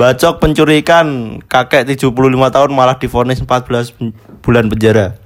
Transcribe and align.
Bacok 0.00 0.40
pencuri 0.40 0.80
ikan, 0.80 1.36
kakek 1.44 1.84
75 1.84 2.08
tahun 2.48 2.70
malah 2.72 2.96
divonis 2.96 3.44
14 3.44 3.92
pen- 3.92 4.16
bulan 4.40 4.72
penjara. 4.72 5.20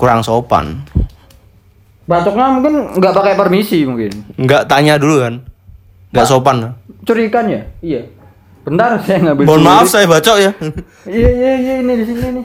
Kurang 0.00 0.24
sopan. 0.24 0.80
Bacoknya 2.08 2.56
mungkin 2.56 2.96
nggak 2.96 3.12
pakai 3.12 3.36
permisi 3.36 3.84
mungkin. 3.84 4.24
Enggak 4.40 4.64
tanya 4.64 4.96
dulu 4.96 5.20
kan. 5.20 5.44
Enggak 6.08 6.24
sopan. 6.24 6.72
Curi 7.04 7.28
ikan 7.28 7.52
ya? 7.52 7.68
Iya. 7.84 8.08
Bentar 8.64 8.96
saya 9.04 9.28
ngambil. 9.28 9.44
Mohon 9.44 9.60
maaf 9.60 9.86
saya 9.92 10.08
bacok 10.08 10.40
ya. 10.40 10.50
Iya 11.04 11.30
iya 11.36 11.52
iya 11.60 11.74
ini 11.84 11.92
di 12.00 12.04
sini 12.08 12.26
nih. 12.40 12.44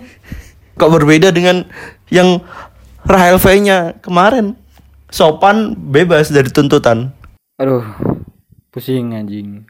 Kok 0.76 0.92
berbeda 1.00 1.32
dengan 1.32 1.64
yang 2.12 2.44
Rahel 3.08 3.40
V-nya 3.40 3.96
kemarin. 4.04 4.60
Sopan 5.08 5.80
bebas 5.80 6.28
dari 6.28 6.52
tuntutan. 6.52 7.16
Aduh, 7.56 7.88
pusing 8.76 9.16
anjing. 9.16 9.64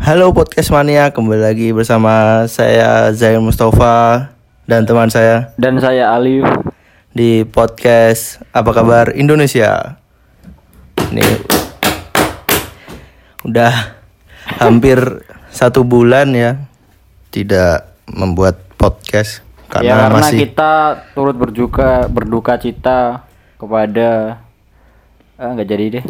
Halo 0.00 0.32
podcast 0.32 0.72
mania, 0.72 1.12
kembali 1.12 1.44
lagi 1.44 1.68
bersama 1.76 2.44
saya 2.48 3.12
Zain 3.12 3.36
Mustafa 3.44 4.32
dan 4.64 4.88
teman 4.88 5.12
saya 5.12 5.52
Dan 5.60 5.76
saya 5.76 6.16
Alif. 6.16 6.48
di 7.12 7.44
podcast 7.44 8.40
Apa 8.56 8.72
Kabar 8.72 9.12
Indonesia. 9.12 10.00
Ini 11.12 11.20
udah 13.44 13.72
hampir 14.62 14.98
satu 15.52 15.84
bulan 15.84 16.32
ya 16.32 16.64
tidak 17.28 17.92
membuat 18.08 18.56
podcast 18.80 19.44
ya 19.44 19.68
karena 19.68 19.96
karena 20.08 20.16
masih 20.16 20.38
kita 20.48 20.72
turut 21.12 21.36
berduka 21.36 22.08
berduka 22.08 22.56
cita 22.56 23.28
kepada 23.60 24.40
ah 25.36 25.50
nggak 25.52 25.68
jadi 25.68 25.84
deh. 26.00 26.04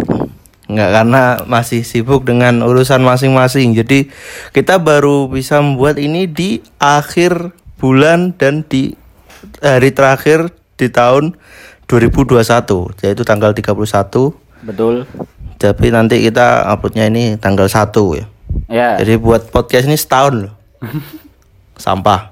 Nggak 0.76 0.90
karena 0.90 1.22
masih 1.46 1.82
sibuk 1.82 2.22
dengan 2.26 2.62
urusan 2.62 3.02
masing-masing. 3.02 3.74
Jadi 3.74 4.10
kita 4.54 4.78
baru 4.78 5.26
bisa 5.26 5.58
membuat 5.58 5.98
ini 5.98 6.30
di 6.30 6.62
akhir 6.78 7.54
bulan 7.80 8.36
dan 8.36 8.62
di 8.66 8.94
hari 9.64 9.90
terakhir 9.90 10.52
di 10.76 10.92
tahun 10.92 11.36
2021 11.88 13.02
yaitu 13.02 13.22
tanggal 13.26 13.50
31. 13.50 13.74
Betul. 14.64 15.08
Tapi 15.60 15.86
nanti 15.92 16.24
kita 16.24 16.64
uploadnya 16.70 17.10
ini 17.10 17.36
tanggal 17.36 17.68
1 17.68 17.90
ya. 18.16 18.26
Ya. 18.70 18.90
Jadi 19.02 19.18
buat 19.18 19.50
podcast 19.50 19.90
ini 19.90 19.98
setahun 19.98 20.46
loh. 20.46 20.54
Sampah. 21.84 22.30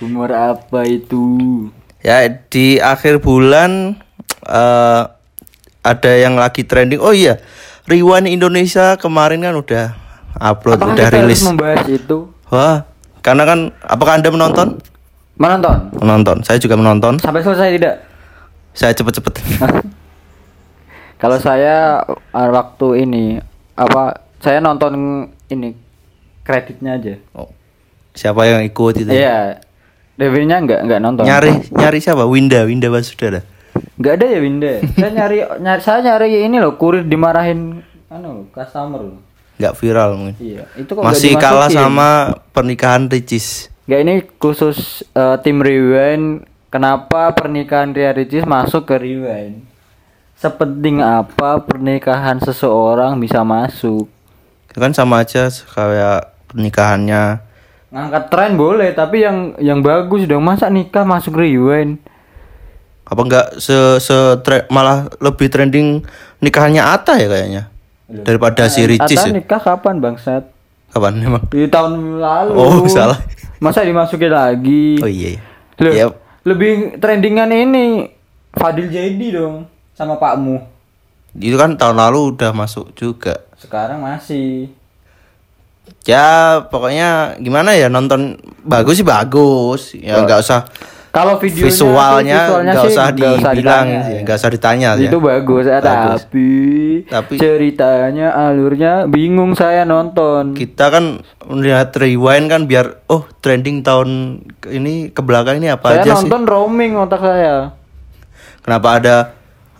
Humor 0.00 0.32
apa 0.32 0.88
itu? 0.88 1.68
Ya 2.00 2.24
di 2.48 2.80
akhir 2.80 3.20
bulan 3.20 4.00
eh 4.48 5.02
ada 5.80 6.12
yang 6.16 6.36
lagi 6.36 6.64
trending. 6.64 7.00
Oh 7.00 7.12
iya, 7.12 7.40
Rewind 7.88 8.28
Indonesia 8.28 8.96
kemarin 9.00 9.40
kan 9.40 9.54
udah 9.56 9.84
upload, 10.36 10.78
Apakah 10.78 10.94
udah 10.94 11.06
kita 11.08 11.16
harus 11.16 11.28
rilis. 11.32 11.42
membahas 11.42 11.84
itu? 11.88 12.18
Wah, 12.52 12.84
karena 13.24 13.42
kan 13.48 13.58
apakah 13.82 14.12
Anda 14.20 14.30
menonton? 14.30 14.68
Menonton. 15.40 15.76
Menonton. 15.96 16.36
Saya 16.44 16.60
juga 16.60 16.76
menonton. 16.76 17.16
Sampai 17.16 17.40
selesai 17.40 17.72
tidak? 17.72 17.94
Saya 18.76 18.92
cepet-cepet. 18.92 19.34
Kalau 21.20 21.36
saya 21.36 22.00
uh, 22.08 22.48
waktu 22.48 23.04
ini 23.04 23.24
apa 23.76 24.24
saya 24.40 24.60
nonton 24.60 25.28
ini 25.52 25.76
kreditnya 26.44 26.96
aja. 26.96 27.14
Oh, 27.36 27.52
siapa 28.16 28.48
yang 28.48 28.64
ikut 28.64 29.04
itu? 29.04 29.10
Iya. 29.12 29.60
Dewinya 30.16 30.60
enggak 30.60 30.80
enggak 30.84 31.00
nonton. 31.00 31.24
Nyari 31.24 31.72
nyari 31.72 31.98
siapa? 32.00 32.24
Winda, 32.24 32.64
Winda 32.64 32.88
Basudara. 32.88 33.40
Enggak 34.00 34.12
ada 34.16 34.26
ya 34.32 34.38
Winda. 34.40 34.74
saya 34.96 35.10
nyari, 35.12 35.38
nyari 35.60 35.80
saya 35.84 36.00
nyari 36.00 36.48
ini 36.48 36.56
loh 36.56 36.80
kurir 36.80 37.04
dimarahin 37.04 37.84
anu 38.08 38.48
customer 38.48 39.04
loh. 39.04 39.20
Nggak 39.60 39.74
viral 39.76 40.10
mungkin. 40.16 40.36
Iya, 40.40 40.64
itu 40.80 40.88
kok 40.88 41.04
nggak 41.04 41.12
Masih 41.12 41.32
kalah 41.36 41.68
sama 41.68 42.08
pernikahan 42.56 43.12
Ricis. 43.12 43.68
Enggak 43.84 44.00
ini 44.00 44.14
khusus 44.40 45.04
eh, 45.12 45.36
tim 45.44 45.60
Rewind 45.60 46.48
kenapa 46.72 47.36
pernikahan 47.36 47.92
Ria 47.92 48.16
Ricis 48.16 48.48
masuk 48.48 48.88
ke 48.88 48.96
Rewind? 48.96 49.68
Sepenting 50.40 51.04
apa 51.04 51.60
pernikahan 51.60 52.40
seseorang 52.40 53.20
bisa 53.20 53.44
masuk? 53.44 54.08
Kan 54.72 54.96
sama 54.96 55.20
aja 55.20 55.52
kayak 55.52 56.32
pernikahannya 56.48 57.50
Ngangkat 57.90 58.24
tren 58.30 58.54
boleh, 58.54 58.94
tapi 58.94 59.26
yang 59.26 59.58
yang 59.58 59.82
bagus 59.82 60.22
dong. 60.30 60.46
Masa 60.46 60.70
nikah 60.70 61.02
masuk 61.02 61.34
Rewind? 61.34 61.98
Apa 63.10 63.20
enggak 63.26 63.46
se 63.58 63.74
se 63.98 64.14
malah 64.70 65.10
lebih 65.18 65.50
trending 65.50 66.06
nikahannya 66.38 66.78
Ata 66.78 67.18
ya 67.18 67.26
kayaknya 67.26 67.62
daripada 68.06 68.70
si 68.70 68.86
Ricis 68.86 69.18
Ata 69.18 69.30
ya. 69.30 69.34
nikah 69.34 69.60
kapan 69.62 69.98
bangsat? 69.98 70.46
Kapan 70.90 71.22
emang? 71.22 71.46
Di 71.50 71.70
tahun 71.70 72.18
lalu. 72.18 72.52
Oh, 72.58 72.82
salah. 72.90 73.18
Masa 73.62 73.86
dimasukin 73.86 74.30
lagi? 74.34 74.98
Oh 74.98 75.06
iya. 75.06 75.38
iya. 75.38 75.40
Loh, 75.78 75.92
Ya, 75.94 76.06
lebih 76.42 76.98
trendingan 76.98 77.50
ini 77.54 78.10
Fadil 78.50 78.90
Jadi 78.90 79.30
dong 79.30 79.70
sama 79.94 80.18
Pakmu. 80.18 80.58
itu 81.38 81.54
kan 81.54 81.78
tahun 81.78 81.94
lalu 81.94 82.34
udah 82.34 82.50
masuk 82.50 82.90
juga. 82.98 83.46
Sekarang 83.54 84.02
masih. 84.02 84.74
Ya 86.02 86.58
pokoknya 86.66 87.38
gimana 87.38 87.78
ya 87.78 87.86
nonton 87.86 88.42
bagus 88.66 88.98
sih 88.98 89.06
bagus. 89.06 89.94
Ya 89.94 90.18
enggak 90.18 90.42
usah 90.42 90.66
Kalau 91.10 91.42
videonya 91.42 91.66
visualnya 91.74 92.38
sih, 92.38 92.54
nggak 92.62 92.84
sih 92.86 92.94
usah 92.94 93.06
dibilang 93.10 93.54
ditanya, 93.58 93.98
sih, 94.06 94.14
ya. 94.14 94.20
nggak 94.22 94.36
usah 94.38 94.50
ditanya 94.54 94.88
ya. 94.94 95.08
Itu 95.10 95.18
bagus, 95.18 95.64
ya, 95.66 95.78
Bagus. 95.82 96.22
tapi, 96.22 96.50
Tapi- 97.10 97.38
ceritanya 97.42 98.28
alurnya 98.30 99.10
bingung 99.10 99.58
saya 99.58 99.82
nonton. 99.82 100.54
Kita 100.54 100.86
kan 100.86 101.18
melihat 101.50 101.90
rewind 101.98 102.46
kan 102.46 102.70
biar 102.70 103.02
oh 103.10 103.26
trending 103.42 103.82
tahun 103.82 104.38
ini 104.70 105.10
ke 105.10 105.18
belakang 105.18 105.58
ini 105.58 105.74
apa 105.74 105.98
saya 105.98 106.02
aja 106.06 106.10
sih? 106.14 106.30
nonton 106.30 106.42
roaming 106.46 106.94
otak 106.94 107.26
saya. 107.26 107.74
Kenapa 108.62 108.88
ada 109.02 109.16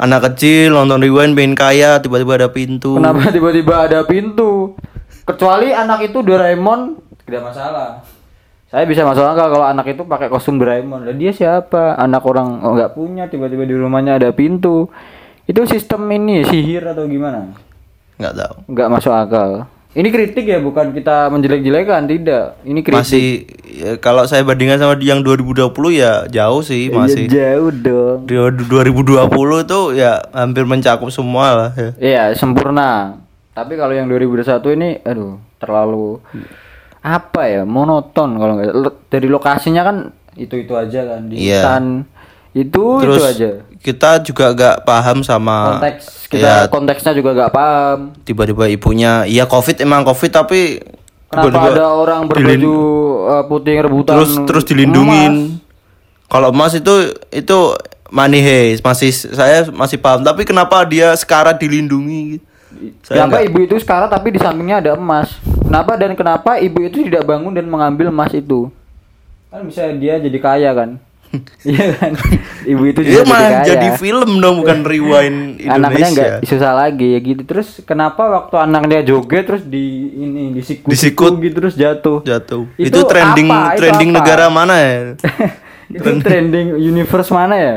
anak 0.02 0.34
kecil 0.34 0.74
nonton 0.74 0.98
rewind 0.98 1.38
pengen 1.38 1.54
kaya 1.54 2.02
tiba-tiba 2.02 2.42
ada 2.42 2.48
pintu. 2.50 2.98
Kenapa 2.98 3.30
tiba-tiba 3.30 3.86
ada 3.86 4.02
pintu? 4.02 4.74
Kecuali 5.22 5.70
anak 5.70 6.10
itu 6.10 6.26
Doraemon 6.26 6.98
tidak 7.22 7.54
masalah. 7.54 8.02
Saya 8.70 8.86
bisa 8.86 9.02
masuk 9.02 9.26
akal 9.26 9.50
kalau 9.50 9.66
anak 9.66 9.82
itu 9.90 10.06
pakai 10.06 10.30
kostum 10.30 10.62
Doraemon. 10.62 11.02
Dan 11.02 11.18
dia 11.18 11.34
siapa? 11.34 11.98
Anak 11.98 12.22
orang 12.22 12.62
oh, 12.62 12.78
nggak 12.78 12.94
punya 12.94 13.26
tiba-tiba 13.26 13.66
di 13.66 13.74
rumahnya 13.74 14.14
ada 14.14 14.30
pintu. 14.30 14.86
Itu 15.42 15.66
sistem 15.66 16.06
ini 16.14 16.46
sihir 16.46 16.86
atau 16.86 17.10
gimana? 17.10 17.50
Nggak 18.22 18.34
tahu. 18.38 18.54
Nggak 18.70 18.88
masuk 18.94 19.10
akal. 19.10 19.50
Ini 19.90 20.06
kritik 20.14 20.46
ya, 20.46 20.62
bukan 20.62 20.94
kita 20.94 21.26
menjelek-jelekan, 21.34 22.06
tidak. 22.06 22.62
Ini 22.62 22.78
kritik. 22.78 22.94
Masih 23.02 23.26
ya, 23.66 23.98
kalau 23.98 24.22
saya 24.22 24.46
bandingkan 24.46 24.78
sama 24.78 24.94
yang 25.02 25.18
2020 25.26 25.66
ya 25.90 26.30
jauh 26.30 26.62
sih 26.62 26.94
masih. 26.94 27.26
Ya, 27.26 27.58
jauh 27.58 27.74
dong. 27.74 28.22
Di 28.22 28.38
2020 28.70 29.66
itu 29.66 29.80
ya 29.98 30.22
hampir 30.30 30.62
mencakup 30.62 31.10
semua 31.10 31.46
lah 31.58 31.70
ya. 31.74 31.90
Iya, 31.98 32.22
sempurna. 32.38 33.18
Tapi 33.50 33.74
kalau 33.74 33.90
yang 33.90 34.06
2021 34.06 34.78
ini 34.78 35.02
aduh, 35.02 35.42
terlalu 35.58 36.22
apa 37.00 37.42
ya? 37.44 37.62
Monoton 37.64 38.36
kalau 38.36 38.52
nggak 38.54 38.70
dari 39.08 39.26
lokasinya 39.26 39.82
kan 39.82 39.96
itu-itu 40.34 40.72
aja 40.72 41.00
kan 41.06 41.20
di 41.26 41.48
Iya. 41.48 41.60
hutan. 41.60 41.84
Itu 42.50 42.98
Terus 42.98 43.16
itu 43.16 43.24
aja. 43.24 43.50
kita 43.78 44.10
juga 44.20 44.50
gak 44.50 44.76
paham 44.82 45.22
sama 45.22 45.78
Konteks 45.78 46.26
kita 46.26 46.44
ya 46.44 46.56
konteksnya 46.66 47.12
juga 47.14 47.30
nggak 47.32 47.48
paham. 47.50 47.98
tiba-tiba 48.22 48.68
ibunya 48.68 49.24
iya 49.24 49.46
covid 49.46 49.78
emang 49.78 50.02
covid 50.02 50.28
tapi 50.30 50.82
Kenapa 51.26 51.70
ada 51.70 51.86
orang 51.88 52.26
berbaju 52.26 52.74
uh, 53.24 53.44
putih 53.46 53.78
rebutan 53.80 54.18
terus 54.18 54.34
terus 54.44 54.64
dilindungin. 54.64 55.62
Kalau 56.26 56.50
emas 56.50 56.74
itu 56.74 56.90
itu 57.30 57.58
money 58.10 58.42
heist 58.42 58.82
masih 58.82 59.14
saya 59.14 59.70
masih 59.70 59.96
paham 59.96 60.20
tapi 60.20 60.42
kenapa 60.42 60.82
dia 60.82 61.14
sekarang 61.14 61.54
dilindungi? 61.54 62.42
Saya 63.00 63.30
Kenapa 63.30 63.40
ibu 63.40 63.62
itu 63.62 63.78
sekarang 63.78 64.10
tapi 64.10 64.34
di 64.34 64.42
sampingnya 64.42 64.82
ada 64.82 64.98
emas? 64.98 65.38
Kenapa 65.70 65.94
dan 65.94 66.12
kenapa 66.12 66.58
ibu 66.58 66.82
itu 66.82 67.06
tidak 67.06 67.22
bangun 67.22 67.54
dan 67.54 67.62
mengambil 67.64 68.10
emas 68.10 68.34
itu? 68.34 68.74
Kan 69.46 69.62
bisa 69.64 69.86
dia 69.94 70.18
jadi 70.18 70.34
kaya 70.36 70.74
kan? 70.74 70.90
Iya 71.62 71.94
kan? 71.94 72.18
Ibu 72.66 72.82
itu 72.88 73.00
Itu 73.00 73.10
juga 73.12 73.22
jadi 73.22 73.30
kaya. 73.54 73.62
jadi 73.64 73.88
film 73.94 74.42
dong 74.42 74.58
bukan 74.58 74.82
rewind 74.90 75.62
Anaknya 75.62 76.06
nggak 76.10 76.30
Indonesia. 76.34 76.50
susah 76.50 76.72
lagi 76.74 77.14
ya 77.14 77.20
gitu. 77.20 77.42
Terus 77.44 77.78
kenapa 77.80 78.26
waktu 78.26 78.58
anaknya 78.58 79.06
joget 79.06 79.46
terus 79.46 79.62
di 79.62 79.78
ini 80.10 80.50
disikut, 80.50 80.90
Disikut. 80.90 81.38
gitu 81.38 81.54
terus 81.56 81.78
jatuh? 81.78 82.18
Jatuh. 82.20 82.66
Itu 82.74 82.90
Itu, 82.90 83.06
trending 83.06 83.46
apa? 83.46 83.62
Itu 83.68 83.78
trending 83.78 84.10
apa? 84.10 84.16
negara 84.18 84.46
mana 84.50 84.74
ya? 84.74 84.94
itu 85.94 86.10
trending 86.18 86.66
universe 86.76 87.30
mana 87.30 87.54
ya? 87.54 87.76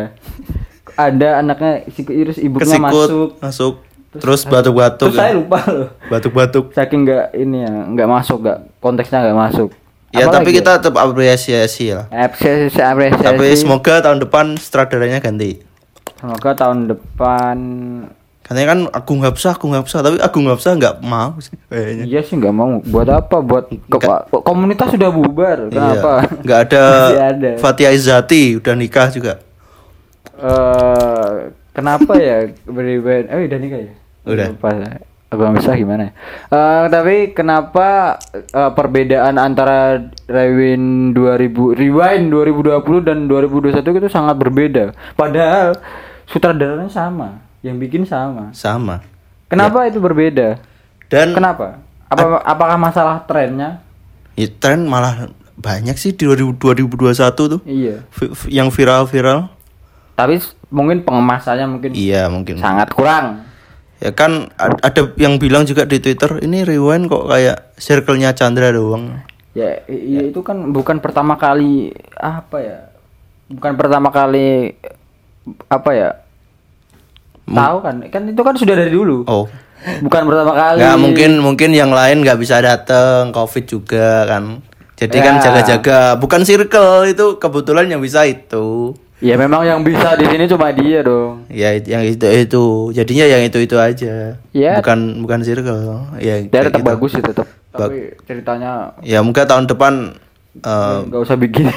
Ada 0.93 1.45
anaknya 1.45 1.85
sikut 1.89 2.09
terus 2.09 2.37
ibunya 2.37 2.65
Kesikut 2.65 2.89
masuk. 3.05 3.29
masuk. 3.37 3.73
Terus 4.13 4.41
batuk-batuk. 4.45 5.09
Terus 5.09 5.17
saya 5.17 5.33
lupa 5.33 5.59
loh. 5.65 5.89
Batuk-batuk. 6.07 6.73
Saking 6.73 7.05
nggak 7.05 7.25
ini 7.33 7.65
ya, 7.65 7.73
nggak 7.89 8.09
masuk, 8.09 8.37
nggak 8.41 8.59
konteksnya 8.77 9.25
nggak 9.25 9.39
masuk. 9.39 9.69
Ya 10.13 10.29
Apalagi 10.29 10.35
tapi 10.37 10.49
kita 10.53 10.71
tetap 10.77 10.95
apresiasi 11.01 11.85
lah. 11.89 12.05
apresiasi 12.09 12.77
apresiasi. 12.77 13.25
Tapi 13.25 13.45
semoga 13.57 13.97
tahun 13.99 14.21
depan 14.21 14.45
sutradaranya 14.61 15.17
ganti. 15.17 15.57
Semoga 16.21 16.53
tahun 16.53 16.93
depan 16.93 17.57
Katanya 18.43 18.67
kan 18.75 18.79
Agung 18.91 19.23
Hapsah, 19.23 19.55
Agung 19.55 19.71
Hapsah, 19.71 20.03
tapi 20.03 20.19
Agung 20.19 20.43
Hapsah 20.51 20.75
nggak 20.75 20.99
mau 20.99 21.39
sih 21.39 21.55
kayaknya. 21.71 22.03
Iya 22.03 22.21
sih 22.27 22.35
nggak 22.35 22.51
mau. 22.51 22.83
Buat 22.83 23.07
apa? 23.07 23.39
Buat 23.39 23.71
ke- 23.71 24.43
komunitas 24.43 24.91
sudah 24.91 25.09
bubar. 25.09 25.71
Kenapa? 25.71 26.27
Iya. 26.27 26.43
Nggak 26.43 26.59
ada, 26.67 26.83
ada. 27.31 27.49
Fatia 27.55 27.89
Izzati 27.95 28.59
udah 28.59 28.75
nikah 28.75 29.07
juga. 29.09 29.39
Eh, 30.35 31.29
kenapa 31.71 32.19
ya 32.19 32.51
beri? 32.67 32.99
Oh, 32.99 33.39
udah 33.39 33.59
nikah 33.63 33.79
ya? 33.79 33.93
Udah. 34.23 34.47
Lupa. 34.49 34.69
Aku 35.27 35.41
nggak 35.41 35.65
bisa 35.65 35.73
gimana? 35.73 36.13
Eh, 36.47 36.83
tapi 36.87 37.33
kenapa 37.33 38.19
eh, 38.31 38.71
perbedaan 38.71 39.41
antara 39.41 39.97
Rewind 40.29 41.17
2000 41.17 41.73
Rewind 41.73 42.25
2020 42.29 43.01
dan 43.01 43.25
2021 43.25 43.81
itu 43.97 44.09
sangat 44.09 44.37
berbeda. 44.37 44.93
Padahal 45.17 45.73
sutradaranya 46.29 46.85
sama, 46.87 47.41
yang 47.65 47.81
bikin 47.81 48.05
sama. 48.05 48.53
Sama. 48.53 49.01
Kenapa 49.49 49.89
itu 49.89 49.97
berbeda? 49.97 50.61
Dan 51.09 51.33
Kenapa? 51.33 51.81
Apa 52.09 52.45
apakah 52.45 52.77
masalah 52.77 53.25
trennya? 53.25 53.81
ya, 54.33 54.49
tren 54.49 54.85
malah 54.85 55.29
banyak 55.53 55.97
sih 55.97 56.13
di 56.13 56.29
2000 56.29 56.57
2021 56.57 57.57
tuh. 57.57 57.61
Iya. 57.65 58.05
Yang 58.49 58.69
viral-viral. 58.69 59.49
Tapi 60.13 60.37
mungkin 60.69 61.01
pengemasannya 61.01 61.65
mungkin 61.65 61.89
Iya, 61.97 62.29
mungkin. 62.29 62.61
sangat 62.61 62.93
kurang. 62.93 63.49
Ya 64.03 64.11
kan 64.11 64.51
ada 64.59 65.15
yang 65.15 65.39
bilang 65.39 65.63
juga 65.63 65.87
di 65.87 66.03
Twitter, 66.03 66.43
ini 66.43 66.67
rewind 66.67 67.07
kok 67.07 67.23
kayak 67.31 67.71
circle-nya 67.79 68.35
Chandra 68.35 68.67
doang. 68.75 69.23
Ya, 69.55 69.79
iya 69.87 70.27
itu 70.27 70.43
kan 70.43 70.75
bukan 70.75 70.99
pertama 70.99 71.39
kali 71.39 71.95
apa 72.19 72.57
ya? 72.59 72.79
Bukan 73.47 73.79
pertama 73.79 74.11
kali 74.11 74.75
apa 75.71 75.89
ya? 75.95 76.09
Tahu 77.47 77.77
kan? 77.79 77.95
Kan 78.11 78.27
itu 78.27 78.41
kan 78.43 78.59
sudah 78.59 78.75
dari 78.75 78.91
dulu. 78.91 79.23
Oh. 79.23 79.47
Bukan 80.03 80.21
pertama 80.27 80.51
kali. 80.51 80.83
Nggak 80.83 80.99
mungkin 80.99 81.31
mungkin 81.39 81.69
yang 81.71 81.95
lain 81.95 82.27
nggak 82.27 82.39
bisa 82.43 82.59
datang, 82.59 83.31
Covid 83.31 83.71
juga 83.71 84.27
kan. 84.27 84.59
Jadi 84.99 85.17
kan 85.19 85.39
Ya. 85.39 85.47
jaga-jaga, 85.47 86.19
bukan 86.19 86.43
circle 86.43 87.07
itu 87.07 87.39
kebetulan 87.39 87.87
yang 87.87 88.03
bisa 88.03 88.27
itu. 88.27 88.99
Ya 89.23 89.39
memang 89.39 89.63
yang 89.63 89.79
bisa 89.81 90.19
di 90.19 90.27
sini 90.27 90.51
cuma 90.51 90.67
dia 90.69 90.99
dong. 90.99 91.47
Ya 91.47 91.71
yang 91.79 92.03
itu 92.03 92.27
itu. 92.27 92.63
Jadinya 92.91 93.23
yang 93.23 93.41
itu 93.47 93.55
itu 93.57 93.79
aja. 93.79 94.35
Ya. 94.51 94.83
Bukan 94.83 95.23
bukan 95.23 95.39
circle. 95.41 96.11
Ya 96.19 96.43
Dia 96.43 96.67
tetap 96.67 96.83
gitu. 96.83 96.89
bagus 96.91 97.15
sih 97.15 97.23
tetap. 97.23 97.47
Tapi 97.71 98.19
ceritanya 98.27 98.91
Ya 98.99 99.23
mungkin 99.23 99.47
tahun 99.47 99.65
depan 99.65 100.19
eh, 100.59 100.97
nggak 101.07 101.21
usah 101.23 101.39
bikin. 101.39 101.71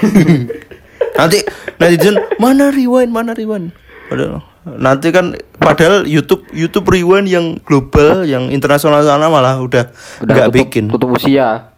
nanti 1.18 1.40
netizen 1.78 2.18
mana 2.36 2.74
rewind 2.74 3.14
mana 3.14 3.30
rewind. 3.30 3.70
Padahal 4.10 4.42
nanti 4.66 5.14
kan 5.14 5.30
padahal 5.56 6.02
YouTube 6.04 6.42
YouTube 6.50 6.90
rewind 6.90 7.30
yang 7.30 7.62
global 7.62 8.26
yang 8.26 8.50
internasional 8.50 9.06
sana 9.06 9.30
malah 9.30 9.62
udah 9.62 9.94
Udah 10.18 10.34
nggak 10.34 10.50
bikin 10.50 10.90
tutup 10.90 11.14
usia. 11.14 11.70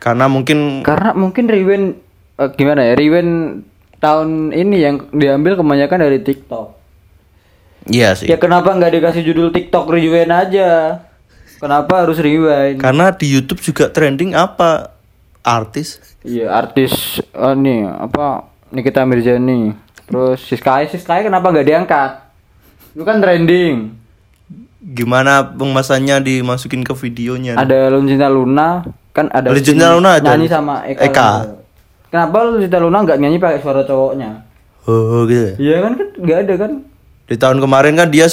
karena 0.00 0.26
mungkin 0.26 0.80
Karena 0.82 1.12
mungkin 1.12 1.46
Rewind 1.46 2.00
eh, 2.40 2.50
gimana 2.56 2.88
ya? 2.88 2.96
Rewind 2.96 3.32
tahun 4.02 4.28
ini 4.50 4.76
yang 4.76 4.96
diambil 5.10 5.54
kebanyakan 5.54 6.02
dari 6.02 6.18
TikTok. 6.18 6.74
iya 7.84 8.12
sih 8.12 8.26
Ya 8.26 8.34
kenapa 8.34 8.70
nggak 8.70 8.92
dikasih 8.92 9.22
judul 9.24 9.48
TikTok 9.48 9.86
Rewind 9.86 10.28
aja? 10.28 10.98
Kenapa 11.56 12.02
harus 12.02 12.18
Rewind? 12.18 12.78
karena 12.78 13.10
di 13.10 13.26
YouTube 13.28 13.58
juga 13.60 13.86
trending 13.86 14.34
apa 14.34 14.90
artis 15.40 16.02
Iya 16.20 16.50
artis 16.50 16.90
eh, 17.24 17.54
nih 17.56 17.86
apa 17.86 18.42
Nikita 18.68 19.02
Mirzani 19.02 19.70
terus 20.04 20.42
Siskai 20.42 20.86
Siskai 20.86 21.22
kenapa 21.22 21.48
nggak 21.48 21.64
diangkat? 21.64 22.10
Itu 22.92 23.02
kan 23.02 23.18
trending. 23.18 24.02
gimana 24.82 25.46
pengemasannya 25.46 26.18
dimasukin 26.18 26.82
ke 26.82 26.90
videonya 26.92 27.54
Ada 27.54 27.86
Luncinta 27.88 28.26
Luna 28.26 28.82
kan 29.10 29.30
ada 29.30 29.48
Luncinta 29.48 29.86
Luna 29.88 30.18
ada. 30.18 30.34
nyanyi 30.34 30.48
sama 30.48 30.82
Eka. 30.82 31.02
Eka. 31.04 31.30
Kenapa 32.12 32.44
Luncinta 32.44 32.76
Luna 32.76 33.00
nggak 33.00 33.18
nyanyi 33.18 33.38
pakai 33.38 33.58
suara 33.58 33.82
cowoknya? 33.82 34.44
oh 34.82 35.24
gitu 35.24 35.40
ya. 35.40 35.52
Iya 35.56 35.76
kan 35.80 35.92
kan 35.94 36.08
nggak 36.18 36.38
ada 36.40 36.54
kan? 36.58 36.72
di 37.22 37.36
tahun 37.36 37.58
kemarin 37.58 37.94
kan 37.94 38.08
dia 38.08 38.28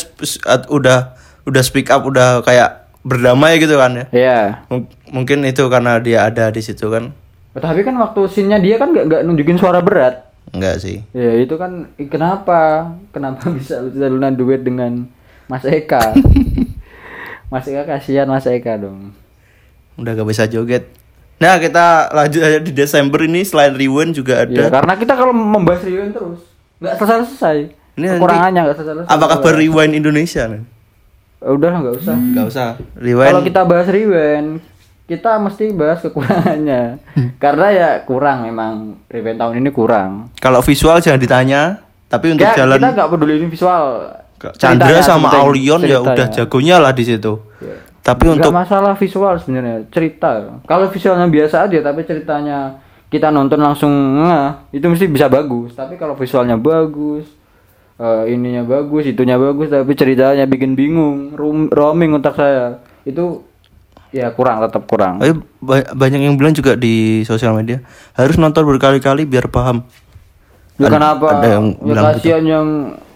udah 0.68 1.16
udah 1.46 1.62
speak 1.62 1.88
up 1.88 2.04
udah 2.04 2.42
kayak 2.42 2.84
berdamai 3.00 3.56
gitu 3.56 3.74
kan 3.74 3.96
ya 3.96 4.06
Iya. 4.12 4.40
Mung- 4.68 4.92
mungkin 5.08 5.42
itu 5.44 5.64
karena 5.66 5.96
dia 5.98 6.26
ada 6.26 6.50
di 6.50 6.60
situ 6.60 6.84
kan 6.86 7.16
Tapi 7.52 7.82
kan 7.82 7.96
waktu 7.96 8.20
scene-nya 8.26 8.58
dia 8.58 8.76
kan 8.76 8.92
nggak 8.92 9.06
nggak 9.06 9.22
nunjukin 9.24 9.56
suara 9.56 9.80
berat. 9.80 10.28
enggak 10.50 10.80
sih 10.80 11.00
Ya 11.12 11.32
itu 11.38 11.56
kan 11.56 11.88
kenapa? 12.04 12.92
Kenapa 13.10 13.48
bisa 13.56 13.80
Lucita 13.80 14.06
Luna 14.06 14.28
duet 14.30 14.60
dengan 14.60 15.08
Mas 15.46 15.64
Eka? 15.64 16.18
Mas 17.50 17.66
Eka 17.66 17.88
kasihan 17.88 18.28
Mas 18.28 18.44
Eka 18.46 18.76
dong. 18.76 19.16
udah 19.96 20.12
gak 20.14 20.28
bisa 20.28 20.44
joget 20.46 20.92
nah 21.40 21.56
kita 21.56 21.86
lanjut 22.10 22.42
aja 22.42 22.60
di 22.60 22.72
Desember 22.72 23.20
ini 23.22 23.42
selain 23.42 23.72
Rewind 23.72 24.12
juga 24.12 24.44
ada 24.44 24.52
Ya, 24.52 24.68
karena 24.68 24.94
kita 24.94 25.14
kalau 25.14 25.32
membahas 25.32 25.82
Rewind 25.82 26.12
terus 26.12 26.44
nggak 26.78 26.96
selesai 26.96 27.18
selesai. 27.26 27.58
Ini 27.94 28.06
Kekurangannya 28.14 28.60
nggak 28.62 28.78
selesai 28.78 28.96
selesai. 28.98 29.10
apa 29.10 29.26
kabar 29.30 29.54
Rewind 29.54 29.94
Indonesia 29.94 30.44
nih 30.46 30.64
Udah 31.42 31.70
lah, 31.70 31.80
nggak 31.82 31.96
usah. 31.98 32.16
nggak 32.16 32.46
usah 32.46 32.68
Rewind 32.94 33.32
Kalau 33.32 33.44
kita 33.44 33.62
bahas 33.64 33.88
Rewind, 33.88 34.50
kita 35.06 35.32
mesti 35.38 35.66
bahas 35.72 36.00
kekurangannya. 36.02 36.84
karena 37.40 37.68
ya 37.70 37.90
kurang 38.04 38.44
memang 38.44 38.74
Rewind 39.08 39.38
tahun 39.38 39.54
ini 39.58 39.70
kurang. 39.70 40.12
kalau 40.38 40.60
visual 40.60 41.00
jangan 41.00 41.18
ditanya 41.18 41.62
tapi 42.06 42.30
untuk 42.30 42.44
Nggak, 42.44 42.58
jalan 42.58 42.78
kita 42.78 42.90
nggak 42.94 43.10
peduli 43.10 43.34
ini 43.38 43.48
visual. 43.48 43.84
Chandra 44.56 45.00
sama 45.02 45.28
Aulion 45.38 45.80
ya 45.82 46.00
udah 46.00 46.28
jagonya 46.30 46.78
lah 46.78 46.92
di 46.92 47.04
situ 47.06 47.40
tapi 48.00 48.26
Nggak 48.26 48.36
untuk 48.40 48.54
masalah 48.54 48.94
visual 48.94 49.36
sebenarnya, 49.36 49.86
cerita. 49.90 50.60
Kalau 50.64 50.88
visualnya 50.88 51.26
biasa 51.26 51.66
aja 51.66 51.80
tapi 51.80 52.04
ceritanya 52.04 52.80
kita 53.08 53.28
nonton 53.28 53.58
langsung 53.58 53.90
ngeh, 54.20 54.72
itu 54.72 54.86
mesti 54.86 55.06
bisa 55.06 55.26
bagus. 55.26 55.74
Tapi 55.74 55.96
kalau 55.96 56.14
visualnya 56.14 56.56
bagus, 56.56 57.26
eh, 57.96 58.24
ininya 58.30 58.62
bagus, 58.62 59.04
itunya 59.04 59.36
bagus 59.36 59.68
tapi 59.68 59.92
ceritanya 59.94 60.46
bikin 60.46 60.74
bingung, 60.74 61.34
rum- 61.34 61.70
roaming 61.70 62.14
otak 62.14 62.34
saya. 62.34 62.78
Itu 63.02 63.42
ya 64.10 64.30
kurang 64.30 64.62
tetap 64.62 64.86
kurang. 64.86 65.22
Ba- 65.60 65.90
banyak 65.92 66.22
yang 66.22 66.34
bilang 66.34 66.54
juga 66.54 66.74
di 66.74 67.22
sosial 67.24 67.54
media 67.54 67.82
harus 68.14 68.38
nonton 68.38 68.64
berkali-kali 68.64 69.26
biar 69.26 69.50
paham. 69.50 69.86
Ya 70.78 70.88
Ada- 70.88 70.96
kenapa? 70.96 71.28
ada 71.36 71.48
yang 71.50 71.66
ya 71.74 71.84
bilang 71.84 72.06
gitu. 72.08 72.16
kasihan 72.16 72.44
yang 72.46 72.66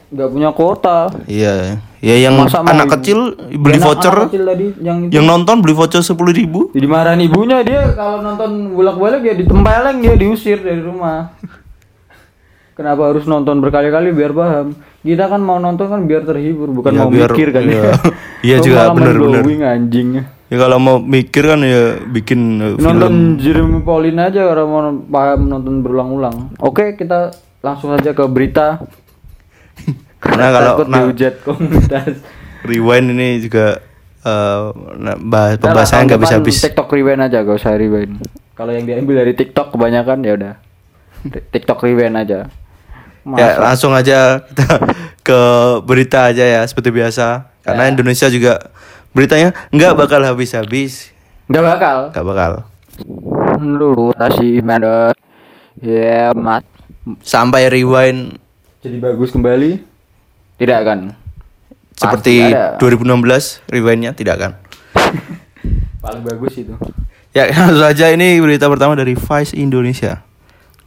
nggak 0.09 0.29
punya 0.29 0.49
kuota. 0.51 0.97
Iya, 1.25 1.79
ya 2.03 2.19
yang 2.19 2.35
Masa 2.35 2.59
anak 2.61 2.91
kecil 2.93 3.31
beli 3.55 3.79
Anak- 3.79 3.87
voucher, 3.87 4.11
anak 4.13 4.27
kecil 4.27 4.43
tadi 4.43 4.65
yang 4.77 4.97
itu. 5.01 5.11
yang 5.15 5.23
nonton 5.23 5.55
beli 5.57 5.71
voucher 5.71 6.03
sepuluh 6.03 6.29
ribu. 6.31 6.67
dimarahin 6.69 7.23
ibunya 7.23 7.63
dia 7.63 7.95
kalau 7.95 8.19
nonton 8.19 8.75
bolak-balik 8.75 9.23
ya 9.23 9.33
ditempeleng 9.33 9.97
dia 9.97 10.13
diusir 10.13 10.59
dari 10.59 10.79
rumah. 10.79 11.31
Kenapa 12.73 13.05
harus 13.07 13.23
nonton 13.23 13.61
berkali-kali 13.61 14.11
biar 14.11 14.33
paham? 14.33 14.73
Kita 14.99 15.29
kan 15.29 15.39
mau 15.39 15.55
nonton 15.57 15.85
kan 15.85 16.01
biar 16.03 16.23
terhibur, 16.23 16.73
bukan 16.73 16.89
Ya, 16.89 16.99
mau 16.99 17.07
biar- 17.07 17.29
mikir 17.29 17.47
kan. 17.49 17.63
iya. 17.63 17.93
Iya 18.43 18.57
Lu 18.59 18.63
juga, 18.65 18.91
blowing, 18.91 19.61
anjing. 19.63 20.07
Ya 20.49 20.57
kalau 20.59 20.75
mau 20.75 20.97
mikir 20.97 21.47
kan 21.47 21.61
ya 21.61 21.95
bikin 22.03 22.39
uh, 22.57 22.75
film. 22.75 22.83
Nonton 22.83 23.13
Jeremy 23.37 23.79
Pauline 23.79 24.19
aja 24.21 24.43
kalau 24.43 24.65
mau 24.65 24.81
paham 25.01 25.47
nonton 25.47 25.79
berulang-ulang. 25.79 26.51
Oke, 26.59 26.93
kita 26.93 27.31
langsung 27.59 27.89
aja 27.89 28.11
ke 28.11 28.25
berita. 28.25 28.83
Karena 30.23 30.47
kalau 30.55 30.71
Takut 30.79 30.87
nah, 30.87 30.97
dihujat 31.03 31.33
komunitas. 31.43 32.13
rewind 32.69 33.11
ini 33.11 33.43
juga 33.43 33.83
uh, 34.23 34.71
nah, 34.95 35.19
bahas 35.19 35.59
pembahasannya 35.59 35.99
tahun 35.99 36.07
nggak 36.07 36.21
bisa 36.23 36.35
habis. 36.39 36.57
TikTok 36.63 36.89
rewind 36.95 37.21
aja, 37.21 37.43
gak 37.43 37.57
usah 37.59 37.75
rewind. 37.75 38.23
Kalau 38.55 38.71
yang 38.71 38.87
diambil 38.87 39.25
dari 39.25 39.33
TikTok 39.35 39.75
kebanyakan 39.75 40.17
ya 40.23 40.33
udah. 40.39 40.53
TikTok 41.51 41.79
rewind 41.83 42.15
aja. 42.15 42.47
Ya 43.23 43.55
langsung 43.55 43.95
aja 43.95 44.43
kita 44.43 44.83
ke 45.27 45.41
berita 45.87 46.31
aja 46.31 46.43
ya 46.43 46.61
seperti 46.67 46.91
biasa. 46.91 47.51
Karena 47.63 47.87
Ya. 47.87 47.91
Indonesia 47.95 48.27
juga 48.27 48.53
beritanya 49.15 49.55
nggak 49.71 49.93
bakal 49.95 50.19
habis-habis. 50.23 51.11
Nggak 51.47 51.63
bakal. 51.63 51.97
Nggak 52.11 52.25
bakal. 52.27 52.51
Lurus 53.63 54.15
kasih 54.19 54.59
mana? 54.63 55.15
Ya 55.79 56.31
mat. 56.35 56.63
Sampai 57.19 57.67
rewind 57.67 58.39
Jadi 58.83 58.99
bagus 58.99 59.31
kembali? 59.31 59.92
Tidak 60.57 60.79
kan? 60.85 61.23
seperti 61.93 62.51
ada. 62.53 62.77
2016 62.81 63.69
rewindnya 63.69 64.11
tidak 64.17 64.35
kan. 64.41 64.51
Paling 66.03 66.23
bagus 66.25 66.53
itu. 66.57 66.73
Ya 67.33 67.49
langsung 67.53 67.81
saja 67.81 68.11
ini 68.11 68.37
berita 68.41 68.67
pertama 68.67 68.97
dari 68.97 69.15
Vice 69.15 69.53
Indonesia. 69.55 70.21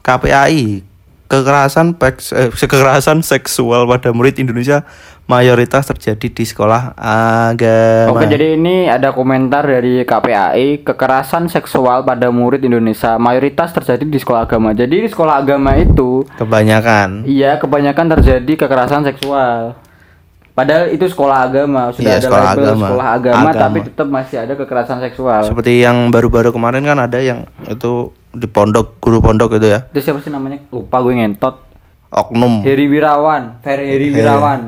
KPAI 0.02 0.86
kekerasan 1.26 1.94
peks, 1.94 2.30
eh, 2.30 2.48
kekerasan 2.62 3.20
seksual 3.20 3.84
pada 3.84 4.10
murid 4.10 4.36
Indonesia 4.36 4.86
mayoritas 5.26 5.82
terjadi 5.84 6.26
di 6.28 6.44
sekolah 6.44 6.94
agama. 6.94 8.14
Oke, 8.14 8.26
jadi 8.26 8.54
ini 8.54 8.86
ada 8.86 9.10
komentar 9.10 9.62
dari 9.62 10.02
KPAI, 10.02 10.82
kekerasan 10.82 11.46
seksual 11.46 12.02
pada 12.02 12.30
murid 12.30 12.62
Indonesia 12.62 13.18
mayoritas 13.18 13.70
terjadi 13.72 14.02
di 14.02 14.16
sekolah 14.16 14.46
agama. 14.46 14.70
Jadi 14.70 15.02
di 15.02 15.08
sekolah 15.08 15.34
agama 15.36 15.74
itu 15.74 16.22
kebanyakan. 16.38 17.26
iya 17.26 17.58
kebanyakan 17.58 18.06
terjadi 18.16 18.52
kekerasan 18.56 19.02
seksual. 19.04 19.74
Padahal 20.56 20.88
itu 20.88 21.04
sekolah 21.04 21.38
agama, 21.44 21.92
sudah 21.92 22.06
Iya, 22.06 22.16
ada 22.16 22.24
sekolah 22.24 22.44
label 22.46 22.64
agama. 22.64 22.80
sekolah 22.80 23.06
agama, 23.12 23.36
Agama. 23.44 23.60
tapi 23.60 23.78
tetap 23.84 24.08
masih 24.08 24.36
ada 24.40 24.52
kekerasan 24.56 24.98
seksual. 25.02 25.44
Seperti 25.44 25.84
yang 25.84 26.08
baru-baru 26.08 26.48
kemarin 26.48 26.80
kan 26.80 26.96
ada 26.96 27.20
yang 27.20 27.44
itu 27.62 28.08
di 28.36 28.46
pondok 28.46 28.96
guru 28.98 29.18
pondok 29.18 29.56
itu 29.56 29.66
ya. 29.66 29.88
Itu 29.88 30.00
siapa 30.00 30.20
sih 30.20 30.28
namanya? 30.28 30.60
Lupa 30.68 31.00
gue 31.00 31.12
ngentot. 31.12 31.64
Oknum 32.06 32.62
Heri 32.62 32.86
Wirawan, 32.86 33.58
Ferry 33.60 33.86
Heri 33.90 34.08
Wirawan. 34.10 34.60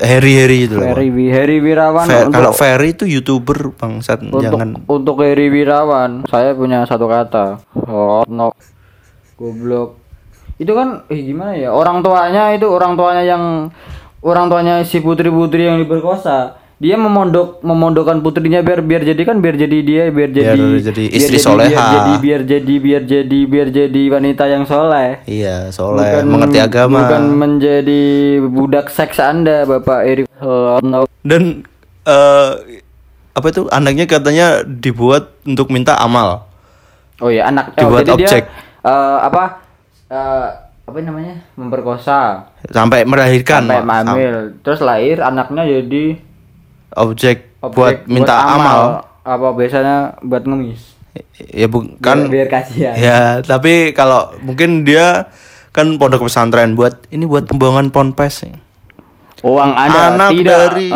Harry 0.00 0.32
Harry 0.34 0.58
itu 0.64 0.74
loh. 0.74 0.88
Ferry 0.88 1.12
Wi- 1.12 1.28
Heri 1.28 1.60
Wirawan 1.60 2.08
Fe- 2.08 2.24
untuk 2.24 2.32
kalau 2.32 2.50
Ferry 2.50 2.88
itu 2.90 3.04
youtuber 3.04 3.76
bangsat 3.76 4.24
untuk 4.24 4.40
jangan 4.40 4.80
untuk 4.88 5.20
Heri 5.20 5.52
Wirawan 5.52 6.24
saya 6.24 6.56
punya 6.56 6.88
satu 6.88 7.04
kata 7.04 7.60
oh 7.76 8.24
no 8.24 8.56
goblok 9.36 10.00
itu 10.56 10.72
kan 10.72 11.04
eh, 11.08 11.20
gimana 11.22 11.52
ya 11.52 11.72
orang 11.72 12.00
tuanya 12.00 12.52
itu 12.52 12.64
orang 12.64 12.96
tuanya 12.96 13.20
yang 13.22 13.68
orang 14.20 14.48
tuanya 14.48 14.80
si 14.80 15.00
putri 15.00 15.28
putri 15.28 15.64
yang 15.64 15.76
diperkosa 15.76 16.56
dia 16.80 16.96
memondok 16.96 17.60
memondokkan 17.60 18.24
putrinya 18.24 18.64
biar 18.64 18.80
biar 18.80 19.04
jadi 19.04 19.20
kan 19.28 19.44
biar 19.44 19.52
jadi 19.52 19.78
dia 19.84 20.02
biar 20.08 20.32
jadi 20.32 20.56
jadi 20.80 21.04
biar 21.04 21.12
istri 21.12 21.36
jadi- 21.36 21.44
soleha. 21.44 21.68
biar 21.68 21.92
jadi 21.92 22.12
biar 22.16 22.40
jadi 22.48 22.74
biar 22.80 23.02
jadi 23.04 23.40
biar 23.44 23.68
jadi 23.68 24.02
wanita 24.08 24.44
yang 24.48 24.64
soleh. 24.64 25.20
Iya 25.28 25.68
soleh 25.76 26.24
mengerti 26.24 26.56
agama. 26.56 27.04
bukan 27.04 27.22
menjadi 27.36 28.02
budak 28.48 28.88
seks 28.88 29.20
anda 29.20 29.68
bapak 29.68 30.00
Eri 30.08 30.24
no. 30.80 31.04
dan 31.20 31.68
eh, 32.08 32.50
apa 33.36 33.46
itu? 33.52 33.68
Anaknya 33.68 34.08
katanya 34.08 34.46
dibuat 34.64 35.36
untuk 35.44 35.68
minta 35.68 36.00
amal. 36.00 36.48
Oh 37.20 37.28
iya 37.28 37.52
anak 37.52 37.76
oh, 37.76 37.92
Dibuat 37.92 38.08
jadi 38.08 38.12
objek. 38.16 38.42
dia 38.48 38.88
eh, 38.88 39.18
apa? 39.20 39.44
Eh, 40.08 40.48
apa 40.88 40.96
namanya? 41.04 41.44
Memperkosa. 41.60 42.48
Sampai 42.72 43.04
melahirkan 43.04 43.68
sampai 43.68 43.84
hamil. 43.84 44.56
Terus 44.64 44.80
lahir 44.80 45.20
anaknya 45.20 45.68
jadi 45.68 46.29
objek, 46.94 47.54
objek 47.60 47.74
buat 47.74 47.94
minta 48.06 48.34
amal. 48.36 49.06
apa 49.20 49.46
biasanya 49.52 50.16
buat 50.20 50.42
ngemis? 50.44 50.96
Ya 51.50 51.66
bukan 51.66 52.30
biar, 52.30 52.46
biar 52.46 52.48
kasihan. 52.48 52.94
Ya 52.94 53.20
tapi 53.42 53.90
kalau 53.92 54.34
mungkin 54.40 54.82
dia 54.82 55.30
kan 55.70 55.98
pondok 55.98 56.26
pesantren 56.26 56.74
buat 56.74 56.98
ini 57.10 57.26
buat 57.26 57.46
pembuangan 57.46 57.90
ponpes 57.90 58.46
uang 59.40 59.72
anda 59.72 60.14
Anak 60.14 60.30
tidak. 60.36 60.58
dari- 60.68 60.92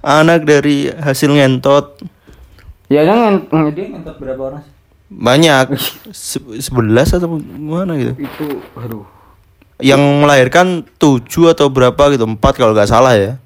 anak 0.00 0.40
dari 0.46 0.76
hasil 0.88 1.34
ngentot. 1.34 1.98
Ya 2.88 3.02
kan 3.04 3.44
dia 3.74 3.84
ngentot 3.90 4.16
berapa 4.16 4.42
orang 4.54 4.62
sih? 4.62 4.72
Banyak. 5.08 5.64
Se- 6.12 6.60
sebelas 6.62 7.10
atau 7.10 7.40
gimana 7.40 7.98
gitu? 7.98 8.12
Itu 8.16 8.46
aduh. 8.78 9.04
Yang 9.78 10.02
melahirkan 10.22 10.66
tujuh 10.98 11.50
atau 11.50 11.70
berapa 11.70 11.98
gitu 12.10 12.26
empat 12.26 12.58
kalau 12.58 12.74
nggak 12.74 12.90
salah 12.90 13.14
ya 13.14 13.38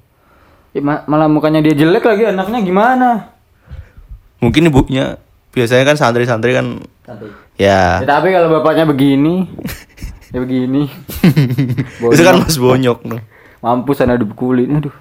Ya, 0.73 0.81
ma- 0.81 1.05
malah 1.05 1.29
mukanya 1.29 1.61
dia 1.61 1.77
jelek 1.77 2.01
lagi 2.01 2.25
anaknya 2.25 2.59
gimana? 2.59 3.09
Mungkin 4.41 4.67
ibunya 4.67 5.21
biasanya 5.53 5.85
kan 5.85 5.95
santri-santri 5.95 6.51
kan 6.51 6.81
ya. 7.55 8.01
Ya, 8.01 8.03
tapi 8.03 8.33
kalau 8.33 8.49
bapaknya 8.49 8.89
begini 8.89 9.45
ya 10.33 10.41
begini. 10.41 10.89
Itu 12.13 12.23
kan 12.25 12.41
mas 12.41 12.57
bonyok 12.57 13.05
no. 13.05 13.21
mampus 13.63 14.01
sana 14.01 14.17
hidup 14.17 14.33
kulit 14.35 14.67
aduh. 14.67 14.91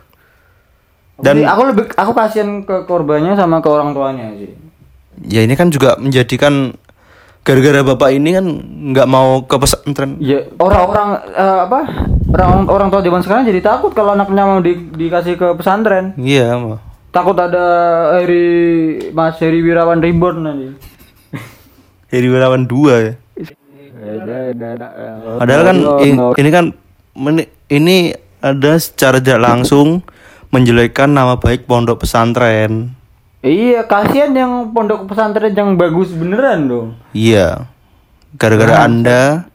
Dan- 1.19 1.41
dan 1.41 1.49
aku 1.49 1.62
lebih 1.73 1.85
aku 1.97 2.12
kasihan 2.12 2.62
ke 2.62 2.85
korbannya 2.85 3.35
sama 3.35 3.59
ke 3.59 3.67
orang 3.67 3.97
tuanya 3.97 4.29
sih. 4.37 4.52
Ya 5.25 5.41
ini 5.41 5.57
kan 5.57 5.73
juga 5.73 5.97
menjadikan 5.97 6.76
gara-gara 7.42 7.82
bapak 7.82 8.11
ini 8.14 8.30
kan 8.32 8.46
nggak 8.94 9.08
mau 9.08 9.42
ke 9.42 9.58
pesantren. 9.58 10.14
Ya 10.18 10.46
orang-orang 10.56 11.08
eh, 11.28 11.58
apa 11.66 11.80
orang 12.30 12.50
orang 12.66 12.88
tua 12.88 13.02
zaman 13.02 13.20
sekarang 13.20 13.44
jadi 13.44 13.61
takut 13.61 13.90
kalau 13.90 14.14
anaknya 14.14 14.46
mau 14.46 14.62
di- 14.62 14.88
dikasih 14.88 15.34
ke 15.34 15.46
pesantren. 15.58 16.14
Iya 16.16 16.54
mah. 16.54 16.80
takut 17.12 17.37
ada 17.37 17.61
Heri 18.16 18.49
Mas 19.12 19.37
Heri 19.37 19.61
Wirawan 19.61 20.00
Reborn 20.00 20.49
nanti. 20.49 20.72
Heri 22.08 22.28
Wirawan 22.30 22.64
dua 22.64 22.94
ya. 23.02 23.12
Padahal 25.37 25.62
kan 25.62 25.76
i- 26.00 26.16
ini 26.40 26.49
kan 26.50 26.64
ini 27.68 27.96
ada 28.40 28.72
secara 28.80 29.20
tidak 29.20 29.44
langsung 29.44 30.00
menjelekkan 30.49 31.12
nama 31.12 31.37
baik 31.37 31.68
pondok 31.68 32.02
pesantren 32.02 32.96
iya 33.42 33.82
kasihan 33.84 34.30
yang 34.30 34.70
pondok 34.70 35.11
pesantren 35.11 35.52
yang 35.52 35.75
bagus 35.75 36.14
beneran 36.14 36.70
dong. 36.70 36.88
Iya. 37.11 37.66
Gara-gara 38.38 38.87
anda 38.87 39.50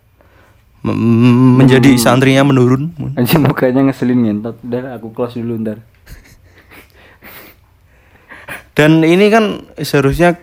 m- 0.83 1.57
menjadi 1.57 1.95
santrinya 1.97 2.43
menurun. 2.43 2.93
Anjir 3.15 3.39
mukanya 3.39 3.87
ngeselin 3.87 4.27
ngentot. 4.27 4.59
Udah 4.61 4.99
aku 4.99 5.15
close 5.15 5.39
dulu 5.39 5.57
ntar. 5.63 5.81
Dan 8.77 9.01
ini 9.01 9.33
kan 9.33 9.65
seharusnya 9.81 10.37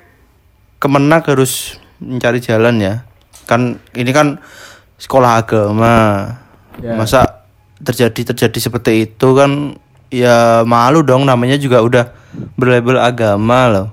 Kemenak 0.82 1.24
harus 1.32 1.80
mencari 1.96 2.44
jalan 2.44 2.76
ya. 2.76 2.94
Kan 3.48 3.80
ini 3.96 4.12
kan 4.12 4.36
sekolah 5.00 5.40
agama. 5.40 5.94
Ya. 6.82 6.92
Masa 6.98 7.44
terjadi 7.80 8.34
terjadi 8.34 8.58
seperti 8.58 9.08
itu 9.08 9.28
kan 9.32 9.80
ya 10.22 10.62
malu 10.62 11.02
dong 11.02 11.26
namanya 11.26 11.58
juga 11.58 11.82
udah 11.82 12.04
berlabel 12.54 13.02
agama 13.02 13.66
loh. 13.66 13.88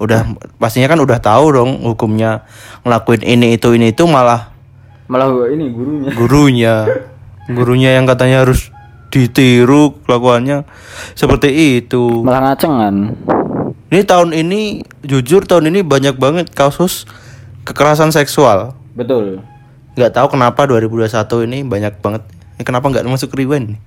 Udah 0.00 0.24
pastinya 0.56 0.88
kan 0.88 0.98
udah 0.98 1.20
tahu 1.20 1.52
dong 1.52 1.70
hukumnya 1.84 2.48
ngelakuin 2.82 3.20
ini 3.20 3.60
itu 3.60 3.76
ini 3.76 3.92
itu 3.92 4.08
malah 4.08 4.48
malah 5.10 5.28
ini 5.50 5.68
gurunya 5.74 6.10
gurunya 6.14 6.74
gurunya 7.56 7.90
yang 7.98 8.06
katanya 8.06 8.46
harus 8.46 8.70
ditiru 9.10 9.98
kelakuannya 10.06 10.62
seperti 11.18 11.82
itu. 11.82 12.22
malah 12.22 12.54
ngacengan 12.54 13.18
Ini 13.90 14.06
tahun 14.06 14.30
ini 14.30 14.86
jujur 15.02 15.50
tahun 15.50 15.74
ini 15.74 15.82
banyak 15.82 16.14
banget 16.14 16.46
kasus 16.54 17.10
kekerasan 17.66 18.14
seksual. 18.14 18.78
betul 18.94 19.42
Nggak 19.98 20.14
tahu 20.14 20.38
kenapa 20.38 20.62
2021 20.70 21.10
ini 21.50 21.66
banyak 21.66 21.98
banget. 21.98 22.22
Eh, 22.56 22.64
kenapa 22.64 22.86
nggak 22.86 23.02
masuk 23.10 23.34
rewind? 23.34 23.82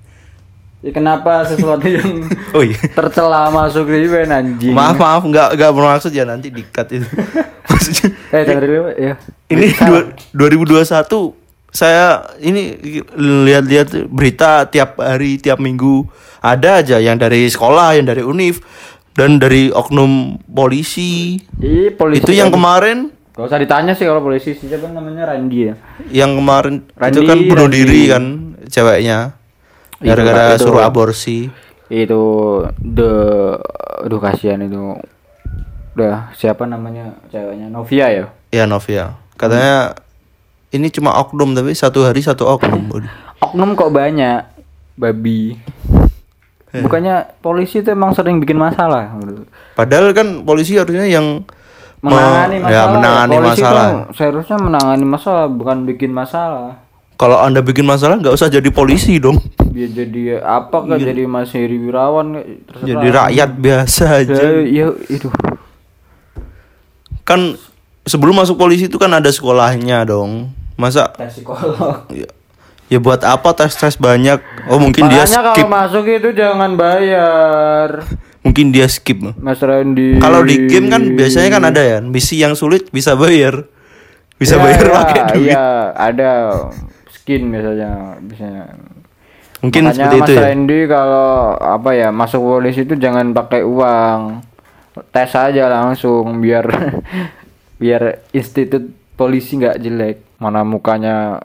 Ya, 0.83 0.91
kenapa 0.91 1.47
sesuatu 1.47 1.87
yang 1.87 2.27
Oh 2.55 2.61
iya. 2.61 2.75
tercela 2.91 3.47
masuk 3.49 3.87
rewind 3.87 4.29
anjing? 4.29 4.75
Maaf 4.75 4.99
maaf 4.99 5.23
nggak 5.23 5.55
nggak 5.55 5.71
bermaksud. 5.71 6.11
Ya 6.11 6.27
nanti 6.27 6.51
di 6.51 6.61
cut 6.67 6.91
itu. 6.91 7.07
Maksudnya 7.71 8.11
eh 8.35 8.59
rewind 8.59 8.97
ya 8.99 9.13
ini 9.49 9.71
dua- 9.71 10.11
2021 10.35 11.41
saya 11.73 12.21
ini 12.37 12.77
lihat-lihat 13.17 14.05
berita 14.07 14.67
tiap 14.67 15.01
hari 15.01 15.41
tiap 15.41 15.57
minggu. 15.57 16.05
Ada 16.43 16.83
aja 16.83 16.97
yang 16.99 17.15
dari 17.15 17.47
sekolah 17.47 17.95
yang 17.95 18.03
dari 18.05 18.19
univ 18.19 18.59
dan 19.15 19.39
dari 19.39 19.71
oknum 19.71 20.37
polisi. 20.43 21.39
Ih, 21.57 21.95
polisi 21.95 22.19
itu 22.19 22.35
yang 22.35 22.51
kemarin. 22.51 23.09
Gak 23.33 23.49
usah 23.49 23.57
ditanya 23.57 23.97
sih 23.97 24.05
kalau 24.05 24.21
polisi. 24.21 24.53
Siapa 24.53 24.91
namanya? 24.91 25.33
Randy 25.33 25.71
ya? 25.71 25.73
Yang 26.11 26.31
kemarin 26.37 26.73
itu 26.83 26.93
Randy, 26.99 27.25
kan 27.25 27.37
bunuh 27.47 27.65
Randy. 27.65 27.77
diri 27.79 28.01
kan 28.11 28.23
ceweknya 28.67 29.17
gara-gara 30.05 30.53
itu. 30.53 30.63
suruh 30.63 30.81
aborsi. 30.81 31.47
Itu 31.87 32.21
the 32.75 33.11
aduh 34.01 34.19
kasihan 34.19 34.59
itu. 34.59 34.99
Udah 35.93 36.33
siapa 36.33 36.65
namanya 36.65 37.15
ceweknya? 37.27 37.67
Novia 37.67 38.09
ya? 38.09 38.25
Ya 38.49 38.65
Novia. 38.65 39.15
Katanya 39.33 39.95
ini 40.69 40.89
cuma 40.89 41.15
oknum 41.15 41.53
tapi 41.53 41.71
satu 41.71 42.03
hari 42.03 42.19
satu 42.19 42.43
oknum. 42.45 42.89
Oknum 43.43 43.73
kok 43.73 43.89
banyak 43.89 44.41
babi. 44.95 45.59
Bukannya 46.73 47.37
polisi 47.37 47.79
itu 47.79 47.93
emang 47.93 48.11
sering 48.11 48.41
bikin 48.41 48.57
masalah 48.57 49.13
padahal 49.73 50.09
kan 50.09 50.41
polisi 50.41 50.73
harusnya 50.73 51.05
yang 51.05 51.45
menangani 52.01 52.57
me- 52.57 52.65
masalah 52.65 52.73
ya, 52.73 52.83
menangani 52.89 53.33
Polisi 53.37 53.61
masalah. 53.61 53.85
seharusnya 54.09 54.57
menangani 54.57 55.05
masalah 55.05 55.45
bukan 55.45 55.77
bikin 55.85 56.09
masalah 56.09 56.81
kalau 57.15 57.37
anda 57.39 57.61
bikin 57.61 57.85
masalah 57.85 58.17
nggak 58.17 58.33
usah 58.33 58.49
jadi 58.49 58.69
polisi 58.73 59.21
dong. 59.21 59.37
Biar 59.73 59.89
jadi 59.89 60.41
apa 60.41 60.85
kah 60.85 60.97
jadi 60.97 61.25
Mas 61.25 61.53
Heri 61.53 61.77
Wirawan? 61.77 62.37
Kah, 62.37 62.45
terserah. 62.45 62.87
Jadi 62.89 63.07
rakyat 63.09 63.49
biasa 63.57 64.05
aja. 64.21 64.33
ya, 64.37 64.51
ya 64.65 64.87
itu. 65.09 65.27
Kan 67.23 67.57
sebelum 68.03 68.37
masuk 68.37 68.59
polisi 68.59 68.91
itu 68.91 68.97
kan 68.99 69.13
ada 69.13 69.29
sekolahnya 69.29 70.05
dong. 70.05 70.51
Masa 70.77 71.09
tes 71.13 71.41
psikolog. 71.41 72.09
Ya, 72.09 72.29
ya 72.89 72.99
buat 72.99 73.21
apa 73.21 73.53
tes 73.53 73.73
tes 73.77 73.95
banyak? 73.97 74.41
Oh 74.69 74.81
mungkin 74.81 75.09
dia 75.09 75.23
makanya 75.23 75.53
skip. 75.53 75.65
kalau 75.65 75.73
masuk 75.73 76.03
itu 76.09 76.29
jangan 76.33 76.71
bayar. 76.77 77.89
Mungkin 78.43 78.75
dia 78.75 78.91
skip. 78.91 79.23
Mas 79.39 79.63
Randy. 79.63 80.19
Kalau 80.19 80.43
di 80.43 80.67
game 80.67 80.91
kan 80.91 80.99
biasanya 81.15 81.47
kan 81.47 81.63
ada 81.63 81.79
ya 81.79 81.97
misi 82.03 82.43
yang 82.43 82.59
sulit 82.59 82.91
bisa 82.91 83.15
bayar, 83.15 83.71
bisa 84.35 84.59
Ya, 84.59 84.63
bayar 84.67 84.83
ya, 84.83 84.91
pakai 84.91 85.21
duit. 85.31 85.55
Iya, 85.55 85.67
ada. 85.95 86.31
Skin 87.23 87.47
biasanya 87.49 88.19
biasanya 88.19 88.63
Mungkin 89.63 89.87
Makanya 89.87 89.95
seperti 89.95 90.19
Mas 90.19 90.27
itu 90.27 90.33
ya. 90.35 90.41
Randy 90.43 90.79
kalau 90.91 91.31
apa 91.55 91.89
ya 91.95 92.11
masuk 92.11 92.41
polisi 92.43 92.83
itu 92.83 92.99
jangan 92.99 93.31
pakai 93.31 93.63
uang 93.63 94.43
tes 95.07 95.31
aja 95.31 95.71
langsung 95.71 96.43
biar 96.43 96.67
biar 97.81 98.27
institut 98.35 98.91
polisi 99.15 99.55
nggak 99.55 99.79
jelek 99.79 100.17
mana 100.35 100.67
mukanya 100.67 101.39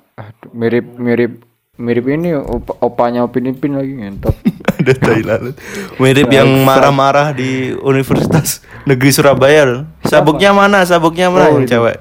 mirip 0.50 0.99
mirip 0.99 1.47
mirip 1.78 2.11
ini 2.11 2.35
op 2.35 2.75
opanya 2.82 3.23
Upin 3.23 3.54
Ipin 3.54 3.78
lagi 3.78 3.94
ngentot 3.94 4.35
Ada 4.78 4.94
tai 4.94 5.23
lalat. 5.26 5.54
Mirip 5.99 6.30
yang 6.30 6.62
marah-marah 6.62 7.35
di 7.35 7.75
Universitas 7.75 8.62
Negeri 8.87 9.11
Surabaya. 9.11 9.66
loh. 9.66 9.82
Sabuknya 10.06 10.54
mana? 10.54 10.87
Sabuknya 10.87 11.26
mana 11.26 11.50
Oh, 11.50 11.58
yang 11.58 11.66
cewek? 11.66 11.99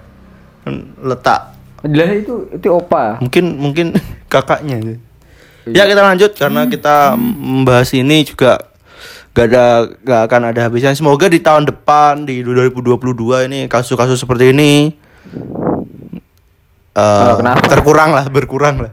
Letak. 1.02 1.57
Jelas 1.88 2.10
itu 2.18 2.34
itu 2.52 2.68
opa 2.68 3.18
Mungkin 3.20 3.46
mungkin 3.56 3.86
kakaknya. 4.32 5.00
Ya 5.68 5.84
kita 5.84 6.00
lanjut 6.00 6.32
karena 6.34 6.64
kita 6.66 7.16
membahas 7.20 7.92
ini 7.92 8.24
juga 8.24 8.60
gak 9.32 9.46
ada 9.52 9.66
gak 10.00 10.22
akan 10.28 10.42
ada 10.50 10.60
habisnya. 10.66 10.94
Semoga 10.94 11.28
di 11.28 11.38
tahun 11.38 11.66
depan 11.66 12.24
di 12.24 12.40
2022 12.42 12.98
ini 13.46 13.60
kasus-kasus 13.66 14.18
seperti 14.18 14.52
ini 14.52 14.96
Oh, 16.98 17.38
kenapa? 17.38 17.62
terkurang 17.70 18.10
lah, 18.10 18.26
berkurang 18.26 18.82
lah. 18.82 18.90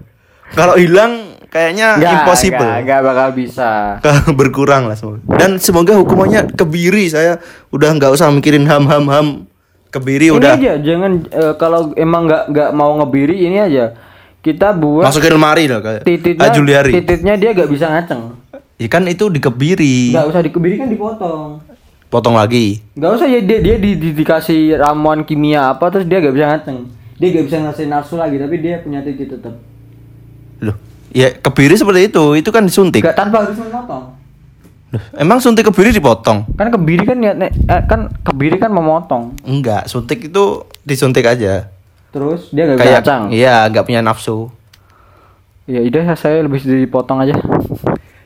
Kalau 0.52 0.76
hilang 0.76 1.40
kayaknya 1.48 1.96
Nggak, 1.96 2.12
impossible. 2.20 2.60
nggak, 2.60 2.84
nggak 2.84 3.00
bakal 3.00 3.28
bisa 3.32 3.70
berkurang 4.38 4.82
lah 4.84 4.92
semoga. 4.92 5.24
Dan 5.24 5.56
semoga 5.56 5.96
hukumannya 5.96 6.52
kebiri 6.52 7.08
saya 7.08 7.40
udah 7.72 7.96
nggak 7.96 8.12
usah 8.12 8.28
mikirin 8.28 8.68
ham 8.68 8.84
ham 8.84 9.04
ham 9.08 9.26
kebiri 9.94 10.26
ini 10.26 10.34
udah 10.34 10.52
aja 10.52 10.72
jangan 10.76 11.12
eh, 11.24 11.54
kalau 11.54 11.94
emang 11.94 12.26
nggak 12.26 12.42
nggak 12.48 12.70
mau 12.70 12.92
ngebiri 12.96 13.36
ini 13.38 13.58
aja 13.58 13.94
kita 14.40 14.72
buat 14.72 15.04
masukin 15.04 15.32
lemari 15.32 15.64
lah 15.64 15.80
kayak 15.80 16.02
tititnya 16.02 16.42
Ah, 16.42 16.52
Juliari. 16.52 16.92
tititnya 16.92 17.34
dia 17.34 17.50
nggak 17.52 17.70
bisa 17.70 17.86
ngaceng 17.88 18.22
Ya 18.74 18.88
kan 18.88 19.06
itu 19.06 19.30
dikebiri. 19.30 20.10
nggak 20.10 20.26
usah 20.26 20.42
dikebiri 20.42 20.74
kan 20.76 20.88
dipotong 20.88 21.62
Potong 22.06 22.34
lagi. 22.34 22.82
nggak 22.92 23.10
usah 23.12 23.26
ya 23.26 23.38
dia 23.38 23.58
dia 23.58 23.76
di, 23.76 23.94
di- 23.94 24.12
dikasih 24.12 24.76
ramuan 24.76 25.22
kimia 25.22 25.70
apa 25.70 25.88
terus 25.88 26.04
dia 26.04 26.18
nggak 26.18 26.30
bisa 26.32 26.46
ngaceng 26.48 26.78
dia 27.14 27.28
nggak 27.30 27.44
bisa 27.44 27.56
ngasih 27.60 27.84
nafsu 27.86 28.14
lagi 28.14 28.36
tapi 28.36 28.58
dia 28.58 28.78
punya 28.78 28.98
titik 29.00 29.30
tetap 29.30 29.54
Loh, 30.56 30.74
ya 31.08 31.30
kebiri 31.32 31.74
seperti 31.74 32.08
itu. 32.08 32.24
Itu 32.34 32.50
kan 32.50 32.62
disuntik. 32.62 33.00
nggak 33.00 33.14
tanpa 33.14 33.42
harus 33.42 33.54
memotong 33.54 34.04
Loh, 34.04 34.23
emang 35.14 35.38
suntik 35.38 35.64
kebiri 35.64 35.90
dipotong? 35.90 36.44
kan 36.50 36.68
kebiri 36.68 37.02
kan 37.02 37.18
ya 37.18 37.32
ne- 37.32 37.50
eh, 37.50 37.82
kan 37.84 38.10
kebiri 38.20 38.56
kan 38.56 38.68
memotong 38.68 39.34
Enggak, 39.42 39.84
suntik 39.84 40.24
itu 40.24 40.44
disuntik 40.80 41.24
aja. 41.24 41.68
terus 42.08 42.48
dia 42.48 42.64
bisa 42.64 42.78
Kayak 42.78 42.92
ngaceng 43.00 43.22
iya, 43.30 43.66
nggak 43.66 43.84
punya 43.84 44.00
nafsu. 44.00 44.48
ya 45.64 45.80
udah 45.80 46.14
saya 46.14 46.40
lebih 46.40 46.60
dipotong 46.60 47.20
aja 47.20 47.34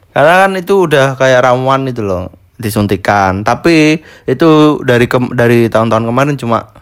Karena 0.08 0.34
kan 0.42 0.52
itu 0.54 0.74
udah 0.82 1.14
kayak 1.14 1.42
ramuan 1.42 1.86
itu 1.86 2.00
loh, 2.00 2.26
disuntikan. 2.56 3.40
Tapi 3.40 4.00
itu 4.24 4.48
dari 4.82 5.06
ke- 5.06 5.30
dari 5.30 5.66
tahun-tahun 5.66 6.04
kemarin 6.04 6.34
cuma 6.34 6.74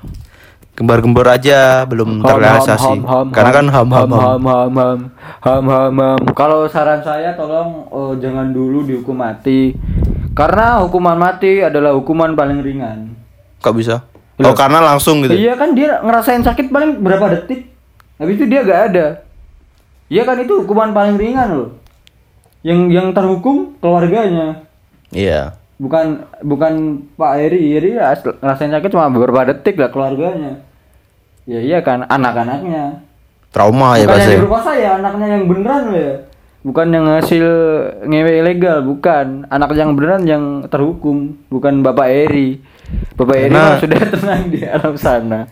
gembar-gembor 0.76 1.24
aja, 1.24 1.88
belum 1.88 2.20
terrealisasi. 2.20 3.00
Karena 3.32 3.50
kan 3.50 3.66
ham 3.72 3.88
ham 3.88 4.10
ham. 4.12 4.20
ham 4.20 4.42
ham 4.44 4.72
ham 4.76 4.98
ham 5.40 5.64
ham 5.64 5.94
ham. 5.96 6.20
Kalau 6.36 6.68
saran 6.68 7.00
saya 7.00 7.32
tolong 7.32 7.88
oh, 7.88 8.12
jangan 8.20 8.52
dulu 8.52 8.84
dihukum 8.84 9.16
mati. 9.16 9.72
Karena 10.36 10.84
hukuman 10.84 11.16
mati 11.16 11.64
adalah 11.64 11.96
hukuman 11.96 12.36
paling 12.36 12.60
ringan. 12.60 13.16
Kok 13.64 13.72
bisa? 13.72 14.04
Oh, 14.36 14.52
karena 14.52 14.84
langsung 14.84 15.24
gitu. 15.24 15.32
Iya 15.32 15.56
kan 15.56 15.72
dia 15.72 16.04
ngerasain 16.04 16.44
sakit 16.44 16.68
paling 16.68 17.00
berapa 17.00 17.32
detik. 17.32 17.72
Habis 18.20 18.36
itu 18.36 18.44
dia 18.44 18.60
gak 18.60 18.82
ada. 18.92 19.06
Iya 20.12 20.28
kan 20.28 20.36
itu 20.44 20.60
hukuman 20.60 20.92
paling 20.92 21.16
ringan 21.16 21.48
loh. 21.56 21.70
Yang 22.60 22.80
yang 22.92 23.08
terhukum 23.16 23.80
keluarganya. 23.80 24.68
Iya. 25.08 25.56
Bukan 25.76 26.24
bukan 26.40 26.72
Pak 27.14 27.32
Eri, 27.36 27.76
Eri 27.76 28.00
ya 28.00 28.16
ngerasain 28.16 28.72
sakit 28.72 28.88
cuma 28.88 29.12
beberapa 29.12 29.44
detik 29.44 29.76
lah 29.76 29.92
keluarganya. 29.92 30.64
Ya 31.44 31.60
iya 31.60 31.78
kan 31.84 32.08
anak-anaknya. 32.08 33.04
Trauma 33.52 33.96
ya 33.96 34.04
bukan 34.04 34.16
yang 34.16 34.20
pasti. 34.20 34.34
diperkosa 34.36 34.72
ya 34.76 34.90
anaknya 35.00 35.26
yang 35.32 35.44
beneran 35.48 35.82
loh 35.88 35.96
ya 35.96 36.14
bukan 36.60 36.86
yang 36.90 37.06
hasil 37.08 37.46
ngewe 38.04 38.32
ilegal 38.42 38.82
bukan 38.82 39.46
anak 39.48 39.70
yang 39.72 39.94
beneran 39.94 40.26
yang 40.26 40.44
terhukum 40.68 41.38
bukan 41.48 41.80
bapak 41.80 42.28
Eri 42.28 42.58
bapak 43.14 43.36
Eri 43.38 43.54
sudah 43.80 44.00
tenang 44.18 44.42
di 44.50 44.60
Arab 44.66 44.98
sana 45.00 45.48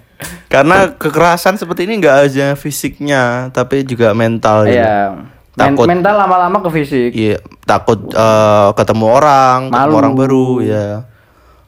Karena 0.48 0.94
kekerasan 0.94 1.58
seperti 1.58 1.90
ini 1.90 1.98
nggak 1.98 2.18
aja 2.30 2.46
fisiknya, 2.54 3.50
tapi 3.50 3.82
juga 3.82 4.14
mental. 4.14 4.64
ya 4.70 5.10
men- 5.10 5.33
Takut. 5.54 5.86
mental 5.86 6.14
lama-lama 6.16 6.58
ke 6.58 6.70
fisik 6.72 7.10
Iya, 7.10 7.38
takut 7.62 7.98
eh, 8.08 8.68
ketemu 8.74 9.06
orang, 9.08 9.58
ketemu 9.68 9.86
Malu. 9.86 9.94
orang 9.94 10.12
baru, 10.12 10.46
ya. 10.60 10.86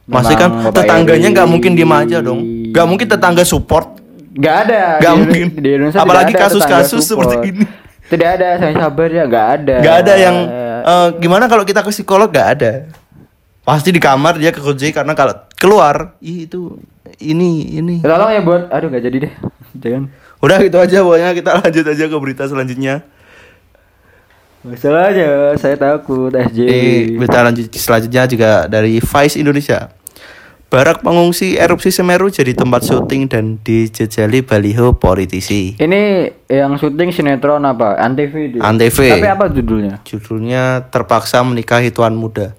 Masih 0.05 0.35
kan 0.35 0.49
tetangganya 0.69 1.27
nggak 1.33 1.47
mungkin 1.47 1.71
diem 1.71 1.87
aja 1.89 2.19
dong. 2.19 2.39
Nggak 2.69 2.85
mungkin 2.85 3.07
tetangga 3.07 3.43
support. 3.43 3.95
nggak 4.29 4.55
ada 4.61 4.81
Nggak 4.99 5.13
mungkin. 5.17 5.45
di 5.51 5.69
Indonesia 5.71 5.99
Apalagi 5.99 6.29
kasus-kasus 6.31 7.03
seperti 7.03 7.35
ini. 7.43 7.65
tidak 8.07 8.37
ada 8.37 8.47
saya 8.57 8.73
sabar 8.77 9.09
ya 9.09 9.23
nggak 9.25 9.47
ada 9.57 9.75
Nggak 9.79 9.95
ada 9.97 10.13
yang 10.15 10.35
eh, 10.79 11.07
gimana 11.17 11.45
kalau 11.45 11.63
kita 11.63 11.79
ke 11.79 11.89
psikolog 11.89 12.27
nggak 12.27 12.49
ada. 12.53 12.71
Pasti 13.61 13.89
di 13.89 13.97
kamar 13.97 14.35
dia 14.35 14.51
kekunci 14.51 14.91
karena 14.91 15.11
kalau 15.11 15.33
keluar, 15.53 16.15
ih 16.19 16.45
itu 16.45 16.79
ini 17.17 17.73
ini. 17.73 17.95
tolong 17.99 18.29
ya 18.29 18.39
buat 18.39 18.69
aduh 18.69 18.87
nggak 18.87 19.03
jadi 19.03 19.17
deh 19.21 19.33
jangan 19.81 20.03
Udah 20.37 20.61
gitu 20.61 20.77
aja 20.77 21.01
pokoknya 21.01 21.29
kita 21.33 21.51
lanjut 21.59 21.85
aja 21.87 22.03
ke 22.05 22.17
berita 22.17 22.43
selanjutnya. 22.45 22.95
Masalahnya 24.67 25.55
saya 25.55 25.75
takut 25.79 26.29
SJ 26.35 26.59
Di 26.59 26.81
berita 27.15 27.39
lanjut 27.41 27.71
selanjutnya 27.71 28.23
juga 28.27 28.51
dari 28.67 28.99
Vice 28.99 29.39
Indonesia. 29.39 29.95
Barak 30.67 30.99
pengungsi 30.99 31.55
erupsi 31.55 31.95
Semeru 31.95 32.27
jadi 32.27 32.51
tempat 32.51 32.83
syuting 32.83 33.31
dan 33.31 33.55
dijejali 33.63 34.43
baliho 34.43 34.91
politisi. 34.99 35.79
Ini 35.79 36.27
yang 36.51 36.75
syuting 36.75 37.15
sinetron 37.15 37.63
apa? 37.63 37.95
Antv. 37.95 38.59
Antv. 38.59 38.99
Tapi 38.99 39.31
apa 39.31 39.47
judulnya? 39.47 40.03
Judulnya 40.03 40.91
terpaksa 40.91 41.39
menikahi 41.47 41.87
tuan 41.95 42.19
muda. 42.19 42.51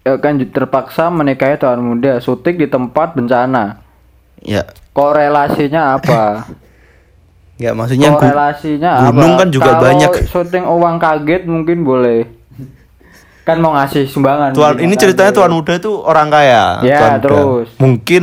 Ya 0.00 0.16
kan 0.16 0.40
terpaksa 0.40 1.12
menikahi 1.12 1.60
tuan 1.60 1.84
muda, 1.84 2.16
syuting 2.24 2.64
di 2.64 2.66
tempat 2.72 3.20
bencana. 3.20 3.84
Ya, 4.40 4.64
Korelasinya 4.96 6.00
apa? 6.00 6.48
ya 7.56 7.70
maksudnya 7.72 8.10
gu- 8.10 8.18
Korelasinya 8.18 8.92
gunung 9.08 9.32
apa? 9.32 9.40
kan 9.40 9.48
juga 9.48 9.70
Kalau 9.70 9.82
banyak. 9.82 10.10
syuting 10.26 10.64
uang 10.64 10.96
kaget 10.96 11.42
mungkin 11.44 11.78
boleh. 11.82 12.20
Kan 13.42 13.58
mau 13.58 13.74
ngasih 13.74 14.06
sumbangan. 14.06 14.54
tuan 14.54 14.78
ini 14.78 14.94
ceritanya 14.94 15.30
kaget. 15.30 15.38
tuan 15.40 15.50
muda 15.50 15.72
itu 15.74 15.90
orang 15.96 16.28
kaya. 16.28 16.78
Ya, 16.80 16.98
tuan 16.98 17.12
muda. 17.12 17.22
terus. 17.22 17.68
Mungkin 17.76 18.22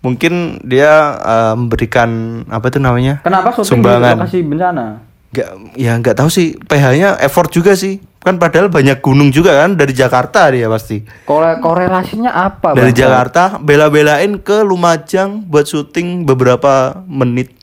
mungkin 0.00 0.32
dia 0.62 0.92
eh, 1.16 1.54
memberikan 1.54 2.10
apa 2.46 2.66
itu 2.66 2.78
namanya? 2.78 3.22
Kenapa 3.22 3.50
syuting 3.50 3.70
sumbangan. 3.78 4.14
di 4.14 4.20
lokasi 4.20 4.38
bencana? 4.42 4.86
Nggak, 5.26 5.48
ya 5.74 5.92
nggak 5.96 6.16
tahu 6.16 6.28
sih 6.28 6.54
PH-nya 6.56 7.18
effort 7.20 7.50
juga 7.50 7.74
sih. 7.74 7.98
Kan 8.18 8.42
padahal 8.42 8.66
banyak 8.66 8.98
gunung 8.98 9.30
juga 9.30 9.54
kan 9.56 9.74
dari 9.74 9.94
Jakarta 9.94 10.50
dia 10.50 10.66
pasti. 10.66 11.06
Kore 11.22 11.58
korelasinya 11.58 12.30
apa? 12.32 12.74
Dari 12.74 12.90
Bang? 12.90 12.98
Jakarta 12.98 13.42
bela-belain 13.56 14.38
ke 14.38 14.62
Lumajang 14.62 15.46
buat 15.46 15.62
syuting 15.62 16.26
beberapa 16.26 17.02
menit. 17.06 17.54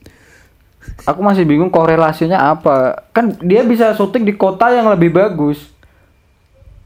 Aku 1.04 1.20
masih 1.20 1.44
bingung 1.44 1.68
korelasinya 1.68 2.56
apa. 2.56 3.04
Kan 3.12 3.36
dia 3.44 3.64
bisa 3.68 3.92
syuting 3.92 4.24
di 4.24 4.34
kota 4.36 4.72
yang 4.72 4.88
lebih 4.88 5.12
bagus. 5.12 5.68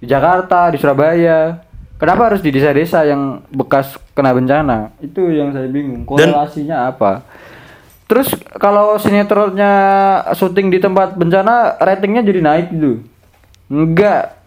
Di 0.01 0.09
Jakarta, 0.09 0.73
di 0.73 0.77
Surabaya. 0.81 1.61
Kenapa 1.97 2.29
harus 2.29 2.41
di 2.45 2.53
desa-desa 2.53 3.05
yang 3.05 3.41
bekas 3.49 3.97
kena 4.13 4.33
bencana? 4.33 4.93
Itu 5.01 5.29
yang 5.33 5.53
saya 5.53 5.65
bingung. 5.69 6.05
Korelasinya 6.05 6.89
apa? 6.89 7.25
Terus 8.07 8.31
kalau 8.61 8.95
sinetronnya 9.01 9.73
syuting 10.31 10.71
di 10.71 10.79
tempat 10.79 11.17
bencana 11.17 11.75
ratingnya 11.77 12.21
jadi 12.23 12.39
naik 12.39 12.67
gitu. 12.73 13.03
Enggak. 13.67 14.37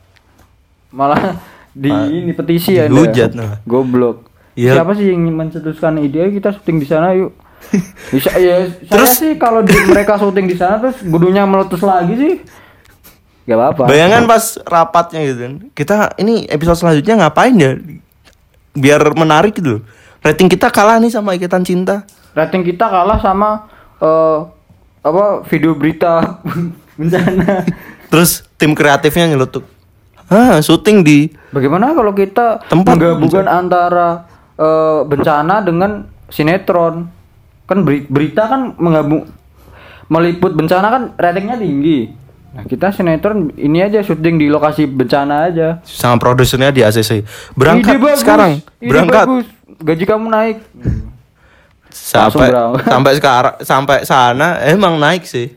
Malah 0.91 1.39
di 1.83 1.93
ini 1.93 2.33
petisi 2.35 2.75
ya. 2.79 2.89
nah. 3.35 3.61
Goblok. 3.67 4.31
Iya. 4.59 4.81
Siapa 4.81 4.99
sih 4.99 5.13
yang 5.15 5.31
mencetuskan 5.31 6.03
ide 6.03 6.27
"Ayo 6.27 6.31
kita 6.35 6.51
syuting 6.57 6.79
di 6.83 6.87
sana 6.89 7.15
yuk? 7.15 7.35
Bisa 8.11 8.31
ya. 8.35 8.67
Terus- 8.67 9.15
saya 9.15 9.21
sih 9.21 9.33
kalau 9.37 9.63
di- 9.63 9.77
mereka 9.87 10.17
syuting 10.17 10.47
di 10.47 10.57
sana 10.57 10.79
terus 10.79 10.99
gedungnya 11.01 11.45
meletus 11.45 11.81
lagi 11.81 12.15
sih. 12.15 12.35
Gak 13.45 13.57
apa-apa. 13.57 13.83
Bayangan 13.87 14.23
pas 14.25 14.45
rapatnya 14.63 15.21
gitu 15.25 15.39
kan. 15.41 15.53
Kita 15.71 15.95
ini 16.17 16.47
episode 16.47 16.77
selanjutnya 16.77 17.19
ngapain 17.19 17.55
ya? 17.55 17.75
Biar 18.73 19.03
menarik 19.13 19.55
gitu. 19.55 19.83
Rating 20.21 20.47
kita 20.47 20.69
kalah 20.69 20.99
nih 20.99 21.09
sama 21.09 21.33
Ikatan 21.33 21.63
Cinta. 21.63 22.05
Rating 22.33 22.63
kita 22.63 22.87
kalah 22.87 23.19
sama 23.19 23.67
eh 23.99 24.39
apa 25.01 25.25
video 25.47 25.73
berita 25.73 26.39
bencana. 26.99 27.65
Terus 28.07 28.45
tim 28.55 28.73
kreatifnya 28.73 29.29
nyeletuk. 29.29 29.65
Ah, 30.27 30.63
syuting 30.63 31.03
di 31.03 31.19
Bagaimana 31.51 31.91
kalau 31.91 32.15
kita 32.15 32.63
Tempat 32.65 32.95
menggabungkan 32.95 33.47
antara 33.47 34.31
eh, 34.55 35.01
bencana 35.03 35.59
dengan 35.59 35.91
sinetron? 36.29 37.11
Kan 37.71 37.87
beri- 37.87 38.05
berita 38.05 38.45
kan 38.45 38.75
menggabung 38.75 39.31
meliput 40.11 40.51
bencana 40.53 40.91
kan 40.91 41.03
ratingnya 41.15 41.55
tinggi. 41.55 42.11
Nah, 42.51 42.67
kita 42.67 42.91
sinetron 42.91 43.55
ini 43.55 43.79
aja 43.79 44.03
syuting 44.03 44.35
di 44.37 44.51
lokasi 44.51 44.83
bencana 44.85 45.47
aja. 45.47 45.79
Sama 45.81 46.19
produsernya 46.19 46.75
di 46.75 46.83
ACC. 46.83 47.23
Berangkat 47.55 47.95
Ide 47.95 48.03
bagus, 48.03 48.19
sekarang. 48.19 48.53
ide 48.77 48.91
Berangkat. 48.91 49.25
bagus. 49.25 49.47
Gaji 49.81 50.05
kamu 50.05 50.27
naik. 50.29 50.59
Sampai 51.91 52.51
sampai 52.91 53.13
sekarang 53.15 53.55
sampai 53.61 53.99
sana 54.03 54.59
emang 54.63 54.99
naik 54.99 55.23
sih. 55.23 55.55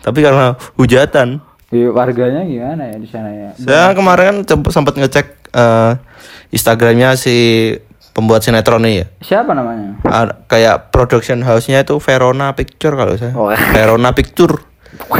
Tapi 0.00 0.20
karena 0.20 0.52
hujatan. 0.76 1.40
Ya, 1.72 1.88
warganya 1.88 2.44
gimana 2.44 2.86
ya 2.86 2.96
di 3.00 3.08
sana 3.08 3.32
ya? 3.32 3.50
Saya 3.56 3.96
kemarin 3.96 4.44
kan 4.44 4.60
sempat 4.68 4.94
ngecek 4.94 5.26
eh, 5.50 5.92
Instagramnya 6.52 7.16
si 7.16 7.36
pembuat 8.14 8.40
sinetron 8.40 8.80
ini 8.82 9.02
ya. 9.02 9.06
Siapa 9.20 9.52
namanya? 9.52 9.98
Ah, 10.02 10.30
kayak 10.40 10.88
production 10.88 11.42
house-nya 11.42 11.82
itu 11.82 11.98
Verona 11.98 12.54
Picture 12.54 12.94
kalau 12.94 13.14
saya. 13.14 13.34
Oh. 13.34 13.50
Verona 13.74 14.14
Picture. 14.14 14.62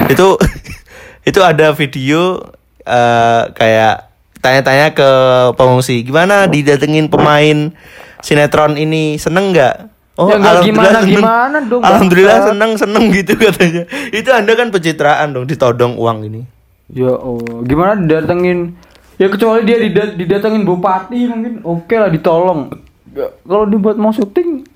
itu 0.06 0.38
itu 1.28 1.40
ada 1.40 1.74
video 1.74 2.38
eh, 2.80 3.42
kayak 3.50 4.08
tanya-tanya 4.38 4.92
ke 4.92 5.10
pengungsi, 5.52 6.00
gimana 6.00 6.46
didatengin 6.46 7.08
pemain 7.08 7.72
sinetron 8.20 8.76
ini 8.76 9.16
seneng 9.16 9.50
nggak? 9.50 9.90
Oh, 10.14 10.30
Ya 10.30 10.38
alhamdulillah 10.38 10.62
gimana- 10.62 11.00
seneng. 11.00 11.18
gimana 11.18 11.56
dong, 11.60 11.82
Alhamdulillah 11.82 12.36
bangsat. 12.38 12.50
seneng 12.54 12.70
seneng 12.78 13.04
gitu 13.10 13.32
katanya. 13.42 13.82
Itu 14.12 14.30
anda 14.30 14.54
kan 14.54 14.70
pencitraan 14.70 15.34
dong, 15.34 15.44
ditodong 15.44 15.98
uang 15.98 16.18
ini. 16.24 16.46
Ya 16.86 17.10
oh, 17.10 17.40
gimana 17.64 17.98
didatengin? 17.98 18.78
Ya 19.14 19.26
kecuali 19.26 19.62
dia 19.62 19.78
dida- 19.78 20.12
didatengin 20.12 20.62
bupati 20.62 21.26
mungkin 21.26 21.62
oke 21.62 21.94
lah 21.94 22.08
ditolong. 22.08 22.74
Ya, 23.10 23.30
kalau 23.40 23.64
dibuat 23.64 23.94
mau 23.94 24.10
syuting, 24.10 24.66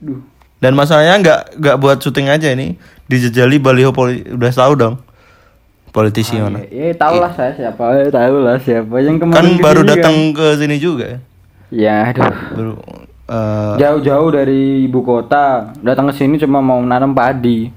duh. 0.00 0.20
Dan 0.56 0.72
masalahnya 0.72 1.16
nggak 1.16 1.40
nggak 1.56 1.76
buat 1.76 1.98
syuting 1.98 2.28
aja 2.28 2.48
ini, 2.48 2.80
dijejali 3.06 3.56
baliho 3.56 3.90
poli 3.90 4.24
udah 4.26 4.48
tahu 4.50 4.72
dong 4.74 4.96
politisi 5.90 6.36
mana. 6.36 6.64
Ya, 6.64 6.88
ya 6.88 6.94
tahu 6.94 7.16
lah 7.16 7.28
saya 7.30 7.52
siapa, 7.52 7.82
ya, 7.94 8.08
tahu 8.08 8.34
lah 8.40 8.56
siapa 8.56 8.94
yang 9.00 9.16
Kan 9.18 9.26
kemarin 9.26 9.56
baru 9.58 9.80
ke 9.80 9.84
sini 9.84 9.90
datang 9.90 10.16
ke 10.32 10.46
sini 10.56 10.76
juga 10.76 11.04
ya. 11.06 11.18
Kan. 11.18 11.28
Ya, 11.70 11.96
aduh. 12.06 12.34
Baru 12.50 12.72
eh, 13.26 13.74
Jauh-jauh 13.78 14.30
dari 14.30 14.62
ibu 14.84 15.00
kota, 15.00 15.44
datang 15.80 16.08
ke 16.08 16.14
sini 16.14 16.36
cuma 16.36 16.60
mau 16.60 16.80
nanam 16.80 17.12
padi. 17.12 17.68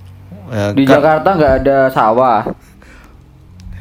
ya, 0.47 0.71
Di 0.71 0.83
kan- 0.83 0.99
Jakarta 0.99 1.29
nggak 1.33 1.53
ada 1.61 1.77
sawah. 1.89 2.41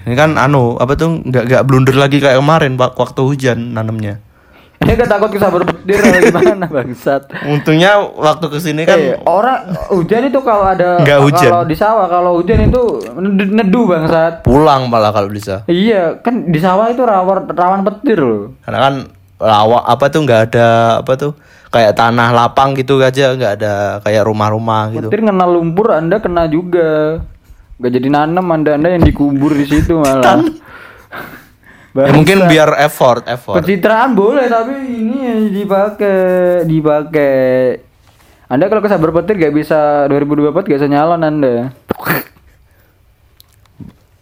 Ini 0.02 0.14
kan 0.14 0.34
anu 0.34 0.74
apa 0.76 0.92
tuh 0.92 1.20
nggak 1.20 1.44
nggak 1.46 1.62
blunder 1.62 1.94
lagi 1.94 2.18
kayak 2.18 2.36
kemarin 2.36 2.74
pak 2.74 2.94
waktu 2.94 3.20
hujan 3.20 3.72
nanamnya. 3.72 4.18
Dia 4.82 4.98
gak 4.98 5.06
takut 5.08 5.30
kesabar 5.30 5.62
petir 5.62 5.94
atau 5.94 6.34
gimana 6.34 6.66
bangsat. 6.66 7.30
Untungnya 7.46 8.02
waktu 8.02 8.50
ke 8.50 8.58
sini 8.58 8.82
kan 8.82 8.98
Eh, 8.98 9.14
orang 9.22 9.62
hujan 9.88 10.26
itu 10.26 10.42
kalau 10.42 10.66
ada 10.66 10.98
Nggak 10.98 11.20
hujan. 11.22 11.50
kalau 11.54 11.62
di 11.62 11.76
sawah 11.78 12.06
kalau 12.10 12.34
hujan 12.34 12.66
itu 12.66 12.82
nedu, 13.22 13.86
bangsat. 13.86 14.42
pulang 14.42 14.90
malah 14.90 15.14
kalau 15.14 15.30
bisa. 15.30 15.62
Iya, 15.70 16.18
kan 16.18 16.50
di 16.50 16.58
sawah 16.58 16.90
itu 16.90 16.98
rawan 16.98 17.46
rawan 17.46 17.86
petir 17.86 18.18
loh. 18.18 18.58
Karena 18.58 18.78
kan 18.82 18.94
lawa 19.38 19.86
apa 19.86 20.10
tuh 20.10 20.26
nggak 20.26 20.40
ada 20.50 20.66
apa 20.98 21.12
tuh 21.14 21.32
kayak 21.70 21.94
tanah 21.94 22.34
lapang 22.34 22.74
gitu 22.74 22.98
aja 22.98 23.32
nggak 23.32 23.52
ada 23.58 23.74
kayak 24.02 24.26
rumah-rumah 24.26 24.90
gitu. 24.90 25.06
Petir 25.08 25.22
kena 25.22 25.46
lumpur, 25.46 25.94
Anda 25.94 26.18
kena 26.18 26.50
juga. 26.50 27.22
Gak 27.82 27.92
jadi 27.92 28.08
nanam 28.08 28.46
Anda 28.46 28.78
Anda 28.78 28.94
yang 28.94 29.02
dikubur 29.02 29.50
di 29.52 29.66
situ 29.66 29.98
malah. 29.98 30.38
Ya, 31.92 32.08
mungkin 32.08 32.46
biar 32.46 32.72
effort 32.80 33.26
effort. 33.26 33.58
Pencitraan 33.58 34.14
boleh 34.14 34.46
tapi 34.46 34.72
ini 34.80 35.16
yang 35.20 35.40
dipakai 35.50 36.16
dipakai. 36.64 37.82
Anda 38.46 38.68
kalau 38.68 38.80
kesabar 38.80 39.12
petir 39.12 39.36
gak 39.36 39.52
bisa 39.52 40.06
2024 40.08 40.56
gak 40.62 40.78
bisa 40.78 40.88
nyalon 40.88 41.20
Anda. 41.20 41.54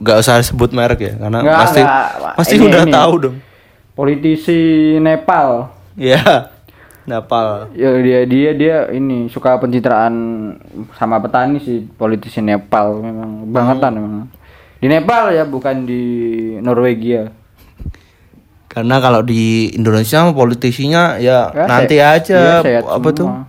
Nggak 0.01 0.17
usah 0.19 0.41
sebut 0.41 0.73
merek 0.73 0.99
ya 0.99 1.13
karena 1.15 1.39
Nggak, 1.39 1.59
pasti 1.61 1.81
nggak. 1.85 2.35
pasti 2.35 2.55
Ini, 2.57 2.65
udah 2.65 2.83
ini. 2.83 2.93
tahu 2.93 3.13
dong. 3.21 3.37
Politisi 3.93 4.61
Nepal. 4.97 5.69
Iya. 5.93 6.50
Nepal. 7.11 7.75
Ya 7.75 7.91
dia 7.97 8.23
dia 8.23 8.51
dia 8.53 8.77
ini 8.89 9.27
suka 9.27 9.59
pencitraan 9.59 10.15
sama 10.95 11.19
petani 11.19 11.59
sih 11.59 11.83
politisi 11.91 12.39
Nepal 12.39 12.97
memang 12.97 13.45
bangetan 13.47 13.93
memang. 13.93 14.25
Di 14.79 14.87
Nepal 14.87 15.31
ya 15.31 15.43
bukan 15.43 15.83
di 15.83 16.03
Norwegia. 16.57 17.35
Karena 18.65 18.97
kalau 18.97 19.21
di 19.21 19.67
Indonesia 19.69 20.31
politisinya 20.31 21.19
ya, 21.19 21.51
Ya, 21.51 21.67
nanti 21.67 21.99
se- 21.99 22.07
aja 22.07 22.41
sehat 22.63 22.87
apa 22.87 23.09
tuh 23.11 23.27
semua. 23.27 23.45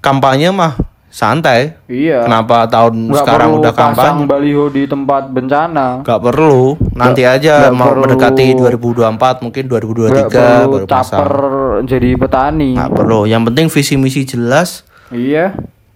kampanye 0.00 0.48
mah 0.48 0.72
santai. 1.14 1.78
Iya. 1.86 2.26
Kenapa 2.26 2.66
tahun 2.66 3.06
Nggak 3.06 3.22
sekarang 3.22 3.48
perlu 3.48 3.62
udah 3.62 3.72
pasang 3.72 3.94
kampanye? 3.94 4.26
baliho 4.26 4.64
di 4.66 4.82
tempat 4.84 5.22
bencana. 5.30 5.86
Gak 6.02 6.20
perlu. 6.20 6.74
Nanti 6.92 7.22
aja 7.22 7.52
nggak 7.62 7.72
mau 7.72 7.86
perlu- 7.86 8.02
mendekati 8.02 8.44
2024 8.50 9.38
mungkin 9.40 9.62
2023 9.64 10.10
Nggak 10.10 10.26
perlu 10.28 10.66
baru 10.74 10.84
caper 10.84 11.30
pasang. 11.30 11.86
jadi 11.86 12.10
petani. 12.18 12.70
Nggak 12.74 12.90
perlu. 12.92 13.20
Yang 13.24 13.42
penting 13.46 13.66
visi 13.70 13.94
misi 13.94 14.20
jelas. 14.24 14.82
Iya. 15.08 15.54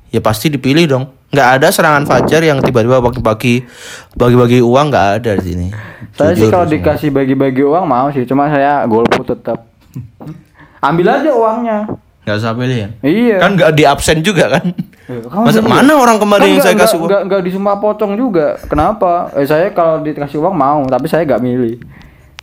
Ya 0.08 0.20
pasti 0.22 0.48
dipilih 0.48 0.86
dong. 0.86 1.04
Nggak 1.28 1.48
ada 1.50 1.68
serangan 1.68 2.06
fajar 2.06 2.40
yang 2.40 2.62
tiba-tiba 2.62 3.02
pagi-pagi 3.02 3.66
bagi-bagi 4.14 4.62
uang 4.62 4.86
nggak 4.88 5.08
ada 5.18 5.30
di 5.34 5.44
sini. 5.44 5.66
Saya 6.14 6.32
sih 6.32 6.46
kalau 6.46 6.64
dikasih 6.64 7.10
bagi-bagi 7.10 7.60
uang 7.60 7.84
mau 7.84 8.08
sih, 8.08 8.24
cuma 8.24 8.46
saya 8.46 8.86
golput 8.86 9.26
tetap. 9.28 9.66
Ambil 10.80 11.10
aja 11.10 11.28
uangnya. 11.28 11.78
nggak 12.22 12.36
usah 12.36 12.52
pilih 12.52 12.78
ya. 12.78 12.88
Iya. 13.02 13.36
Kan 13.40 13.50
nggak 13.56 13.72
di 13.72 13.82
absen 13.82 14.22
juga 14.22 14.46
kan? 14.52 14.72
Eh, 15.08 15.24
kamu 15.24 15.44
Masa 15.48 15.64
dulu. 15.64 15.72
mana 15.72 15.92
orang 15.96 16.18
kemarin 16.20 16.44
Kan 16.44 16.52
yang 16.52 16.60
saya 16.60 16.76
kasih 16.76 16.98
uang? 17.00 17.08
nggak 17.08 17.22
nggak 17.24 17.42
disumpah 17.48 17.76
pocong 17.80 18.12
juga. 18.12 18.60
Kenapa? 18.68 19.32
Eh 19.32 19.48
saya 19.48 19.72
kalau 19.72 20.04
dikasih 20.04 20.36
uang 20.36 20.52
mau, 20.52 20.84
tapi 20.84 21.08
saya 21.08 21.24
nggak 21.24 21.40
milih. 21.40 21.80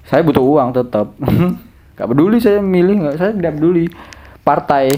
Saya 0.06 0.26
butuh 0.26 0.42
uang 0.42 0.74
tetap. 0.74 1.14
Gak 1.96 2.12
peduli 2.12 2.44
saya 2.44 2.60
milih 2.60 3.08
nggak, 3.08 3.16
saya 3.16 3.32
tidak 3.32 3.56
peduli 3.56 3.88
partai. 4.44 4.92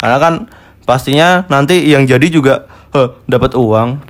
Karena 0.00 0.16
kan 0.16 0.34
pastinya 0.82 1.44
nanti 1.52 1.84
yang 1.84 2.08
jadi 2.08 2.24
juga 2.32 2.64
eh, 2.96 3.12
dapat 3.28 3.52
uang. 3.52 4.00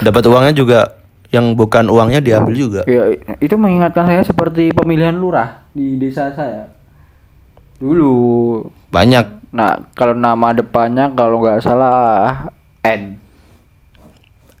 Dapat 0.00 0.22
uangnya 0.24 0.56
juga 0.56 0.96
yang 1.28 1.52
bukan 1.52 1.84
uangnya 1.84 2.24
diambil 2.24 2.54
juga. 2.56 2.80
Ya, 2.88 3.12
itu 3.36 3.54
mengingatkan 3.54 4.08
saya 4.08 4.24
seperti 4.24 4.72
pemilihan 4.72 5.12
lurah 5.12 5.68
di 5.76 6.00
desa 6.00 6.32
saya. 6.32 6.72
Dulu. 7.76 8.64
Banyak. 8.88 9.39
Nah, 9.50 9.90
kalau 9.92 10.14
nama 10.14 10.54
depannya 10.54 11.10
kalau 11.10 11.42
nggak 11.42 11.58
salah 11.58 12.46
N. 12.80 13.18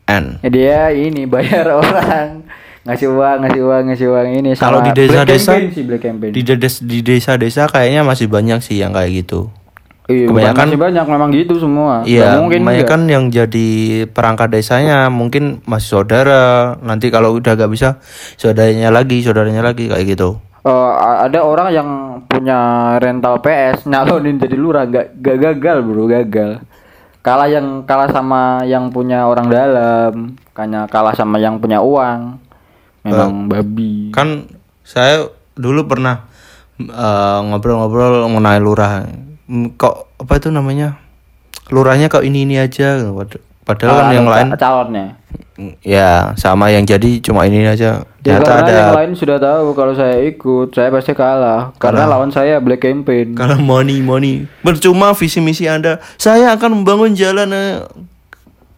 N. 0.04 0.24
Ya, 0.42 0.48
dia 0.50 0.80
ini 0.90 1.22
bayar 1.24 1.70
orang 1.78 2.42
ngasih 2.82 3.06
uang, 3.06 3.36
ngasih 3.44 3.62
uang, 3.62 3.82
ngasih 3.86 4.06
uang 4.08 4.26
ini 4.34 4.50
Kalau 4.56 4.82
di 4.82 4.90
sih 5.70 5.84
black 5.84 6.02
campaign. 6.02 6.32
di 6.32 6.42
des- 6.42 6.82
di 6.82 6.98
desa-desa 7.00 7.70
kayaknya 7.70 8.02
masih 8.02 8.26
banyak 8.26 8.58
sih 8.58 8.82
yang 8.82 8.90
kayak 8.90 9.22
gitu. 9.22 9.52
Iya, 10.10 10.26
kebanyakan- 10.26 10.74
masih 10.74 10.80
banyak 10.82 11.06
memang 11.06 11.30
gitu 11.30 11.54
semua. 11.54 12.02
Iya, 12.02 12.42
mungkin 12.42 12.66
kebanyakan 12.66 13.00
yang 13.06 13.24
jadi 13.30 13.68
perangkat 14.10 14.50
desanya 14.50 15.06
mungkin 15.06 15.62
masih 15.62 16.02
saudara. 16.02 16.74
Nanti 16.82 17.14
kalau 17.14 17.38
udah 17.38 17.54
gak 17.54 17.70
bisa, 17.70 18.02
saudaranya 18.34 18.90
lagi, 18.90 19.22
saudaranya 19.22 19.62
lagi 19.62 19.86
kayak 19.86 20.10
gitu. 20.10 20.42
Eh, 20.60 20.92
ada 21.24 21.40
orang 21.40 21.68
yang 21.70 21.88
punya 22.24 22.60
rental 22.96 23.40
PS 23.40 23.88
nyalonin 23.88 24.36
jadi 24.36 24.52
lurah 24.54 24.84
gak, 24.84 25.16
gak 25.16 25.36
gagal 25.40 25.80
bro 25.80 26.04
gagal 26.04 26.60
kalah 27.20 27.48
yang 27.48 27.84
kalah 27.84 28.08
sama 28.08 28.60
yang 28.64 28.88
punya 28.88 29.24
orang 29.24 29.48
dalam 29.48 30.12
kayaknya 30.52 30.84
kalah 30.86 31.12
sama 31.12 31.36
yang 31.36 31.56
punya 31.56 31.80
uang 31.80 32.36
memang 33.00 33.48
babi 33.48 34.12
Kan 34.12 34.52
saya 34.82 35.28
dulu 35.52 35.84
pernah 35.86 36.28
eh, 36.76 37.38
ngobrol-ngobrol 37.42 38.24
mengenai 38.26 38.56
lurah. 38.56 39.04
Kok 39.50 39.96
apa 40.20 40.32
itu 40.36 40.48
namanya? 40.48 41.00
Lurahnya 41.68 42.08
kok 42.08 42.20
ini-ini 42.20 42.56
aja. 42.56 43.00
Pad- 43.06 43.40
Padahal 43.60 43.92
kan 43.94 44.04
Ah, 44.04 44.12
yang 44.12 44.24
ca- 44.24 44.32
lain 44.34 44.48
calonnya 44.56 45.06
ya 45.80 46.32
sama 46.34 46.68
yang 46.68 46.82
jadi 46.82 47.20
cuma 47.20 47.44
ini 47.44 47.64
aja. 47.64 48.02
ya, 48.18 48.36
Ternyata 48.36 48.44
karena 48.46 48.62
ada 48.62 48.72
yang 48.72 48.94
lain 48.94 49.12
sudah 49.14 49.36
tahu 49.36 49.72
kalau 49.72 49.92
saya 49.92 50.16
ikut 50.22 50.68
saya 50.70 50.88
pasti 50.88 51.12
kalah 51.12 51.72
karena 51.76 52.04
lawan 52.06 52.28
saya 52.28 52.58
black 52.58 52.80
campaign 52.80 53.32
Kalau 53.32 53.56
money 53.58 53.98
money 53.98 54.44
percuma 54.60 55.12
visi 55.12 55.38
misi 55.38 55.64
anda. 55.64 55.98
Saya 56.16 56.52
akan 56.52 56.80
membangun 56.80 57.12
jalan. 57.12 57.48
eh. 57.48 57.84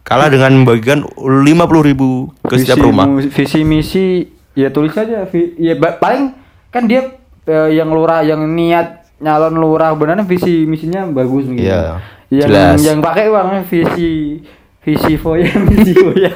Kalah 0.03 0.27
dengan 0.27 0.51
membagikan 0.53 1.07
50.000 1.15 1.39
ribu 1.81 2.09
ke 2.41 2.55
setiap 2.57 2.75
Visi 2.75 2.83
rumah. 2.83 3.05
mu- 3.05 3.23
visi 3.23 3.59
misi 3.61 4.05
ya 4.53 4.67
tulis 4.67 4.91
aja 4.93 5.23
ya 5.55 5.73
paling 5.95 6.35
kan 6.69 6.83
dia 6.83 7.07
eh, 7.43 7.69
yang 7.71 7.87
lurah 7.87 8.19
yang 8.19 8.43
niat 8.45 9.01
nyalon 9.17 9.55
lurah 9.55 9.95
beneran 9.95 10.23
visi 10.23 10.63
misinya 10.63 11.07
bagus 11.07 11.47
gitu. 11.47 11.63
Iya, 11.63 12.03
Yang 12.27 12.49
jelas. 12.49 12.77
yang 12.83 12.99
pakai 12.99 13.25
uangnya 13.27 13.63
visi 13.63 14.43
visi 14.83 15.15
foya 15.15 15.47
visi 15.65 15.93
foya. 15.93 16.31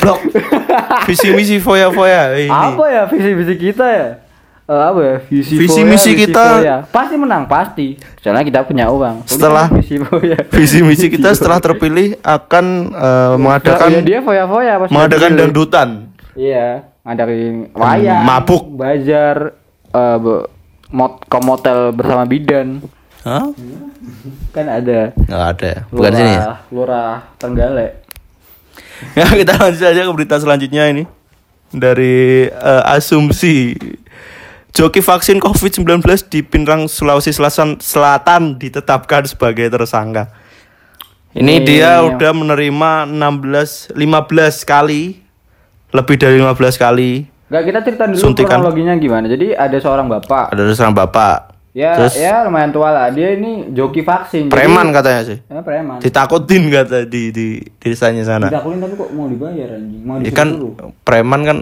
Blok. 0.00 0.20
Visi 1.04 1.28
misi 1.30 1.56
foya 1.58 1.90
foya 1.90 2.32
ini. 2.34 2.48
Apa 2.48 2.84
ya 2.86 3.02
visi 3.04 3.30
visi 3.32 3.54
kita 3.56 3.86
ya? 3.86 4.08
eh, 4.64 4.78
apa 4.80 5.00
ya 5.00 5.16
visi, 5.20 5.58
Visi 5.58 5.66
foya, 5.76 5.84
misi 5.84 6.10
kita- 6.16 6.56
foya. 6.56 6.76
pasti 6.86 7.14
menang 7.14 7.44
pasti 7.44 7.98
soalnya 8.16 8.46
kita 8.46 8.60
punya 8.62 8.86
uang 8.86 9.26
Setelah- 9.26 9.66
visi 9.68 9.98
foya 9.98 10.38
Visi 10.48 10.78
misi 10.80 11.06
kita 11.06 11.34
setelah 11.34 11.58
terpilih 11.58 12.14
akan 12.20 12.64
eh, 12.88 13.34
mengadakan 13.36 13.90
ya, 13.90 14.00
dia 14.00 14.18
foya 14.20 14.46
foya 14.46 14.72
pas 14.78 14.88
mengadakan 14.88 15.20
terpilih. 15.26 15.40
dangdutan. 15.42 15.88
iya 16.32 16.86
ngadain 17.02 17.74
wayang 17.74 18.22
mabuk. 18.22 18.62
bazar 18.72 19.58
eh, 19.90 20.16
be- 20.16 20.46
mot 20.88 21.18
komotel 21.26 21.90
bersama 21.90 22.22
bidan 22.24 22.78
Hah? 23.20 23.44
kan 24.50 24.66
ada 24.66 25.12
Nggak 25.14 25.44
ada. 25.54 25.72
Bukan 25.88 26.10
sini 26.10 26.32
ya. 26.32 26.64
lurah 26.68 27.12
Trenggalek 27.36 27.92
Ya 29.18 29.28
kita 29.28 29.56
lanjut 29.56 29.80
aja 29.82 30.00
ke 30.00 30.12
berita 30.12 30.36
selanjutnya 30.36 30.88
ini 30.88 31.04
dari 31.70 32.48
eh, 32.48 32.82
asumsi 32.90 33.76
joki 34.70 34.98
vaksin 34.98 35.38
COVID-19 35.38 36.00
di 36.26 36.40
Pinrang 36.40 36.86
Sulawesi 36.86 37.30
Selatan, 37.30 37.78
Selatan 37.78 38.56
ditetapkan 38.56 39.22
sebagai 39.24 39.66
tersangka. 39.68 40.30
Ini 41.30 41.60
Ini- 41.60 41.64
dia 41.64 42.02
udah 42.02 42.32
menerima 42.32 43.06
16 43.06 43.94
15 43.94 44.64
kali 44.64 45.22
lebih 45.90 46.16
dari 46.16 46.38
15 46.38 46.74
kali 46.76 47.26
Gak 47.46 47.66
kita 47.66 47.78
cerita 47.82 48.06
dulu 48.06 48.14
Suntikan. 48.16 48.62
kronologinya 48.62 48.94
gimana. 48.94 49.26
Jadi 49.26 49.50
ada 49.50 49.74
seorang 49.74 50.06
bapak. 50.06 50.54
ada 50.54 50.70
seorang 50.70 50.94
bapak. 50.94 51.49
Ya, 51.70 51.94
Terus 51.94 52.18
ya 52.18 52.42
lumayan 52.42 52.74
tua 52.74 52.90
lah. 52.90 53.06
Dia 53.08 53.38
ini 53.38 53.70
joki 53.70 54.02
vaksin. 54.02 54.46
Jadi- 54.46 54.52
preman 54.52 54.90
katanya 54.90 55.22
sih. 55.22 55.38
Ya, 55.40 55.62
preman. 55.62 56.02
Ditakutin 56.02 56.66
kata 56.66 57.06
di 57.06 57.30
di 57.30 57.46
desanya 57.78 58.26
sana. 58.26 58.50
Didakulin 58.50 58.82
tapi 58.82 58.94
kok 58.94 59.10
mau 59.14 59.30
dibayar 59.30 59.78
anjing. 59.78 60.02
Mau 60.02 60.18
Ya 60.18 60.32
kan 60.32 60.48
dulu. 60.50 60.74
preman 61.00 61.40
kan 61.42 61.58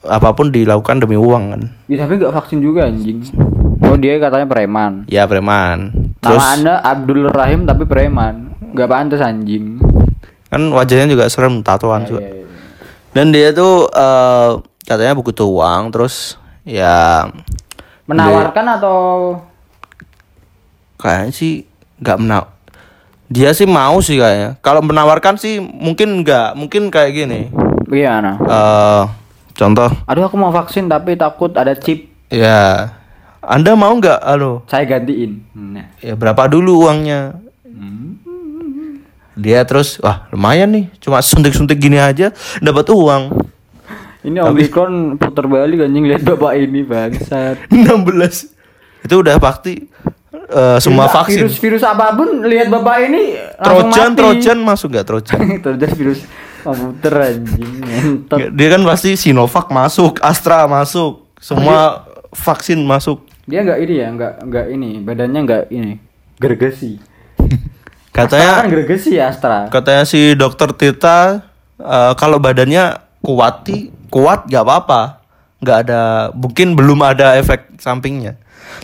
apa 0.00 0.32
pun 0.32 0.48
dilakukan 0.48 1.02
demi 1.02 1.18
uang 1.18 1.44
kan. 1.50 1.62
Ya, 1.84 2.06
tapi 2.06 2.16
gak 2.16 2.30
vaksin 2.32 2.62
juga 2.62 2.86
anjing. 2.86 3.26
Oh 3.82 3.98
dia 3.98 4.16
katanya 4.16 4.46
preman. 4.46 5.02
Ya 5.06 5.26
preman. 5.26 5.90
Terus 6.20 6.38
Nama 6.38 6.54
anda 6.54 6.74
Abdul 6.80 7.26
Rahim 7.26 7.66
tapi 7.66 7.84
preman. 7.84 8.54
Gak 8.70 8.86
pantas 8.86 9.18
anjing. 9.18 9.82
kan 10.46 10.66
wajahnya 10.66 11.06
juga 11.08 11.26
serem 11.26 11.62
tatoan 11.62 12.02
juga. 12.04 12.22
Iya, 12.22 12.42
iya. 12.42 12.46
Dan 13.12 13.30
dia 13.30 13.50
tuh 13.50 13.86
eh, 13.86 14.50
katanya 14.82 15.14
butuh 15.14 15.46
uang 15.46 15.90
terus 15.90 16.38
ya 16.62 17.22
Menawarkan 18.10 18.66
atau 18.74 18.98
kayaknya 20.98 21.30
sih 21.30 21.52
nggak 22.02 22.18
menau. 22.18 22.44
Dia 23.30 23.54
sih 23.54 23.70
mau 23.70 24.02
sih 24.02 24.18
kayaknya. 24.18 24.58
Kalau 24.58 24.82
menawarkan 24.82 25.38
sih 25.38 25.62
mungkin 25.62 26.26
nggak, 26.26 26.58
mungkin 26.58 26.90
kayak 26.90 27.12
gini. 27.14 27.40
gimana? 27.86 28.38
eh 28.38 29.02
contoh 29.54 29.90
Aduh 30.06 30.26
aku 30.26 30.38
mau 30.38 30.50
vaksin 30.50 30.86
tapi 30.86 31.14
takut 31.14 31.50
ada 31.54 31.74
chip. 31.74 32.06
ya 32.30 32.94
Anda 33.42 33.74
mau 33.74 33.94
nggak 33.98 34.22
halo 34.26 34.62
Saya 34.66 34.86
gantiin. 34.86 35.42
Nah. 35.54 35.90
ya 35.98 36.14
berapa 36.14 36.46
dulu 36.50 36.86
uangnya 36.86 37.34
dia 39.40 39.64
terus 39.64 39.96
wah 40.04 40.28
lumayan 40.28 40.68
nih 40.68 40.84
cuma 41.00 41.24
suntik-suntik 41.24 41.80
gini 41.80 41.96
aja 41.96 42.28
dapat 42.60 42.92
uang 42.92 43.32
Ini 44.20 44.36
Omicron 44.44 45.16
putar 45.16 45.48
balik 45.48 45.80
anjing 45.80 46.04
lihat 46.04 46.20
bapak 46.20 46.52
ini 46.54 46.84
bangsat. 46.84 47.56
16 47.72 48.52
itu 49.00 49.14
udah 49.16 49.40
pasti 49.40 49.88
eh, 50.30 50.78
semua 50.78 51.08
Virus- 51.08 51.16
vaksin 51.16 51.38
Virus-virus 51.40 51.82
apa 51.82 52.12
pun 52.12 52.28
lihat 52.44 52.68
bapak 52.68 53.08
ini 53.08 53.32
trojan 53.56 54.12
mati. 54.12 54.18
trojan 54.20 54.58
masuk 54.60 54.88
nggak 54.92 55.06
trojan 55.08 55.40
Trojan 55.64 55.90
virus 55.96 56.20
komputer 56.60 57.14
anjing. 57.16 57.72
Nggak, 58.28 58.50
dia 58.52 58.68
kan 58.68 58.82
pasti 58.84 59.16
Sinovac 59.16 59.72
masuk 59.72 60.20
Astra 60.20 60.68
masuk 60.68 61.24
semua 61.40 62.04
vaksin 62.30 62.76
masuk 62.84 63.24
Dia 63.48 63.64
nggak 63.64 63.80
ini 63.80 63.94
ya, 63.96 64.06
nggak 64.12 64.34
nggak 64.46 64.66
ini, 64.70 64.90
badannya 65.00 65.40
nggak 65.42 65.64
ini. 65.72 65.92
Gergesi. 66.36 67.00
Astra 68.12 68.12
katanya 68.12 68.52
kan 68.52 68.68
gergesi 68.68 69.10
ya 69.16 69.32
Astra. 69.32 69.58
katanya 69.66 70.04
si 70.04 70.36
dokter 70.36 70.68
Tita 70.70 71.40
eh, 71.78 72.12
kalau 72.14 72.36
badannya 72.36 73.00
kuat 73.20 73.64
sih, 73.64 73.88
kuat 74.10 74.44
nggak 74.44 74.60
apa-apa 74.60 75.22
nggak 75.58 75.78
ada 75.80 76.02
mungkin 76.32 76.74
belum 76.74 76.98
ada 77.00 77.36
efek 77.36 77.78
sampingnya 77.78 78.36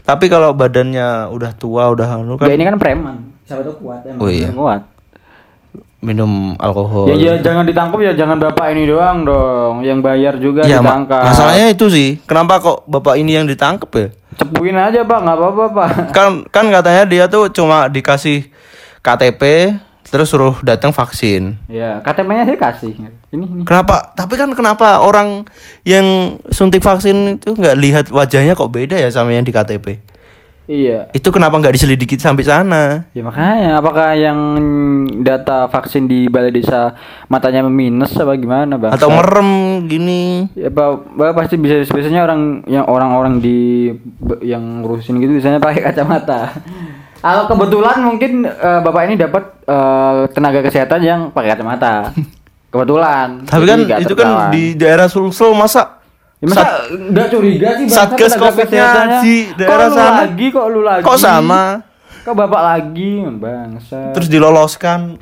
tapi 0.03 0.27
kalau 0.27 0.51
badannya 0.53 1.29
udah 1.29 1.51
tua 1.53 1.89
udah 1.89 2.17
anu 2.17 2.35
Ya 2.35 2.41
kan 2.41 2.51
ini 2.51 2.65
kan 2.65 2.77
preman. 2.77 3.17
Siapa 3.43 3.63
tuh 3.63 3.77
kuat 3.77 4.03
emang. 4.03 4.19
Oh 4.19 4.29
iya. 4.29 4.51
Kuat. 4.51 4.83
minum 5.99 6.55
alkohol 6.57 7.09
Ya, 7.09 7.17
ya 7.17 7.33
jangan 7.41 7.65
ditangkap 7.65 7.99
ya 7.99 8.13
jangan 8.15 8.39
bapak 8.39 8.71
ini 8.71 8.87
doang 8.87 9.25
dong, 9.25 9.83
yang 9.83 9.99
bayar 9.99 10.37
juga 10.37 10.63
Ya, 10.63 10.79
ma- 10.79 10.93
ditangkap. 10.93 11.23
masalahnya 11.25 11.67
itu 11.69 11.87
sih 11.89 12.21
kenapa 12.23 12.61
kok 12.61 12.87
bapak 12.87 13.17
ini 13.17 13.35
yang 13.35 13.43
ditangkep 13.45 13.91
ya 13.91 14.09
cepuin 14.37 14.77
aja 14.77 15.01
pak, 15.03 15.19
nggak 15.19 15.35
apa-apa 15.35 15.65
pak. 15.73 15.89
kan 16.13 16.31
kan 16.47 16.69
katanya 16.69 17.05
dia 17.05 17.25
tuh 17.27 17.49
cuma 17.49 17.89
dikasih 17.89 18.47
KTP 19.01 19.73
terus 20.05 20.29
suruh 20.29 20.55
datang 20.61 20.91
vaksin 20.91 21.57
Ya 21.67 21.99
KTP-nya 21.99 22.45
sih 22.45 22.57
kasih. 22.57 22.93
Ini 23.37 23.45
ini. 23.45 23.63
Kenapa? 23.69 24.17
Tapi 24.17 24.35
kan 24.41 24.51
kenapa 24.57 25.05
orang 25.05 25.45
yang 25.85 26.41
suntik 26.49 26.81
vaksin 26.81 27.37
itu 27.37 27.53
nggak 27.53 27.77
lihat 27.77 28.07
wajahnya 28.09 28.57
kok 28.57 28.73
beda 28.73 28.97
ya 28.97 29.13
sama 29.13 29.37
yang 29.37 29.45
di 29.45 29.53
KTP? 29.53 30.17
Iya. 30.67 31.15
Itu 31.15 31.31
kenapa 31.31 31.63
nggak 31.63 31.79
diselidiki 31.79 32.19
sampai 32.19 32.43
sana? 32.43 33.07
Ya 33.15 33.23
makanya 33.23 33.79
apakah 33.79 34.19
yang 34.19 34.39
data 35.23 35.71
vaksin 35.71 36.11
di 36.11 36.27
balai 36.27 36.51
desa 36.51 36.99
matanya 37.31 37.63
minus 37.63 38.19
apa 38.19 38.35
gimana 38.35 38.75
bang? 38.75 38.91
Atau 38.91 39.15
merem 39.15 39.83
gini? 39.87 40.51
Ya 40.59 40.67
Pak, 40.67 41.15
Pak 41.15 41.33
pasti 41.39 41.55
bisa 41.55 41.87
biasanya 41.87 42.27
orang 42.27 42.67
yang 42.67 42.83
orang-orang 42.83 43.39
di 43.39 43.95
yang 44.43 44.83
ngurusin 44.83 45.23
gitu 45.23 45.39
biasanya 45.39 45.63
pakai 45.63 45.87
kacamata. 45.87 46.51
Kalau 47.23 47.47
kebetulan 47.47 48.03
mungkin 48.03 48.47
eh, 48.51 48.81
Bapak 48.83 49.07
ini 49.07 49.15
dapat 49.15 49.45
eh, 49.71 50.21
tenaga 50.35 50.67
kesehatan 50.67 51.01
yang 51.07 51.21
pakai 51.31 51.55
kacamata. 51.55 52.11
Kebetulan. 52.77 53.29
Tapi 53.43 53.65
kan 53.65 53.79
itu 53.97 54.13
kan 54.13 54.29
tertawan. 54.29 54.51
di 54.53 54.65
daerah 54.75 55.09
Sulsel 55.09 55.51
masa 55.53 55.97
Ya, 56.37 56.53
masa 56.53 56.85
nggak 56.93 57.27
curiga 57.33 57.69
sih 57.75 57.89
Satgas 57.89 58.37
COVID-nya 58.37 58.87
di 59.25 59.49
daerah 59.57 59.89
kok 59.89 59.89
lu 59.89 59.97
sana? 59.97 60.17
lagi 60.21 60.47
kok 60.53 60.67
lu 60.69 60.81
lagi? 60.85 61.03
kok 61.03 61.17
sama? 61.17 61.63
Kok 62.23 62.35
Bapak 62.37 62.63
lagi? 62.63 63.13
Bangsa. 63.25 64.13
Terus 64.13 64.29
diloloskan? 64.29 65.17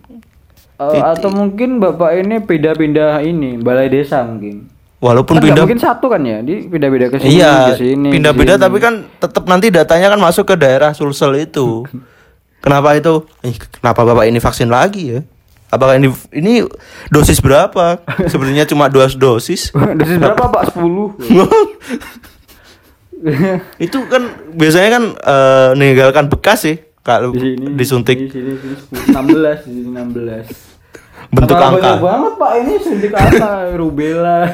Eh, 0.74 0.98
atau 0.98 1.30
mungkin 1.30 1.78
bapak 1.78 2.18
ini 2.18 2.42
pindah-pindah 2.42 3.22
ini 3.22 3.62
balai 3.62 3.86
desa 3.86 4.26
mungkin. 4.26 4.66
Walaupun 4.98 5.38
Kan 5.38 5.42
pindah 5.46 5.62
mungkin 5.62 5.78
satu 5.78 6.10
kan 6.10 6.18
ya, 6.18 6.42
di 6.42 6.66
pindah-pindah 6.66 7.08
ke 7.12 7.16
sini, 7.20 7.38
Iya, 7.38 7.54
ke 7.70 7.74
sini. 7.78 8.08
pindah-pindah 8.10 8.56
tapi 8.58 8.82
kan 8.82 9.06
tetap 9.14 9.46
nanti 9.46 9.70
datanya 9.70 10.10
kan 10.10 10.18
masuk 10.18 10.50
ke 10.50 10.58
daerah 10.58 10.90
Sulsel 10.90 11.38
itu. 11.38 11.86
kenapa 12.64 12.98
itu? 12.98 13.22
Ih, 13.44 13.54
kenapa 13.78 14.02
Bapak 14.02 14.26
ini 14.26 14.42
vaksin 14.42 14.66
lagi 14.66 15.14
ya? 15.14 15.20
Apakah 15.74 15.98
ini 15.98 16.08
ini 16.30 16.62
dosis 17.10 17.42
berapa? 17.42 17.98
Sebenarnya 18.30 18.62
cuma 18.70 18.86
dua 18.86 19.10
dosis. 19.10 19.74
dosis 19.98 20.16
berapa 20.22 20.46
pak? 20.46 20.70
10 20.78 20.86
itu 23.80 23.98
kan 24.12 24.22
biasanya 24.52 25.00
kan 25.00 25.04
eh, 25.16 25.68
meninggalkan 25.72 26.28
bekas 26.28 26.68
sih 26.68 26.76
kalau 27.00 27.32
di 27.32 27.40
sini 27.40 27.72
disuntik 27.72 28.20
di 28.20 28.28
sini, 28.28 28.52
di 28.52 28.60
sini 28.60 28.76
10, 29.00 29.16
16 29.16 29.64
di 29.64 29.72
sini 29.80 29.88
16 31.32 31.32
bentuk 31.32 31.56
Apa 31.56 31.64
angka. 31.72 31.80
banyak 31.80 32.04
banget 32.04 32.32
pak 32.36 32.52
ini 32.60 32.72
suntik 32.84 33.12
apa 33.16 33.72
rubella 33.80 34.52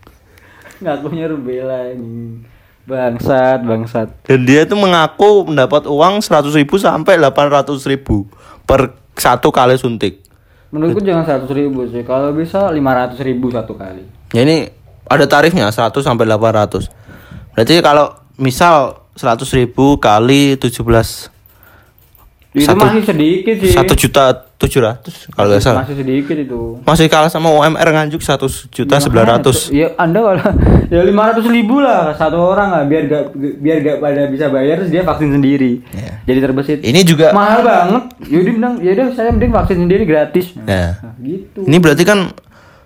ngakunya 0.82 1.30
rubella 1.30 1.78
ini 1.94 2.42
bangsat 2.82 3.62
bangsat 3.62 4.08
Dan 4.26 4.42
dia 4.50 4.66
itu 4.66 4.74
mengaku 4.74 5.46
mendapat 5.46 5.86
uang 5.86 6.18
100.000 6.18 6.58
ribu 6.58 6.74
sampai 6.82 7.14
800.000 7.22 7.86
ribu 7.86 8.26
per 8.66 8.98
satu 9.14 9.52
kali 9.52 9.76
suntik. 9.76 10.21
Menurutku 10.72 11.04
jangan 11.04 11.22
100 11.28 11.46
ribu 11.52 11.84
sih. 11.86 12.02
Kalau 12.02 12.32
bisa 12.32 12.72
500 12.72 13.20
ribu 13.20 13.52
satu 13.52 13.76
kali. 13.76 14.02
Ya 14.32 14.42
ini 14.42 14.72
ada 15.06 15.28
tarifnya 15.28 15.68
100 15.68 15.92
sampai 16.00 16.24
800. 16.24 16.88
Berarti 17.52 17.74
kalau 17.84 18.16
misal 18.40 19.04
100.000 19.12 19.60
ribu 19.60 20.00
kali 20.00 20.56
17 20.56 21.31
itu 22.52 22.68
Satu- 22.68 22.84
masih 22.84 23.00
sedikit 23.02 23.54
sih 23.58 23.72
satu 23.72 23.96
juta 23.96 24.28
tujuh 24.54 24.78
ratus 24.78 25.26
kalau 25.30 25.48
nggak 25.48 25.58
salah. 25.58 25.82
masih 25.82 25.96
sedikit 25.96 26.36
itu 26.36 26.60
Masih 26.82 27.08
kalah 27.08 27.26
sama 27.26 27.48
UMR 27.48 27.88
nganjuk 27.90 28.20
satu 28.20 28.44
juta 28.68 28.96
sembilan 28.96 29.26
ratus. 29.32 29.72
Ya 29.72 29.90
anda 29.96 30.20
kalau 30.20 30.36
ya 30.86 31.00
lima 31.00 31.32
ratus 31.32 31.48
ribu 31.48 31.80
lah 31.80 32.12
satu 32.12 32.36
orang 32.36 32.68
lah 32.70 32.82
biar 32.84 33.02
gak 33.04 33.24
biar 33.34 33.76
gak 33.80 33.96
pada 33.98 34.28
bisa 34.28 34.46
bayar 34.46 34.78
terus 34.78 34.90
dia 34.90 35.00
vaksin 35.00 35.32
sendiri. 35.32 35.80
Iya. 35.88 36.12
Jadi 36.22 36.38
terbesit. 36.40 36.78
Ini 36.80 37.00
juga 37.02 37.32
Mahal 37.32 37.60
banget. 37.62 38.02
Yaudah 38.28 38.52
bilang 38.52 38.74
yaudah 38.78 39.06
saya 39.10 39.28
mending 39.30 39.50
vaksin 39.50 39.78
sendiri 39.80 40.04
gratis. 40.04 40.52
Nah, 40.54 41.00
Nah, 41.00 41.16
gitu. 41.18 41.64
ini 41.64 41.76
berarti 41.78 42.04
kan 42.04 42.30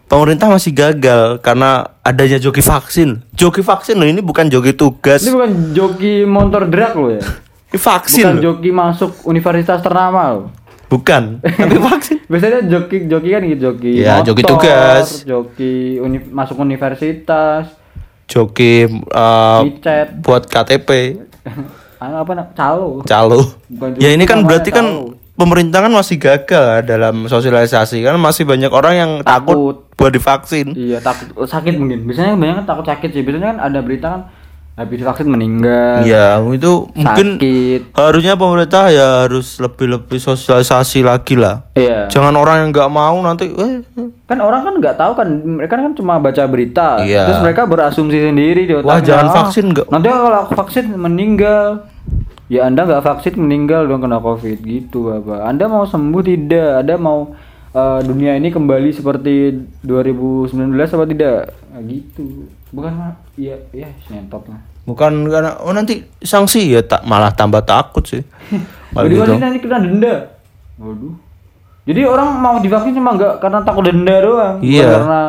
pemerintah 0.05 0.47
masih 0.47 0.71
gagal 0.71 1.43
karena 1.43 1.71
adanya 2.01 2.39
joki 2.39 2.63
vaksin. 2.63 3.21
Joki 3.33 3.61
vaksin 3.61 3.97
loh 3.97 4.07
ini 4.07 4.23
bukan 4.23 4.47
joki 4.47 4.73
tugas. 4.73 5.21
Ini 5.21 5.35
bukan 5.35 5.51
joki 5.75 6.23
motor 6.23 6.65
drag 6.65 6.95
loh 6.95 7.11
ya. 7.11 7.23
Vaksin. 7.69 8.25
Bukan 8.25 8.41
joki 8.41 8.71
masuk 8.71 9.11
universitas 9.23 9.81
ternama 9.81 10.21
loh. 10.31 10.47
Bukan. 10.87 11.43
Tapi 11.61 11.77
vaksin. 11.77 12.17
Biasanya 12.25 12.63
joki 12.65 13.05
joki 13.05 13.29
kan 13.29 13.43
gitu 13.45 13.61
joki 13.69 13.91
Iya, 14.01 14.13
motor, 14.17 14.27
joki 14.29 14.43
tugas. 14.45 15.07
joki 15.23 15.75
uni- 15.99 16.29
masuk 16.29 16.57
universitas. 16.57 17.67
joki 18.27 18.91
Micet. 19.63 20.19
buat 20.19 20.43
KTP 20.45 21.15
Anu 22.03 22.17
apa 22.19 22.33
nak 22.35 22.49
calo. 22.53 23.01
calo. 23.03 23.55
Bukan 23.67 23.97
Ya 23.97 24.11
ini 24.11 24.25
kan 24.25 24.43
berarti 24.43 24.69
kan 24.69 24.83
calo. 24.85 25.15
pemerintah 25.33 25.81
kan 25.81 25.89
masih 25.89 26.17
gagal 26.17 26.65
ya 26.67 26.81
dalam 26.83 27.25
sosialisasi 27.25 28.03
kan 28.03 28.15
masih 28.17 28.43
banyak 28.43 28.69
orang 28.69 28.95
yang 28.95 29.11
takut, 29.23 29.87
buat 29.93 30.11
divaksin. 30.11 30.71
Iya 30.71 30.99
takut 30.99 31.39
sakit 31.41 31.75
mungkin. 31.75 32.03
Biasanya 32.05 32.35
banyak 32.35 32.55
kan 32.61 32.67
takut 32.69 32.85
sakit 32.85 33.11
sih. 33.11 33.23
Biasanya 33.23 33.47
kan 33.49 33.59
ada 33.63 33.79
berita 33.81 34.07
kan 34.09 34.23
habis 34.77 35.01
vaksin 35.01 35.33
meninggal. 35.33 36.05
Iya, 36.05 36.37
itu 36.53 36.85
mungkin 36.93 37.41
Sakit. 37.41 37.81
harusnya 37.97 38.37
pemerintah 38.37 38.93
ya 38.93 39.25
harus 39.25 39.57
lebih-lebih 39.57 40.21
sosialisasi 40.21 41.01
lagi 41.01 41.33
lah. 41.33 41.65
Iya. 41.73 42.13
Jangan 42.13 42.37
orang 42.37 42.57
yang 42.61 42.71
nggak 42.77 42.93
mau 42.93 43.17
nanti 43.25 43.49
eh, 43.49 43.81
eh. 43.81 44.09
Kan 44.29 44.39
orang 44.45 44.69
kan 44.69 44.75
nggak 44.77 44.97
tahu 45.01 45.13
kan 45.17 45.29
mereka 45.33 45.81
kan 45.81 45.97
cuma 45.97 46.21
baca 46.21 46.45
berita. 46.45 47.01
Iya. 47.01 47.25
Terus 47.25 47.41
mereka 47.41 47.65
berasumsi 47.65 48.21
sendiri 48.21 48.69
di 48.69 48.77
Wah, 48.77 48.85
otaknya. 48.85 49.07
jangan 49.09 49.27
"Ah, 49.27 49.35
vaksin 49.41 49.65
nggak." 49.73 49.87
Nanti 49.89 50.09
kalau 50.13 50.39
aku 50.45 50.53
vaksin 50.55 50.85
meninggal. 50.93 51.67
Ya 52.47 52.63
Anda 52.69 52.87
nggak 52.87 53.03
vaksin 53.03 53.35
meninggal 53.43 53.91
dong 53.91 54.05
kena 54.05 54.23
Covid 54.23 54.61
gitu, 54.63 55.11
Bapak. 55.11 55.41
Anda 55.51 55.67
mau 55.67 55.83
sembuh 55.83 56.23
tidak? 56.23 56.85
Anda 56.85 56.95
mau 56.95 57.33
eh, 57.73 58.01
dunia 58.05 58.37
ini 58.37 58.53
kembali 58.53 58.93
seperti 58.93 59.57
2019 59.81 60.53
apa 60.95 61.05
tidak? 61.09 61.41
Nah, 61.73 61.81
gitu. 61.83 62.47
Bukan 62.75 62.93
mah 62.95 63.13
iya 63.39 63.55
iya 63.71 63.89
nyentot 64.11 64.43
lah. 64.47 64.61
bukan 64.87 65.27
karena 65.27 65.59
oh 65.67 65.75
nanti 65.75 66.07
sanksi 66.23 66.71
ya 66.71 66.79
tak 66.79 67.03
malah 67.03 67.35
tambah 67.35 67.63
takut 67.63 68.07
sih. 68.07 68.23
Kalau 68.95 69.07
Jadi 69.07 69.15
gitu. 69.19 69.33
nanti 69.43 69.59
kena 69.59 69.79
denda. 69.83 70.15
Waduh. 70.79 71.15
Jadi 71.87 72.01
orang 72.03 72.29
mau 72.39 72.59
divaksin 72.59 72.95
cuma 72.95 73.15
nggak 73.15 73.39
karena 73.39 73.63
takut 73.63 73.83
denda 73.87 74.15
doang, 74.19 74.57
bukan 74.59 74.67
Iya. 74.67 74.89
karena 74.99 75.21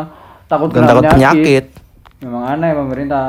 takut 0.45 0.69
kena 0.73 0.87
takut 0.89 1.03
penyakit. 1.09 1.65
Memang 2.21 2.43
aneh 2.47 2.71
pemerintah. 2.73 3.27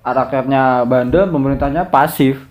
Rakyatnya 0.00 0.88
bandel, 0.88 1.28
pemerintahnya 1.28 1.82
pasif. 1.86 2.46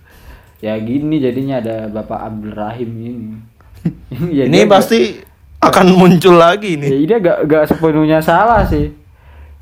Ya 0.60 0.76
gini 0.78 1.18
jadinya 1.18 1.58
ada 1.58 1.88
Bapak 1.88 2.20
Abdul 2.20 2.54
Rahim 2.54 2.90
ini. 3.00 3.36
ya 4.38 4.44
ini 4.46 4.64
dia 4.64 4.68
pasti 4.68 5.18
akan 5.60 5.88
muncul 5.92 6.36
lagi 6.36 6.76
nih. 6.80 6.88
ya 6.88 6.98
dia 7.04 7.18
gak, 7.20 7.38
gak 7.48 7.64
sepenuhnya 7.68 8.20
salah 8.20 8.64
sih. 8.64 8.92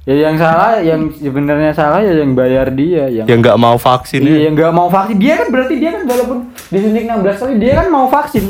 Ya 0.07 0.15
yang 0.31 0.39
salah, 0.39 0.79
yang 0.79 1.11
sebenarnya 1.11 1.75
salah 1.75 1.99
ya 1.99 2.15
yang 2.15 2.31
bayar 2.31 2.71
dia, 2.71 3.11
yang 3.11 3.27
Yang 3.27 3.39
nggak 3.43 3.57
mau 3.59 3.75
vaksin 3.75 4.23
Iya, 4.23 4.31
ya. 4.31 4.39
yang 4.47 4.53
nggak 4.55 4.71
mau 4.71 4.87
vaksin. 4.87 5.19
Dia 5.19 5.33
kan 5.35 5.47
berarti 5.51 5.75
dia 5.75 5.89
kan 5.99 6.01
walaupun 6.07 6.37
disuntik 6.71 7.03
16 7.03 7.41
kali 7.43 7.53
dia 7.59 7.73
kan 7.75 7.87
mau 7.91 8.07
vaksin. 8.07 8.45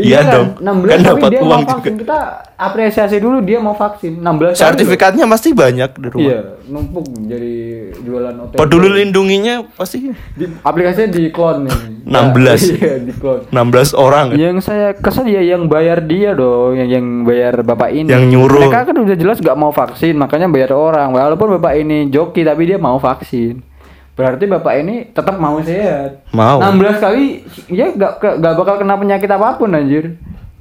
Iya 0.00 0.20
dong. 0.26 0.48
16 0.58 0.90
Kan 0.90 1.00
dapat 1.04 1.30
dia 1.30 1.40
uang 1.40 1.48
mau 1.48 1.60
juga. 1.60 1.72
vaksin. 1.76 1.94
Kita 2.00 2.18
apresiasi 2.56 3.16
dulu 3.16 3.38
dia 3.40 3.58
mau 3.60 3.72
vaksin 3.72 4.12
16 4.18 4.56
kali. 4.56 4.56
Sertifikatnya 4.56 5.24
pasti 5.24 5.48
banyak 5.52 5.90
di 5.94 6.08
rumah. 6.08 6.30
Iya, 6.32 6.40
numpuk 6.66 7.04
jadi 7.24 7.54
jualan 8.00 8.34
OTP. 8.36 8.56
Peduli 8.56 8.88
lindunginya 9.00 9.54
pasti 9.74 10.12
Di, 10.34 10.44
aplikasinya 10.60 11.08
di 11.08 11.22
clone 11.28 11.68
nih. 11.68 11.78
16. 12.10 12.80
Iya, 12.80 12.94
di 13.00 13.12
clone. 13.14 13.42
16 13.48 13.94
orang. 13.94 14.26
Yang 14.34 14.56
saya 14.64 14.92
kesel 14.92 15.28
ya 15.28 15.40
yang 15.40 15.68
bayar 15.68 16.02
dia 16.02 16.34
dong, 16.34 16.74
yang 16.74 16.88
yang 16.90 17.06
bayar 17.22 17.60
bapak 17.62 17.92
ini. 17.92 18.08
Yang 18.08 18.24
nyuruh. 18.34 18.66
Mereka 18.66 18.90
kan 18.90 18.96
udah 18.96 19.16
jelas 19.16 19.38
nggak 19.38 19.56
mau 19.56 19.70
vaksin, 19.70 20.16
makanya 20.16 20.50
bayar 20.50 20.74
orang. 20.74 21.12
Walaupun 21.12 21.60
bapak 21.60 21.80
ini 21.80 22.08
joki 22.08 22.42
tapi 22.42 22.66
dia 22.66 22.76
mau 22.80 22.98
vaksin. 22.98 23.69
Berarti 24.18 24.44
bapak 24.44 24.74
ini 24.80 25.08
tetap 25.08 25.40
mau 25.40 25.56
sehat. 25.62 26.26
Mau. 26.30 26.60
16 26.60 27.00
kali 27.00 27.24
ya 27.72 27.94
nggak 27.94 28.12
nggak 28.20 28.54
bakal 28.58 28.74
kena 28.76 28.94
penyakit 29.00 29.30
apa 29.30 29.56
pun 29.56 29.72
anjir. 29.72 30.18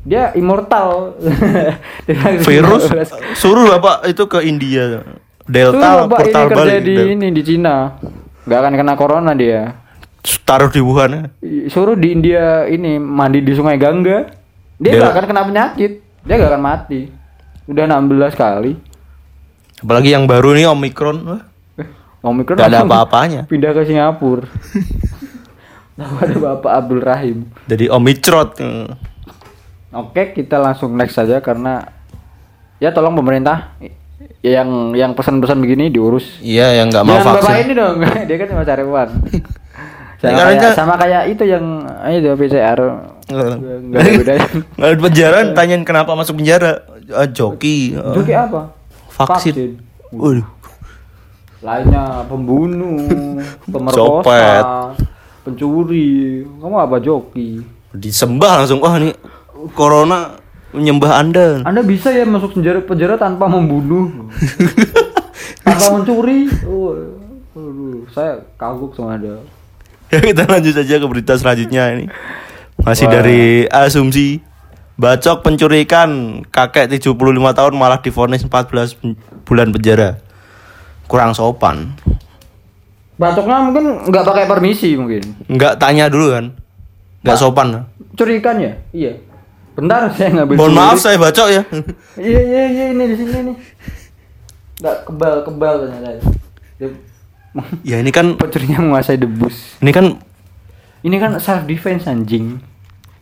Dia 0.08 0.32
immortal. 0.34 1.20
Virus 2.48 2.88
suruh 3.36 3.68
Bapak 3.68 4.08
itu 4.08 4.24
ke 4.26 4.40
India. 4.48 5.04
Delta 5.50 6.06
bapak 6.06 6.24
ini 6.24 6.30
portal 6.30 6.44
kerja 6.54 6.78
balik. 6.78 6.86
di 6.86 6.96
ini 7.18 7.28
di 7.34 7.42
Cina. 7.42 7.98
Nggak 8.48 8.60
akan 8.64 8.74
kena 8.78 8.94
corona 8.96 9.32
dia. 9.36 9.76
Taruh 10.46 10.70
di 10.70 10.82
Wuhan 10.82 11.10
ya. 11.10 11.24
suruh 11.70 11.94
di 11.94 12.12
India 12.14 12.66
ini 12.66 12.98
mandi 12.98 13.42
di 13.42 13.54
Sungai 13.54 13.78
Gangga, 13.78 14.30
dia 14.78 14.98
Dia- 14.98 15.02
gak 15.06 15.14
akan 15.16 15.26
kena 15.30 15.44
penyakit, 15.46 15.92
dia 16.26 16.36
gak 16.38 16.52
akan 16.54 16.64
mati. 16.64 17.02
Udah 17.70 17.86
16 17.86 18.34
kali. 18.34 18.74
Apalagi 19.80 20.10
yang 20.12 20.26
baru 20.26 20.58
nih 20.58 20.68
Omikron. 20.70 21.40
Omikron 22.20 22.60
Gak 22.60 22.68
ada 22.68 22.84
apa-apanya. 22.84 23.48
Pindah 23.48 23.72
ke 23.72 23.88
Singapura. 23.88 24.44
Ada 26.00 26.36
Bapak 26.40 26.72
Abdul 26.72 27.04
Rahim. 27.04 27.38
Jadi 27.68 27.92
Omicrot. 27.92 28.56
Oke, 29.92 30.32
kita 30.32 30.56
langsung 30.56 30.96
next 30.96 31.20
saja 31.20 31.44
karena 31.44 31.84
ya 32.80 32.96
tolong 32.96 33.20
pemerintah 33.20 33.76
yang 34.40 34.96
yang 34.96 35.12
pesan-pesan 35.12 35.60
begini 35.60 35.92
diurus. 35.92 36.40
Iya 36.40 36.80
yang 36.80 36.88
nggak 36.88 37.04
mau 37.04 37.20
Jangan 37.20 37.28
bapak 37.28 37.44
vaksin. 37.44 37.64
ini 37.68 37.74
dong, 37.76 37.96
dia 38.32 38.36
kan 38.40 38.48
cuma 38.48 38.64
cari 38.64 38.84
uang. 38.88 39.10
sama, 40.20 40.40
kayak, 40.40 40.60
kan- 40.60 40.76
sama 40.76 40.94
kayak 40.96 41.24
itu 41.32 41.44
yang 41.44 41.66
itu 42.08 42.30
PCR. 42.36 42.80
Nggak 43.28 44.00
ada 44.00 44.12
bedanya. 44.16 44.48
Nggak 44.80 44.88
ada 44.88 45.00
penjara 45.04 45.40
tanyain 45.52 45.84
kenapa 45.84 46.12
masuk 46.16 46.40
penjara. 46.40 46.88
Ah, 47.12 47.28
joki. 47.28 47.92
Joki 47.96 48.32
apa? 48.32 48.72
vaksin. 49.20 49.76
Waduh. 50.16 50.59
Lainnya 51.60 52.24
pembunuh, 52.26 52.96
Copet. 53.68 53.68
pemerkosa, 53.68 54.96
pencuri. 55.44 56.44
Kamu 56.46 56.76
apa 56.80 56.98
joki? 57.04 57.60
Disembah 57.92 58.64
langsung. 58.64 58.80
Wah 58.80 58.96
nih 58.96 59.12
corona 59.76 60.40
menyembah 60.72 61.20
anda. 61.20 61.60
Anda 61.66 61.84
bisa 61.84 62.14
ya 62.14 62.24
masuk 62.24 62.56
penjara 62.56 62.80
penjara 62.80 63.20
tanpa 63.20 63.50
membunuh, 63.50 64.30
tanpa 65.68 66.00
mencuri. 66.00 66.48
Oh, 66.64 66.96
aduh, 67.52 68.08
saya 68.10 68.40
kagok 68.56 68.96
sama 68.96 69.20
Anda. 69.20 69.40
Ya 70.10 70.18
kita 70.18 70.42
lanjut 70.50 70.74
saja 70.74 70.98
ke 70.98 71.06
berita 71.06 71.38
selanjutnya 71.38 71.94
ini. 71.94 72.10
Masih 72.82 73.06
Wah. 73.06 73.22
dari 73.22 73.70
asumsi 73.70 74.42
Bacok 74.98 75.46
pencuri 75.46 75.86
ikan 75.88 76.42
kakek 76.44 76.92
75 76.92 77.14
tahun 77.32 77.74
malah 77.78 78.02
divonis 78.02 78.42
14 78.42 79.00
pen- 79.00 79.16
bulan 79.46 79.72
penjara. 79.72 80.18
Kurang 81.10 81.34
sopan. 81.34 81.98
Bacoknya 83.18 83.58
mungkin 83.66 84.08
nggak 84.08 84.24
pakai 84.24 84.46
permisi 84.46 84.94
mungkin. 84.94 85.26
Nggak 85.50 85.82
tanya 85.82 86.06
dulu 86.08 86.32
kan. 86.38 86.46
Nggak 87.26 87.38
sopan. 87.42 87.84
Curi 88.14 88.38
ikan 88.40 88.62
ya? 88.62 88.78
Iya. 88.94 89.18
Bentar 89.74 90.08
saya 90.16 90.30
ngambil. 90.38 90.56
Mohon 90.56 90.74
maaf 90.78 90.98
saya 91.02 91.18
bacok 91.18 91.48
ya. 91.50 91.62
Iya 92.16 92.42
iya 92.46 92.64
iya 92.70 92.86
ini 92.94 93.04
di 93.10 93.16
sini 93.18 93.38
nih. 93.52 93.56
Nggak 94.80 94.98
kebal 95.10 95.36
kebal 95.44 95.74
ternyata. 95.84 96.10
Ya 97.82 97.98
ini 98.00 98.14
kan 98.14 98.38
Pencurinya 98.38 98.80
menguasai 98.80 99.18
debus. 99.18 99.82
ini 99.82 99.90
kan 99.90 100.06
Ini 101.02 101.16
kan 101.18 101.32
self 101.42 101.64
defense 101.66 102.06
anjing. 102.06 102.60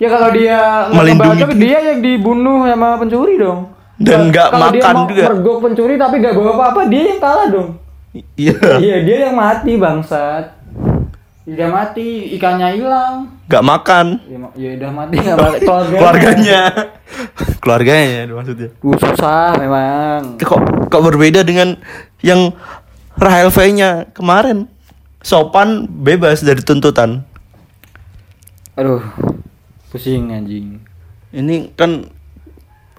Ya 0.02 0.10
kalau 0.12 0.30
dia 0.34 0.90
nggak 0.92 0.98
Melindungi 0.98 1.46
dia 1.62 1.80
yang 1.94 2.00
dibunuh 2.02 2.66
sama 2.68 2.98
pencuri 3.00 3.38
dong. 3.38 3.77
Dan 3.98 4.30
nggak 4.30 4.50
dia 4.50 4.62
makan 4.62 4.94
mau 4.96 5.08
juga. 5.08 5.24
mergok 5.28 5.58
pencuri 5.60 5.96
tapi 5.96 6.16
nggak 6.18 6.34
bawa 6.34 6.52
apa-apa, 6.54 6.82
dia 6.86 7.02
yang 7.08 7.20
kalah 7.20 7.48
dong. 7.48 7.70
iya 8.36 8.54
Iya 8.78 8.98
dia 9.02 9.18
yang 9.26 9.36
mati 9.36 9.74
bangsat. 9.74 10.46
Dia 11.44 11.66
mati, 11.66 12.08
ikannya 12.34 12.76
hilang. 12.76 13.16
nggak 13.48 13.64
makan 13.64 14.06
Ya, 14.22 14.36
ma- 14.38 14.52
ya 14.54 14.70
udah 14.76 14.92
mati 14.92 15.16
nggak 15.16 15.38
balik 15.38 15.60
keluarganya. 15.62 15.98
keluarganya 15.98 16.62
keluarganya 17.64 18.20
maksudnya 18.30 18.70
Uh, 18.78 18.98
susah 18.98 19.56
memang. 19.56 20.36
kok 20.38 20.60
kok 20.86 21.02
berbeda 21.02 21.42
dengan 21.42 21.80
yang 22.20 22.52
Rahel 23.16 23.48
V-nya 23.48 24.12
kemarin 24.12 24.68
sopan 25.20 25.88
bebas 25.88 26.44
dari 26.44 26.60
tuntutan 26.60 27.24
Aduh, 28.76 29.00
pusing 29.88 30.30
anjing. 30.30 30.84
ini 31.32 31.72
kan 31.72 32.06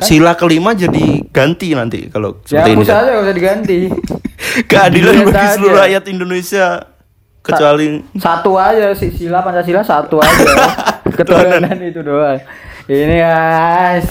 sila 0.00 0.32
kelima 0.32 0.72
jadi 0.72 1.04
ganti 1.26 1.72
nanti 1.72 2.06
kalau 2.06 2.38
Ya 2.42 2.62
seperti 2.62 2.70
ini 2.70 2.80
hapus 2.80 2.90
aja 2.94 3.12
usah 3.18 3.34
diganti. 3.34 3.78
keadilan 4.70 5.14
bagi 5.24 5.34
aja. 5.34 5.54
seluruh 5.54 5.78
rakyat 5.78 6.04
Indonesia 6.06 6.66
kecuali 7.40 7.86
Satu 8.14 8.54
aja 8.54 8.92
sih 8.92 9.10
sila 9.10 9.40
Pancasila 9.40 9.80
satu 9.80 10.18
aja. 10.18 10.46
Ketuhanan 11.18 11.78
itu 11.80 12.00
doang. 12.00 12.38
Ini 12.84 13.16
guys 13.18 14.06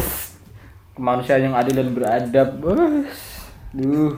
kemanusiaan 0.91 1.41
yang 1.41 1.54
adil 1.54 1.76
dan 1.76 1.89
beradab. 1.91 2.50
Duh. 3.69 4.17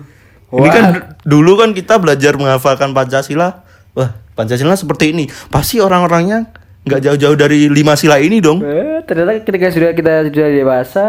ini 0.50 0.64
Wah. 0.64 0.72
kan 0.72 0.84
d- 0.92 1.04
dulu 1.24 1.54
kan 1.56 1.70
kita 1.72 1.96
belajar 1.96 2.34
menghafalkan 2.34 2.90
Pancasila 2.90 3.62
wah 3.92 4.10
Pancasila 4.34 4.74
seperti 4.74 5.12
ini 5.12 5.24
pasti 5.48 5.78
orang-orangnya 5.78 6.50
nggak 6.82 7.02
jauh-jauh 7.04 7.36
dari 7.36 7.68
lima 7.68 7.94
sila 7.94 8.18
ini 8.18 8.40
dong 8.40 8.58
Eh, 8.60 9.04
ternyata 9.04 9.38
ketika 9.40 9.70
sudah 9.70 9.92
kita 9.92 10.26
sudah 10.26 10.50
dewasa, 10.50 11.06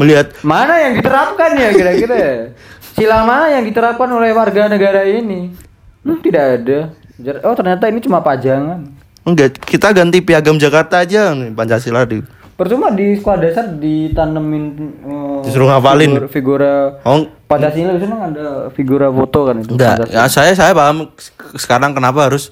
melihat 0.00 0.32
mana 0.40 0.80
yang 0.80 0.96
diterapkan 0.96 1.50
ya 1.60 1.68
kira-kira? 1.76 2.16
Sila 2.96 3.22
mana 3.28 3.52
yang 3.60 3.64
diterapkan 3.68 4.08
oleh 4.08 4.32
warga 4.32 4.66
negara 4.66 5.04
ini? 5.04 5.52
Hmm, 6.00 6.18
tidak 6.24 6.44
ada. 6.64 6.78
Oh 7.44 7.52
ternyata 7.52 7.84
ini 7.92 8.00
cuma 8.00 8.24
pajangan. 8.24 8.80
enggak 9.20 9.60
kita 9.60 9.92
ganti 9.92 10.24
piagam 10.24 10.56
Jakarta 10.56 11.04
aja 11.04 11.36
nih 11.36 11.52
Pancasila 11.52 12.08
di 12.08 12.24
Percuma 12.56 12.88
di 12.88 13.16
sekolah 13.16 13.36
dasar 13.40 13.68
ditanemin 13.76 14.64
eh, 15.04 15.38
Disuruh 15.44 15.68
ngafalin. 15.68 16.12
figur, 16.16 16.28
figura 16.28 16.74
oh 17.04 17.28
Pancasila 17.44 17.96
itu 17.96 18.08
memang 18.08 18.32
ada 18.32 18.72
figura 18.72 19.12
foto 19.12 19.48
kan 19.48 19.60
itu. 19.60 19.76
Enggak, 19.76 20.08
ya, 20.08 20.24
saya 20.28 20.56
saya 20.56 20.72
paham 20.72 21.12
sekarang 21.56 21.92
kenapa 21.92 22.32
harus 22.32 22.48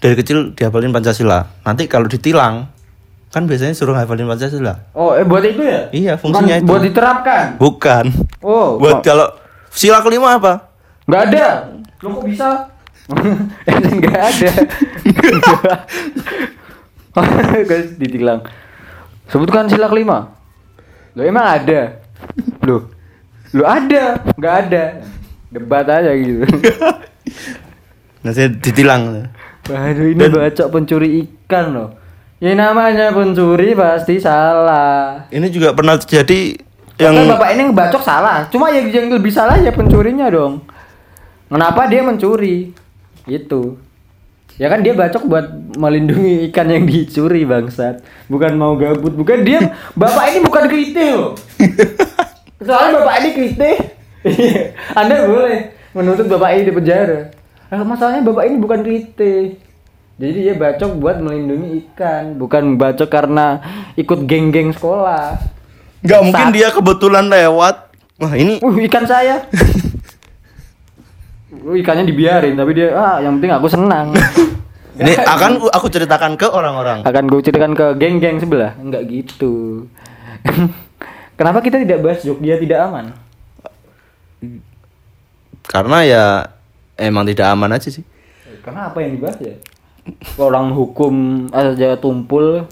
dari 0.00 0.16
kecil 0.16 0.56
dihafalin 0.56 0.92
Pancasila. 0.92 1.44
Nanti 1.64 1.84
kalau 1.84 2.08
ditilang 2.08 2.68
kan 3.36 3.44
biasanya 3.44 3.76
suruh 3.76 3.92
hafalin 3.92 4.24
Pancasila. 4.24 4.88
Oh, 4.96 5.12
eh 5.12 5.20
buat 5.20 5.44
itu 5.44 5.60
ya? 5.60 5.92
Iya, 5.92 6.16
fungsinya 6.16 6.56
Bukan 6.56 6.64
itu. 6.64 6.68
Buat 6.72 6.82
diterapkan. 6.88 7.44
Bukan. 7.60 8.04
Oh, 8.40 8.80
Buat 8.80 9.04
kalau 9.04 9.28
sila 9.68 10.00
kelima 10.00 10.40
apa? 10.40 10.72
nggak 11.04 11.22
ada. 11.28 11.68
Lo 12.00 12.16
kok 12.16 12.24
bisa? 12.24 12.48
Enggak 13.92 14.20
ada. 14.32 14.50
Guys, 17.68 17.92
ditilang. 18.00 18.40
Sebutkan 19.28 19.68
sila 19.68 19.92
kelima. 19.92 20.32
Lo 21.12 21.20
emang 21.20 21.44
ada? 21.44 22.00
Lo, 22.64 22.88
lo 23.52 23.64
ada? 23.68 24.16
Nggak 24.32 24.54
ada. 24.64 24.82
Debat 25.52 25.84
aja 25.84 26.08
gitu. 26.16 26.40
Nah, 28.26 28.34
saya 28.34 28.50
ditilang. 28.50 29.30
Waduh 29.70 30.10
ini 30.10 30.26
bacok 30.26 30.74
pencuri 30.74 31.22
ikan 31.22 31.78
loh. 31.78 31.88
Ya 32.36 32.52
namanya 32.52 33.16
pencuri 33.16 33.72
pasti 33.72 34.20
salah. 34.20 35.24
Ini 35.32 35.48
juga 35.48 35.72
pernah 35.72 35.96
terjadi 35.96 36.60
Yang 37.00 37.14
yang 37.16 37.28
bapak 37.32 37.48
ini 37.56 37.62
ngebacok 37.72 38.02
salah. 38.04 38.44
Cuma 38.52 38.68
yang, 38.68 38.92
yang 38.92 39.08
lebih 39.08 39.32
salah 39.32 39.56
ya 39.56 39.72
pencurinya 39.72 40.28
dong. 40.28 40.64
Kenapa 41.48 41.88
dia 41.88 42.04
mencuri? 42.04 42.76
Itu. 43.24 43.80
Ya 44.56 44.72
kan 44.72 44.80
dia 44.80 44.96
bacok 44.96 45.28
buat 45.28 45.46
melindungi 45.76 46.48
ikan 46.52 46.68
yang 46.68 46.84
dicuri 46.84 47.44
bangsat. 47.44 48.04
Bukan 48.28 48.56
mau 48.56 48.76
gabut, 48.76 49.12
bukan 49.12 49.44
dia. 49.44 49.72
Bapak 49.92 50.32
ini 50.32 50.38
bukan 50.44 50.64
krite 50.68 51.04
loh. 51.12 51.36
Soalnya 52.66 53.00
bapak 53.00 53.14
ini 53.20 53.28
krite. 53.32 53.72
Anda 55.00 55.28
boleh 55.28 55.60
menuntut 55.92 56.28
bapak 56.28 56.48
ini 56.56 56.62
di 56.68 56.72
penjara. 56.72 57.32
Nah, 57.68 57.84
masalahnya 57.84 58.24
bapak 58.24 58.44
ini 58.48 58.56
bukan 58.56 58.80
krite. 58.84 59.60
Jadi 60.16 60.48
dia 60.48 60.54
bacok 60.56 60.96
buat 60.96 61.20
melindungi 61.20 61.84
ikan, 61.86 62.40
bukan 62.40 62.80
bacok 62.80 63.04
karena 63.06 63.60
ikut 63.94 64.24
geng-geng 64.24 64.72
sekolah. 64.72 65.36
nggak 66.00 66.20
mungkin 66.22 66.46
Saat- 66.48 66.56
dia 66.56 66.68
kebetulan 66.70 67.26
lewat. 67.26 67.76
Wah, 68.16 68.32
ini 68.32 68.56
Uh, 68.60 68.76
ikan 68.86 69.04
saya. 69.04 69.44
Uh, 71.56 71.74
ikannya 71.74 72.04
dibiarin 72.04 72.54
tapi 72.54 72.74
dia 72.74 72.90
ah 72.92 73.18
yang 73.18 73.36
penting 73.36 73.50
aku 73.50 73.66
senang. 73.66 74.12
ini 75.00 75.12
akan 75.14 75.58
ku- 75.58 75.72
aku 75.72 75.86
ceritakan 75.88 76.34
ke 76.34 76.46
orang-orang. 76.46 77.02
Akan 77.02 77.28
gue 77.28 77.40
ceritakan 77.40 77.72
ke 77.72 77.86
geng-geng 77.96 78.38
sebelah. 78.38 78.72
Enggak 78.78 79.04
gitu. 79.06 79.84
Kenapa 81.38 81.60
kita 81.60 81.76
tidak 81.76 82.00
bahas 82.00 82.24
Jogja 82.24 82.56
tidak 82.56 82.80
aman? 82.82 83.12
Karena 85.62 85.98
ya 86.00 86.24
emang 86.96 87.26
tidak 87.26 87.46
aman 87.46 87.74
aja 87.74 87.90
sih. 87.90 88.04
Karena 88.62 88.88
apa 88.88 88.98
yang 89.02 89.18
dibahas 89.18 89.36
ya? 89.38 89.54
Orang 90.38 90.76
hukum 90.76 91.46
aja 91.50 91.98
tumpul 91.98 92.66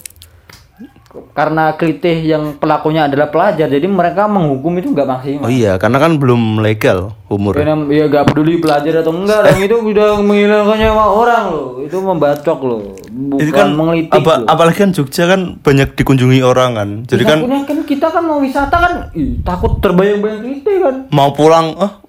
karena 1.31 1.79
kelitih 1.79 2.27
yang 2.27 2.59
pelakunya 2.59 3.07
adalah 3.07 3.31
pelajar 3.31 3.71
jadi 3.71 3.87
mereka 3.87 4.27
menghukum 4.27 4.75
itu 4.83 4.91
nggak 4.91 5.07
maksimal. 5.07 5.47
Oh 5.47 5.53
iya, 5.53 5.79
karena 5.79 6.03
kan 6.03 6.19
belum 6.19 6.59
legal 6.59 7.15
umur. 7.31 7.55
Karena 7.55 7.79
ya 7.87 8.11
gak 8.11 8.35
peduli 8.35 8.59
pelajar 8.59 8.99
atau 8.99 9.15
enggak, 9.15 9.47
dan 9.47 9.55
itu 9.63 9.79
udah 9.79 10.19
menghilangkan 10.19 10.75
nyawa 10.75 11.05
orang 11.15 11.45
loh. 11.55 11.69
Itu 11.87 12.03
membacok 12.03 12.59
loh, 12.67 12.81
bukan 13.07 13.39
Itu 13.47 13.51
kan 13.55 13.69
mengelitih 13.79 14.11
apa, 14.11 14.33
loh. 14.43 14.47
apalagi 14.51 14.79
kan 14.83 14.91
Jogja 14.91 15.25
kan 15.31 15.41
banyak 15.63 15.95
dikunjungi 15.95 16.41
orang 16.43 16.71
kan. 16.75 16.89
Jadi 17.07 17.23
kan 17.23 17.39
Takutnya 17.47 17.61
kan 17.63 17.79
kita 17.87 18.07
kan 18.11 18.23
mau 18.27 18.39
wisata 18.43 18.77
kan, 18.77 18.93
ih, 19.15 19.39
takut 19.47 19.79
terbayang-bayang 19.79 20.43
kita 20.43 20.71
kan. 20.83 20.95
mau 21.15 21.31
pulang, 21.31 21.79
oh 21.79 22.04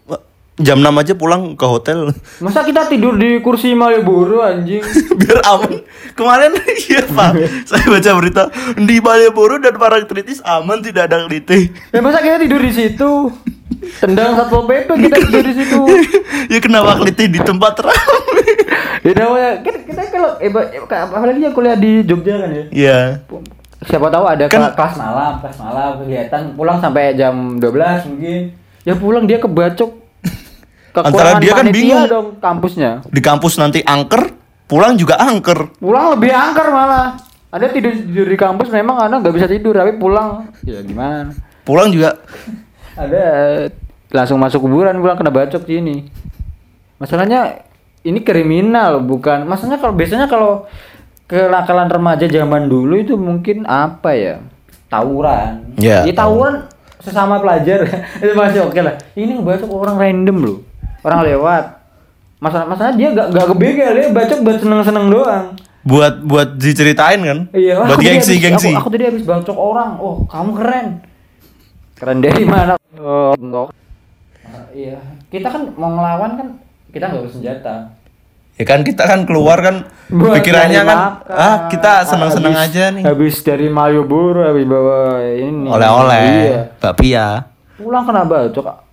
jam 0.56 0.80
6 0.80 0.88
aja 0.88 1.14
pulang 1.14 1.52
ke 1.54 1.66
hotel 1.66 2.16
Masa 2.40 2.64
kita 2.64 2.88
tidur 2.88 3.14
di 3.14 3.40
kursi 3.40 3.76
Malioboro 3.76 4.40
anjing? 4.40 4.80
biar 5.20 5.44
aman. 5.44 5.84
Kemarin 6.14 6.56
iya 6.88 7.04
Pak, 7.04 7.32
saya 7.70 7.86
baca 7.86 8.12
berita 8.16 8.44
di 8.74 8.98
Malioboro 8.98 9.60
dan 9.60 9.76
Parangtritis 9.76 10.40
aman 10.42 10.80
tidak 10.80 11.12
ada 11.12 11.28
kelitih. 11.28 11.76
ya 11.92 12.00
masa 12.00 12.24
kita 12.24 12.40
tidur 12.40 12.64
di 12.64 12.72
situ? 12.72 13.12
Tendang 14.00 14.34
satpol 14.34 14.64
pp 14.64 14.88
kita 14.88 15.18
tidur 15.22 15.44
di 15.44 15.54
situ. 15.54 15.80
ya 16.48 16.60
kenapa 16.60 16.96
kelitih 16.98 17.28
di 17.28 17.40
tempat 17.40 17.76
ramai? 17.84 18.48
Ya 19.04 19.12
namanya 19.14 19.52
kan 19.60 19.76
kita 19.84 20.02
kalau 20.08 20.32
eh, 20.40 20.50
eh, 20.50 20.82
apalagi 20.88 21.40
yang 21.42 21.52
kuliah 21.52 21.76
di 21.76 22.02
Jogja 22.02 22.40
kan 22.40 22.50
ya. 22.50 22.64
Iya. 22.72 23.00
Siapa 23.86 24.08
tahu 24.08 24.24
ada 24.24 24.48
Kan- 24.48 24.72
kelas 24.72 24.96
malam, 24.96 25.34
kelas 25.44 25.58
malam 25.60 25.90
kegiatan 26.00 26.42
pulang 26.56 26.80
sampai 26.80 27.14
jam 27.14 27.60
12 27.60 28.08
mungkin. 28.08 28.42
Ya 28.82 28.96
pulang 28.96 29.28
dia 29.28 29.38
kebacok. 29.38 30.05
Antara 31.04 31.36
Kekurangan 31.36 31.42
dia 31.44 31.52
kan 31.52 31.66
bingung. 31.74 32.04
dong 32.08 32.28
kampusnya. 32.40 32.92
Di 33.10 33.22
kampus 33.24 33.60
nanti 33.60 33.80
angker, 33.84 34.32
pulang 34.70 34.96
juga 34.96 35.20
angker. 35.20 35.76
Pulang 35.82 36.16
lebih 36.16 36.32
angker 36.32 36.68
malah. 36.72 37.20
Ada 37.52 37.72
tidur, 37.72 37.96
tidur 37.96 38.28
di 38.28 38.36
kampus 38.36 38.68
memang 38.68 39.00
Anda 39.00 39.24
nggak 39.24 39.36
bisa 39.36 39.48
tidur 39.48 39.72
tapi 39.72 39.96
pulang 39.96 40.52
ya 40.68 40.84
gimana? 40.84 41.32
Pulang 41.64 41.88
juga 41.88 42.20
Ada 43.00 43.24
langsung 44.12 44.40
masuk 44.40 44.64
kuburan 44.64 45.00
pulang 45.00 45.16
kena 45.16 45.32
bacok 45.32 45.64
sini. 45.64 46.08
Masalahnya 47.00 47.64
ini 48.04 48.20
kriminal 48.24 49.00
bukan. 49.00 49.44
Masalahnya 49.48 49.80
kalau 49.80 49.94
biasanya 49.96 50.28
kalau 50.28 50.52
kenakalan 51.26 51.88
remaja 51.90 52.26
zaman 52.28 52.68
dulu 52.68 53.00
itu 53.00 53.16
mungkin 53.16 53.64
apa 53.68 54.12
ya? 54.16 54.36
Tawuran. 54.88 55.76
Ya, 55.80 56.06
Ini 56.06 56.14
tawuran 56.14 56.70
sesama 57.02 57.42
pelajar 57.42 57.84
itu 58.24 58.34
masih 58.36 58.68
oke 58.68 58.80
lah. 58.80 58.96
Ini 59.18 59.32
ngebacok 59.40 59.70
orang 59.72 59.96
random 59.96 60.38
loh. 60.44 60.58
Orang 61.06 61.22
lewat. 61.22 61.64
Masalah 62.36 62.66
masalah 62.66 62.92
dia 62.94 63.10
gak 63.10 63.30
gak 63.30 63.46
kebegal 63.48 63.92
dia 63.94 64.10
bacok 64.10 64.40
buat 64.42 64.58
seneng-seneng 64.60 65.06
doang. 65.08 65.46
buat 65.86 66.18
buat 66.20 66.58
diceritain 66.58 67.22
kan. 67.22 67.40
Iya, 67.54 67.78
buat 67.80 68.02
gengsi 68.02 68.36
habis- 68.36 68.42
gengsi. 68.42 68.70
Aku, 68.74 68.82
aku 68.82 68.90
tadi 68.90 69.06
habis 69.06 69.22
bacok 69.22 69.54
orang. 69.54 70.02
Oh, 70.02 70.26
kamu 70.26 70.52
keren. 70.56 70.88
Keren 71.94 72.20
dari 72.20 72.42
mana? 72.44 72.74
Oh, 72.98 73.38
enggak. 73.38 73.70
Ah, 74.44 74.66
iya. 74.74 74.98
Kita 75.30 75.48
kan 75.48 75.70
mau 75.76 75.94
ngelawan 75.94 76.32
kan 76.36 76.48
kita 76.90 77.06
nggak 77.06 77.24
bersenjata. 77.24 77.76
Ya 78.56 78.64
kan 78.64 78.82
kita 78.82 79.04
kan 79.04 79.20
keluar 79.24 79.60
kan 79.60 79.84
Buat 80.08 80.40
pikirannya 80.40 80.82
kan 80.82 80.98
makan. 81.22 81.36
ah 81.36 81.58
kita 81.68 81.92
senang-senang 82.04 82.56
Habis- 82.56 82.72
aja 82.72 82.84
nih. 82.90 83.04
Habis 83.04 83.36
dari 83.40 83.68
Malioboro 83.68 84.42
habis 84.42 84.66
bawa 84.66 84.98
ini. 85.28 85.68
Oleh-oleh, 85.68 86.24
Iya. 86.42 86.60
bakpia. 86.80 87.28
Pulang 87.76 88.04
kena 88.04 88.24
bacok. 88.24 88.85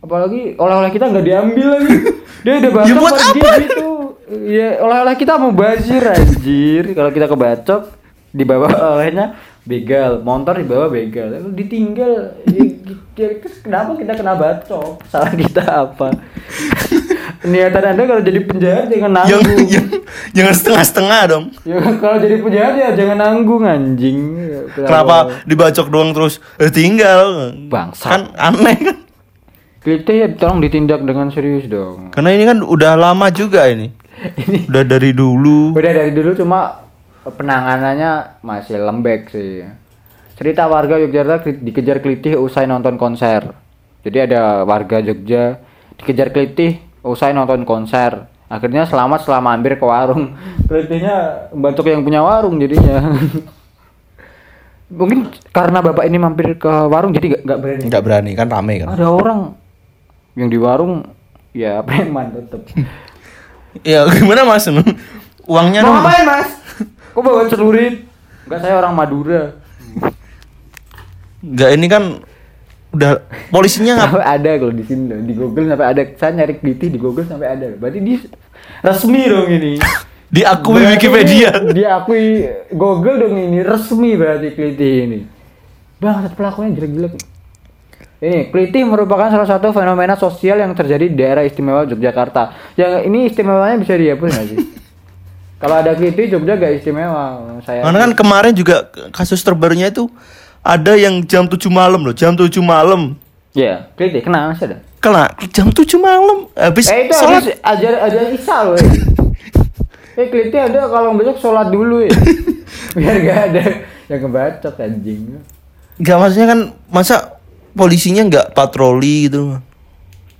Apalagi 0.00 0.56
oleh-oleh 0.56 0.90
kita 0.90 1.12
nggak 1.12 1.26
diambil 1.26 1.66
lagi. 1.76 1.94
Dia 2.44 2.52
udah 2.56 2.72
bacok 2.72 2.88
Ya 2.88 2.94
buat 2.96 3.16
apa? 3.20 3.48
gitu. 3.60 3.88
Iya, 4.30 4.68
oleh-oleh 4.80 5.14
kita 5.14 5.32
mau 5.36 5.52
bazir 5.52 6.00
anjir. 6.00 6.84
Kalau 6.96 7.10
kita 7.12 7.26
kebacok 7.28 7.82
dibawa 8.30 8.68
olehnya 8.96 9.36
begal, 9.66 10.24
motor 10.24 10.56
dibawa 10.56 10.88
begal. 10.88 11.36
Lalu 11.36 11.52
ditinggal. 11.52 12.40
Ya, 12.48 12.64
ya, 13.12 13.28
terus 13.44 13.60
kenapa 13.60 13.92
kita 13.92 14.16
kena 14.16 14.32
bacok? 14.34 15.04
Salah 15.06 15.36
kita 15.36 15.62
apa? 15.66 16.16
Niatan 17.40 17.96
Anda 17.96 18.02
kalau 18.04 18.20
jadi 18.20 18.40
penjahat 18.44 18.92
jangan 18.92 19.16
nanggung. 19.16 19.64
yang 19.64 19.86
jangan 20.36 20.54
setengah-setengah 20.56 21.20
dong. 21.24 21.44
Ya 21.64 21.80
kalau 21.96 22.16
jadi 22.20 22.36
penjahat 22.36 22.74
ya 22.76 22.88
jangan 22.92 23.16
nanggung 23.16 23.64
anjing. 23.64 24.20
Kenapa 24.76 25.44
dibacok 25.44 25.88
doang 25.88 26.12
terus 26.12 26.36
eh, 26.56 26.68
tinggal? 26.68 27.52
Bangsat. 27.68 28.08
Kan 28.08 28.22
aneh 28.36 28.76
kan. 28.80 28.96
Kita 29.80 30.12
ya 30.12 30.28
tolong 30.36 30.60
ditindak 30.60 31.00
dengan 31.08 31.32
serius 31.32 31.64
dong. 31.64 32.12
Karena 32.12 32.36
ini 32.36 32.44
kan 32.44 32.60
udah 32.60 33.00
lama 33.00 33.32
juga 33.32 33.64
ini. 33.72 33.88
Udah 34.68 34.84
dari 34.84 35.16
dulu. 35.16 35.72
Udah 35.72 35.92
dari 35.96 36.12
dulu 36.12 36.36
cuma 36.36 36.84
penanganannya 37.24 38.44
masih 38.44 38.76
lembek 38.76 39.32
sih. 39.32 39.64
Cerita 40.36 40.68
warga 40.68 41.00
Yogyakarta 41.00 41.48
dikejar 41.64 42.04
kelitih 42.04 42.36
usai 42.36 42.68
nonton 42.68 43.00
konser. 43.00 43.56
Jadi 44.04 44.18
ada 44.28 44.64
warga 44.68 45.00
Jogja 45.00 45.60
dikejar 46.00 46.32
kelitih 46.32 46.80
usai 47.00 47.32
nonton 47.32 47.64
konser. 47.64 48.28
Akhirnya 48.50 48.84
selamat 48.84 49.24
selama 49.24 49.56
hampir 49.56 49.78
ke 49.78 49.84
warung. 49.86 50.34
Kelitihnya 50.68 51.48
bantuk 51.54 51.86
yang 51.86 52.02
punya 52.02 52.20
warung 52.20 52.58
jadinya. 52.58 53.14
Mungkin 54.90 55.30
karena 55.54 55.78
bapak 55.78 56.02
ini 56.02 56.18
mampir 56.18 56.58
ke 56.58 56.72
warung 56.90 57.14
jadi 57.14 57.38
gak, 57.38 57.42
gak 57.46 57.58
berani. 57.62 57.82
Nggak 57.86 58.02
berani 58.02 58.30
kan 58.34 58.48
rame 58.50 58.74
kan. 58.82 58.88
Ada 58.90 59.06
orang 59.06 59.59
yang 60.38 60.48
di 60.48 60.58
warung 60.58 61.06
ya 61.50 61.82
preman 61.82 62.30
tetep. 62.34 62.62
Ya 63.82 64.06
gimana 64.14 64.46
Mas? 64.46 64.66
Uangnya 65.46 65.82
Mau 65.82 65.94
dong. 65.94 65.96
ngapain 66.02 66.24
mas? 66.26 66.50
Kok 67.10 67.22
bawa 67.22 67.42
celurit? 67.50 68.06
Enggak 68.46 68.60
saya 68.62 68.74
orang 68.78 68.94
Madura. 68.94 69.58
Enggak 71.42 71.70
ini 71.74 71.86
kan 71.90 72.02
udah 72.90 73.22
polisinya 73.54 74.02
Sampai 74.02 74.26
ada 74.26 74.50
kalau 74.58 74.74
di 74.74 74.82
sini 74.82 75.14
di 75.22 75.34
Google 75.34 75.70
sampai 75.70 75.86
ada. 75.86 76.02
Saya 76.18 76.30
nyari 76.42 76.54
kliti 76.58 76.86
di 76.90 76.98
Google 76.98 77.26
sampai 77.26 77.48
ada. 77.50 77.66
Berarti 77.78 77.98
di 78.02 78.14
resmi 78.82 79.22
dong 79.26 79.48
ini. 79.50 79.72
diakui 80.34 80.74
Berarti 80.78 80.92
Wikipedia. 80.98 81.50
Diakui 81.70 82.24
Google 82.74 83.16
dong 83.26 83.34
ini 83.38 83.58
resmi 83.62 84.14
berarti 84.14 84.48
kliti 84.54 84.90
ini. 85.06 85.20
Bang, 86.00 86.24
pelakunya 86.32 86.80
jelek-jelek. 86.80 87.12
Ini 88.20 88.52
kelitih 88.52 88.84
merupakan 88.84 89.32
salah 89.32 89.48
satu 89.48 89.72
fenomena 89.72 90.12
sosial 90.12 90.60
yang 90.60 90.76
terjadi 90.76 91.08
di 91.08 91.16
daerah 91.16 91.40
istimewa 91.40 91.88
Yogyakarta. 91.88 92.76
Yang 92.76 93.08
ini 93.08 93.32
istimewanya 93.32 93.80
bisa 93.80 93.96
dihapus 93.96 94.28
nggak 94.28 94.46
sih? 94.52 94.58
Kalau 95.60 95.76
ada 95.80 95.92
kelitih 95.96 96.36
Jogja 96.36 96.56
gak 96.56 96.72
istimewa. 96.80 97.40
Saya 97.64 97.84
Karena 97.84 97.98
kan 98.08 98.12
kemarin 98.16 98.52
juga 98.56 98.88
kasus 99.12 99.40
terbarunya 99.40 99.88
itu 99.88 100.08
ada 100.60 100.96
yang 100.96 101.24
jam 101.24 101.48
7 101.48 101.56
malam 101.72 102.00
loh, 102.04 102.12
jam 102.16 102.36
7 102.36 102.48
malam. 102.60 103.16
ya 103.50 103.88
kelitih 103.98 104.20
kena 104.22 104.52
masih 104.52 104.68
ada. 104.72 104.76
Kena 105.00 105.24
jam 105.50 105.72
7 105.72 105.84
malam 105.96 106.48
habis 106.52 106.86
Eh 106.92 107.08
itu 107.08 107.16
sholat. 107.16 107.40
habis 107.40 107.56
ajar 107.60 107.92
ajar 108.04 108.22
isya 108.36 108.58
loh. 108.68 108.76
Eh, 108.76 108.88
eh 110.20 110.26
kelitih 110.28 110.60
ada 110.60 110.92
kalau 110.92 111.16
besok 111.16 111.40
sholat 111.40 111.72
dulu 111.72 112.04
ya. 112.04 112.12
Biar 113.00 113.16
gak 113.24 113.38
ada 113.52 113.62
yang 114.12 114.20
kebacot 114.28 114.74
anjing. 114.76 115.40
Enggak 115.96 116.16
maksudnya 116.20 116.48
kan 116.52 116.60
masa 116.88 117.39
polisinya 117.74 118.22
nggak 118.26 118.46
patroli 118.56 119.28
gitu. 119.28 119.58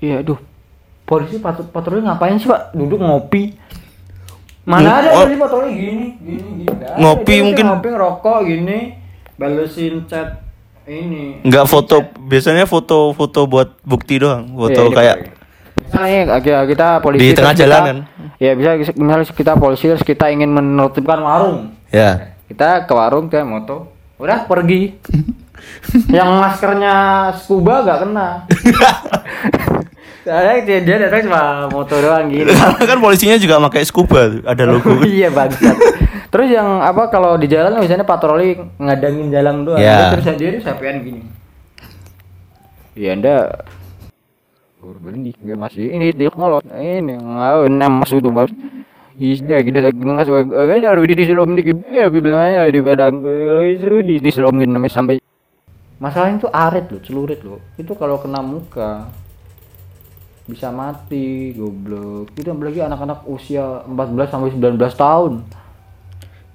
Iya, 0.01 0.24
aduh. 0.24 0.39
Polisi 1.05 1.43
patut 1.43 1.66
patroli 1.74 2.07
ngapain 2.07 2.39
sih, 2.39 2.47
Pak? 2.47 2.72
Duduk 2.72 3.03
ngopi. 3.03 3.55
Mana 4.62 5.03
ada 5.03 5.09
oh. 5.16 5.26
polisi 5.26 5.39
patroli 5.41 5.70
gini, 5.74 6.07
gini, 6.22 6.43
gini. 6.62 6.64
Ada. 6.68 7.01
Ngopi 7.01 7.35
mungkin. 7.43 7.64
ngopi 7.66 7.89
ngerokok 7.91 8.39
gini, 8.47 8.78
balesin 9.35 10.07
chat 10.07 10.45
ini. 10.87 11.43
Nggak 11.43 11.66
foto 11.66 12.07
biasanya 12.22 12.64
foto-foto 12.68 13.41
buat 13.51 13.68
bukti 13.83 14.22
doang, 14.22 14.55
foto 14.55 14.81
Iya, 14.81 14.87
ini 14.87 14.97
kayak. 14.97 15.16
Misalnya 15.91 16.20
kita, 16.39 16.61
kita 16.70 16.89
polisi 17.03 17.20
Di 17.26 17.35
tengah 17.35 17.55
kita- 17.57 17.62
jalan 17.66 17.81
kan? 17.83 17.99
Ya 18.39 18.53
bisa 18.55 18.70
misalnya 18.78 19.26
kita 19.26 19.53
polisi 19.59 19.85
terus 19.91 20.07
kita 20.07 20.31
ingin 20.31 20.55
menertibkan 20.55 21.18
warung. 21.18 21.74
ya. 21.91 22.37
Kita 22.47 22.87
ke 22.87 22.93
warung 22.95 23.26
kita 23.26 23.43
moto, 23.43 23.91
udah 24.20 24.44
pergi. 24.44 24.94
Yang 26.16 26.28
maskernya 26.36 26.94
scuba 27.40 27.82
gak 27.82 27.98
kena. 28.04 28.28
Soalnya 30.20 30.56
dia, 30.68 30.78
dia 30.84 30.96
datang 31.00 31.32
cuma 31.32 31.64
moto 31.72 31.96
doang 31.96 32.28
gini. 32.28 32.52
Karena 32.52 32.84
kan 32.84 32.98
polisinya 33.00 33.40
juga 33.40 33.56
pakai 33.64 33.82
scuba 33.88 34.28
ada 34.44 34.64
logo. 34.68 35.00
iya 35.08 35.32
bangsat. 35.32 35.76
Terus 36.30 36.48
yang 36.54 36.84
apa 36.84 37.10
kalau 37.10 37.34
di 37.34 37.50
jalan 37.50 37.80
biasanya 37.80 38.06
patroli 38.06 38.54
ngadangin 38.78 39.32
jalan 39.32 39.64
doang. 39.64 39.80
Dia 39.80 40.12
terus 40.12 40.28
dia 40.36 40.60
sapian 40.60 41.00
gini. 41.02 41.24
Iya 42.94 43.16
anda 43.16 43.34
berhenti 44.80 45.36
nggak 45.36 45.58
masih 45.60 45.92
ini 45.92 46.08
dia 46.16 46.32
ngolot 46.32 46.64
ini 46.72 47.12
ngau 47.20 47.68
enam 47.68 48.00
masuk 48.00 48.24
tuh 48.24 48.32
bos. 49.20 49.38
Iya 49.44 49.58
kita 49.60 49.78
lagi 49.84 50.00
kan 50.00 50.80
harus 50.80 51.04
di 51.12 51.24
selom 51.28 51.52
dikit. 51.52 51.76
Ya 51.92 52.08
bilangnya 52.08 52.64
di 52.72 52.80
padang 52.80 53.20
seru 53.76 54.00
di 54.00 54.16
di 54.16 54.30
selom 54.32 54.56
gini 54.56 54.72
namanya 54.72 54.96
sampai 54.96 55.20
masalahnya 56.00 56.40
itu 56.40 56.48
arit 56.48 56.86
loh 56.88 57.00
celurit 57.04 57.40
loh. 57.44 57.60
Itu 57.76 57.92
kalau 57.94 58.16
kena 58.16 58.40
muka 58.40 59.12
bisa 60.48 60.72
mati 60.72 61.52
goblok. 61.52 62.32
Itu 62.34 62.50
apalagi 62.50 62.80
anak-anak 62.80 63.28
usia 63.28 63.84
14 63.86 64.32
sampai 64.32 64.50
19 64.56 64.96
tahun. 64.96 65.32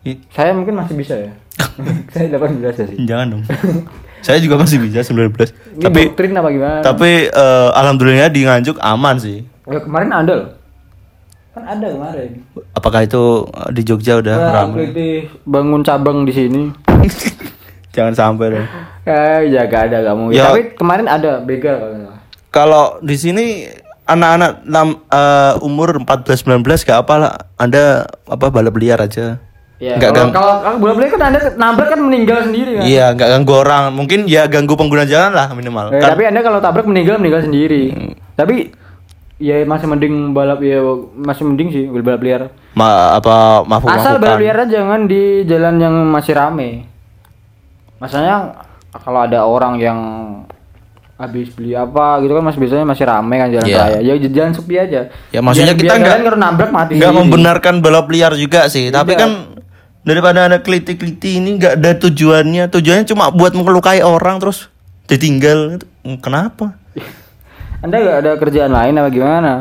I- 0.05 0.21
saya 0.33 0.51
mungkin 0.57 0.75
masih 0.75 0.97
bisa 0.97 1.15
ya? 1.17 1.31
Saya 2.13 2.29
18 2.29 2.61
ya 2.61 2.85
sih. 2.85 2.97
Jangan 3.05 3.25
dong. 3.31 3.43
Saya 4.25 4.41
juga 4.41 4.57
masih 4.57 4.81
bisa 4.81 5.05
19. 5.05 5.29
ini 5.77 5.85
tapi 5.85 6.01
doktrin 6.09 6.33
apa 6.33 6.49
gimana? 6.49 6.79
tapi 6.81 7.29
eh, 7.29 7.69
alhamdulillah 7.77 8.29
di 8.33 8.41
Nganjuk 8.41 8.81
aman 8.81 9.21
sih. 9.21 9.45
ya, 9.69 9.79
kemarin 9.85 10.09
ada 10.09 10.33
loh 10.33 10.49
kan 11.55 11.63
ada 11.65 11.87
kemarin 11.87 12.29
Apakah 12.73 13.01
itu 13.01 13.23
eh, 13.47 13.69
di 13.71 13.81
Jogja 13.81 14.19
udah 14.19 14.35
Nah, 14.35 14.51
ramai? 14.61 14.91
Bangun 15.41 15.81
cabang 15.81 16.21
di 16.21 16.31
sini 16.31 16.61
Jangan 17.95 18.11
sampai 18.11 18.51
dong. 18.51 18.67
eh 19.05 19.47
ya 19.47 19.63
gak 19.63 19.87
ada 19.87 20.03
kamu 20.03 20.29
Ya. 20.29 20.51
tapi 20.51 20.75
kemarin 20.75 21.07
ada 21.07 21.39
begal 21.39 22.11
kalau 22.49 22.99
di 22.99 23.15
sini 23.15 23.67
anak-anak 24.05 24.51
eh, 25.07 25.53
umur 25.59 25.99
14 25.99 26.43
19 26.45 26.63
gak 26.81 26.99
apa 27.01 27.13
lah. 27.15 27.33
Anda 27.55 27.83
apa 28.25 28.47
balap 28.47 28.75
liar 28.75 28.99
aja. 28.99 29.39
ya 29.75 29.95
Nggak 29.95 30.07
kalau 30.09 30.15
gang- 30.21 30.33
kalau 30.33 30.53
kalau 30.61 30.77
bola 30.77 30.93
beli 30.93 31.07
kan 31.09 31.19
anda 31.25 31.39
nabrak 31.53 31.87
kan 31.89 31.99
meninggal 31.99 32.43
sendiri 32.43 32.79
kan 32.79 32.83
Iya, 32.85 33.11
nggak 33.11 33.27
ganggu 33.29 33.53
orang. 33.57 33.83
Mungkin 33.91 34.19
ya 34.25 34.47
ganggu 34.47 34.71
pengguna 34.73 35.03
jalan 35.03 35.31
lah 35.31 35.51
minimal. 35.51 35.91
Eh, 35.91 35.99
Kan- 35.99 36.11
tapi 36.11 36.23
anda 36.25 36.39
kalau 36.39 36.59
tabrak 36.59 36.83
meninggal 36.85 37.15
meninggal 37.17 37.43
sendiri 37.43 37.91
tapi 38.33 38.71
ya 39.35 39.59
masih 39.61 39.83
mending 39.85 40.31
balap 40.31 40.59
ya 40.59 40.79
masih 41.13 41.43
mending 41.43 41.67
sih 41.67 41.83
balap 41.91 42.21
liar 42.21 42.41
ma 42.71 43.15
apa 43.15 43.63
mafuk 43.63 43.87
Asal 43.89 44.15
balap 44.15 44.39
liarnya 44.39 44.67
jangan 44.69 45.05
di 45.05 45.43
jalan 45.43 45.75
yang 45.77 45.95
masih 46.05 46.33
rame. 46.33 46.87
Masalahnya 47.95 48.59
kalau 48.93 49.19
ada 49.21 49.43
orang 49.43 49.75
yang 49.75 49.99
habis 51.15 51.47
beli 51.49 51.71
apa 51.71 52.19
gitu 52.19 52.31
kan 52.31 52.43
masih 52.43 52.59
biasanya 52.59 52.85
masih 52.85 53.05
rame 53.05 53.35
kan 53.37 53.47
jalan 53.49 53.65
Iya. 53.65 53.79
raya. 53.81 53.99
Ya 54.01 54.13
j- 54.17 54.33
jangan 54.33 54.51
sepi 54.53 54.75
aja. 54.75 55.01
Ya 55.29 55.39
maksudnya 55.39 55.71
Biar- 55.73 55.95
kita 55.95 55.95
nggak 56.21 56.35
nabrak 56.37 56.71
mati. 56.71 56.91
nggak 56.95 57.13
membenarkan 57.13 57.75
balap 57.79 58.07
liar 58.07 58.35
juga 58.35 58.67
sih. 58.67 58.87
Tapi 58.89 59.15
Iya. 59.15 59.19
kan 59.21 59.31
daripada 60.01 60.45
ada 60.45 60.59
keliti-keliti 60.59 61.39
ini 61.39 61.55
nggak 61.55 61.73
ada 61.77 61.91
tujuannya. 61.97 62.67
Tujuannya 62.69 63.05
cuma 63.05 63.27
buat 63.29 63.51
melukai 63.51 63.99
orang 63.99 64.39
terus 64.39 64.67
ditinggal. 65.07 65.79
Kenapa? 66.19 66.75
Anda 67.85 68.01
nggak 68.01 68.17
ada 68.25 68.31
kerjaan 68.41 68.73
lain 68.73 68.97
apa 68.97 69.09
gimana? 69.13 69.53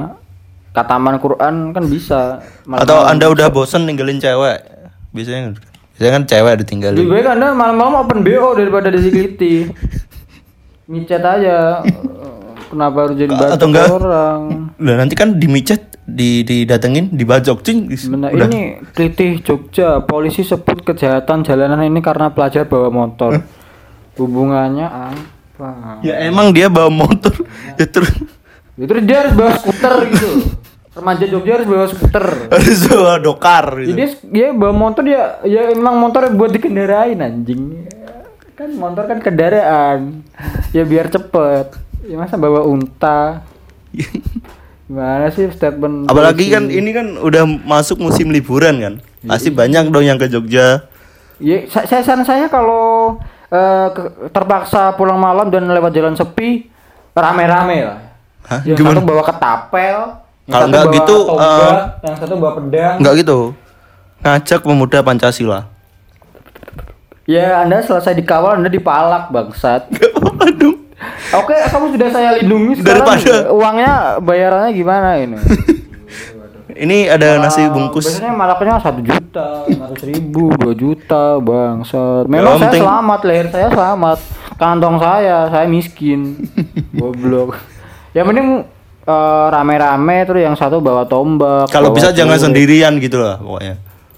Kataman 0.73 1.21
Quran 1.21 1.77
kan 1.77 1.85
bisa. 1.85 2.41
Atau 2.65 3.05
anda 3.05 3.29
udah 3.29 3.53
bosen 3.53 3.85
ninggalin 3.85 4.17
cewek? 4.17 4.65
Biasanya 5.13 5.53
biasanya 5.93 6.13
kan 6.17 6.25
cewek 6.25 6.53
Lebih 6.57 6.63
ditinggalin. 6.65 7.05
baik 7.05 7.27
Anda 7.29 7.47
malam-malam 7.53 8.09
open 8.09 8.25
BO 8.25 8.57
daripada 8.57 8.89
disikiti. 8.89 9.69
Micet 10.91 11.21
aja. 11.21 11.85
Kenapa 12.73 12.97
harus 13.07 13.17
jadi 13.21 13.31
Atau 13.31 13.45
bacok 13.45 13.69
enggak? 13.71 13.89
orang? 13.93 14.41
Lah 14.81 14.95
nanti 14.99 15.15
kan 15.15 15.37
dimicet, 15.37 15.95
di 16.09 16.43
didatengin, 16.43 17.13
dibajok 17.13 17.61
cing. 17.63 17.87
Benar, 17.87 18.35
Udah. 18.35 18.49
ini 18.49 18.83
Kelitih 18.91 19.45
Jogja, 19.45 20.03
polisi 20.03 20.43
sebut 20.43 20.81
kejahatan 20.83 21.45
jalanan 21.45 21.85
ini 21.87 22.01
karena 22.01 22.33
pelajar 22.33 22.67
bawa 22.67 22.89
motor. 22.89 23.45
Hubungannya 24.17 24.87
Ya 26.01 26.15
emang 26.23 26.51
dia 26.51 26.67
bawa 26.67 26.91
motor. 26.91 27.33
ya 27.75 27.87
terus 27.87 28.11
Ya, 28.75 28.91
terus 28.91 29.07
dia 29.07 29.17
harus 29.23 29.35
bawa 29.35 29.51
skuter 29.55 29.95
gitu. 30.11 30.29
Remaja 30.95 31.25
Jogja 31.27 31.53
harus 31.55 31.69
bawa 31.69 31.87
skuter. 31.87 32.27
harus 32.51 32.81
bawa 32.85 33.13
dokar 33.19 33.65
gitu. 33.79 33.89
Jadi 33.93 34.03
dia 34.29 34.51
bawa 34.51 34.75
motor 34.75 35.05
ya, 35.05 35.39
ya 35.43 35.71
emang 35.71 35.95
motor 35.97 36.27
buat 36.33 36.51
dikendarain 36.51 37.15
anjing. 37.17 37.87
Kan 38.55 38.75
motor 38.75 39.07
kan 39.07 39.19
kendaraan. 39.19 40.27
Ya 40.71 40.83
biar 40.83 41.07
cepet. 41.07 41.71
Ya 42.03 42.15
masa 42.17 42.35
bawa 42.35 42.63
unta. 42.63 43.47
Gimana 44.85 45.31
sih 45.31 45.49
statement? 45.49 46.07
Apalagi 46.07 46.45
polisi? 46.45 46.53
kan 46.53 46.65
ini 46.67 46.91
kan 46.91 47.07
udah 47.17 47.43
masuk 47.47 47.99
musim 47.99 48.29
liburan 48.29 48.75
kan. 48.77 48.95
Pasti 49.25 49.49
banyak 49.49 49.89
dong 49.89 50.03
yang 50.03 50.19
ke 50.19 50.27
Jogja. 50.27 50.85
Ya, 51.39 51.63
sa- 51.67 51.83
saya 51.83 52.03
saran 52.03 52.23
saya 52.23 52.47
kalau 52.47 53.17
eh, 53.55 53.89
terpaksa 54.29 54.91
pulang 54.93 55.17
malam 55.17 55.47
dan 55.47 55.65
lewat 55.65 55.95
jalan 55.95 56.15
sepi, 56.15 56.67
rame-rame 57.13 57.77
lah. 57.85 57.99
Hah? 58.45 58.61
Yang 58.63 58.77
Gimana? 58.77 58.99
satu 58.99 59.07
bawa 59.07 59.23
ketapel, 59.23 59.97
Kalau 60.45 60.61
satu 60.61 60.69
nggak 60.69 60.85
bawa 60.85 60.95
gitu, 60.95 61.17
tombak, 61.25 61.79
yang 62.03 62.17
satu 62.19 62.35
bawa 62.37 62.53
pedang. 62.59 62.95
Enggak 62.99 63.15
gitu. 63.17 63.39
Ngajak 64.21 64.61
pemuda 64.61 64.99
Pancasila. 65.01 65.61
Ya, 67.25 67.63
Anda 67.63 67.81
selesai 67.81 68.13
dikawal, 68.15 68.61
Anda 68.61 68.69
dipalak, 68.69 69.33
bangsat. 69.33 69.89
Aduh. 70.43 70.77
Oke, 71.35 71.57
kamu 71.57 71.97
sudah 71.97 72.09
saya 72.11 72.31
lindungi 72.37 72.81
sekarang. 72.81 73.05
Daripada- 73.05 73.49
uangnya 73.51 73.93
bayarannya 74.21 74.71
gimana 74.73 75.09
ini? 75.17 75.37
Ini 76.77 77.07
ada 77.09 77.39
nasi 77.39 77.61
Ah, 77.61 77.71
bungkus. 77.71 78.05
Biasanya 78.05 78.33
malaknya 78.33 78.77
satu 78.77 78.99
juta, 78.99 79.63
lima 79.65 79.87
ratus 79.87 80.05
ribu, 80.05 80.51
dua 80.53 80.75
juta, 80.75 81.39
bangsat. 81.39 82.27
Memang 82.27 82.57
saya 82.57 82.67
penting- 82.69 82.83
selamat, 82.83 83.21
leher 83.23 83.47
saya 83.49 83.69
selamat, 83.69 84.19
kantong 84.55 84.97
saya, 84.99 85.37
saya 85.49 85.67
miskin, 85.67 86.35
goblok. 86.99 87.55
Yang 88.11 88.27
penting 88.29 88.49
eh, 89.05 89.47
rame-rame 89.49 90.17
terus 90.25 90.43
yang 90.43 90.55
satu 90.55 90.79
bawa 90.79 91.05
tombak. 91.05 91.69
Kalau 91.69 91.91
bawa 91.91 91.97
bisa 91.97 92.11
jangan 92.11 92.35
peluru. 92.35 92.45
sendirian 92.45 92.93
gitu 92.99 93.17
lah 93.17 93.39
pokoknya. 93.39 93.75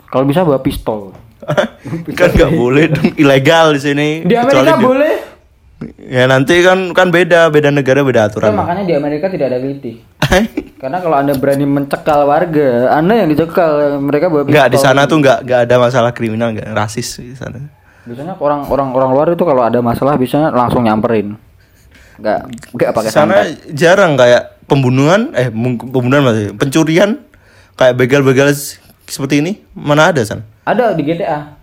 Kalau 0.07 0.25
bisa 0.25 0.41
bawa 0.41 0.59
pistol. 0.59 1.13
kan 2.19 2.29
nggak 2.29 2.53
boleh 2.53 2.85
dong 2.89 3.13
ilegal 3.15 3.71
di 3.71 3.81
sini. 3.81 4.09
Di 4.23 4.33
Amerika 4.33 4.65
Kecuali 4.65 4.73
di- 4.73 4.87
boleh. 4.87 5.15
Ya 6.01 6.25
nanti 6.25 6.65
kan 6.65 6.89
kan 6.91 7.13
beda 7.13 7.47
beda 7.47 7.69
negara 7.69 8.01
beda 8.01 8.17
Ya, 8.19 8.27
aturan. 8.27 8.57
makanya 8.57 8.83
di 8.83 8.95
Amerika 8.95 9.29
tidak 9.29 9.53
ada 9.53 9.59
kelitih. 9.61 10.01
Karena 10.83 10.99
kalau 11.01 11.17
anda 11.17 11.33
berani 11.35 11.65
mencekal 11.65 12.29
warga, 12.29 12.93
anda 12.93 13.15
yang 13.17 13.29
dicekal, 13.33 13.97
mereka 13.99 14.29
pistol. 14.29 14.51
Enggak 14.53 14.69
di 14.71 14.79
sana 14.79 15.01
tuh 15.09 15.19
nggak 15.25 15.39
nggak 15.43 15.61
ada 15.67 15.77
masalah 15.81 16.11
kriminal 16.13 16.53
nggak 16.53 16.69
rasis 16.77 17.19
di 17.19 17.35
sana. 17.35 17.59
Biasanya 18.07 18.39
orang-orang 18.39 18.89
orang 18.95 19.11
luar 19.11 19.27
itu 19.35 19.43
kalau 19.43 19.63
ada 19.67 19.81
masalah 19.83 20.15
biasanya 20.15 20.53
langsung 20.53 20.85
nyamperin. 20.85 21.35
Enggak 22.21 22.39
enggak 22.77 22.91
pakai 22.93 23.11
Di 23.11 23.17
sana 23.17 23.35
santet. 23.43 23.73
jarang 23.73 24.13
kayak 24.15 24.43
pembunuhan 24.69 25.33
eh 25.35 25.49
pembunuhan 25.51 26.23
masih 26.23 26.55
pencurian 26.55 27.19
kayak 27.75 27.95
begal-begal 27.99 28.53
seperti 29.09 29.41
ini 29.43 29.53
mana 29.75 30.13
ada 30.13 30.23
sana? 30.23 30.45
Ada 30.67 30.93
di 30.95 31.03
GTA. 31.03 31.57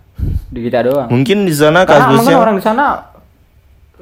Di 0.50 0.58
GTA 0.62 0.82
doang. 0.84 1.08
Mungkin 1.10 1.46
di 1.48 1.54
sana 1.54 1.82
Karena 1.86 2.12
mungkin 2.12 2.28
kasusnya 2.28 2.38
orang 2.38 2.56
di 2.58 2.64
sana 2.64 2.84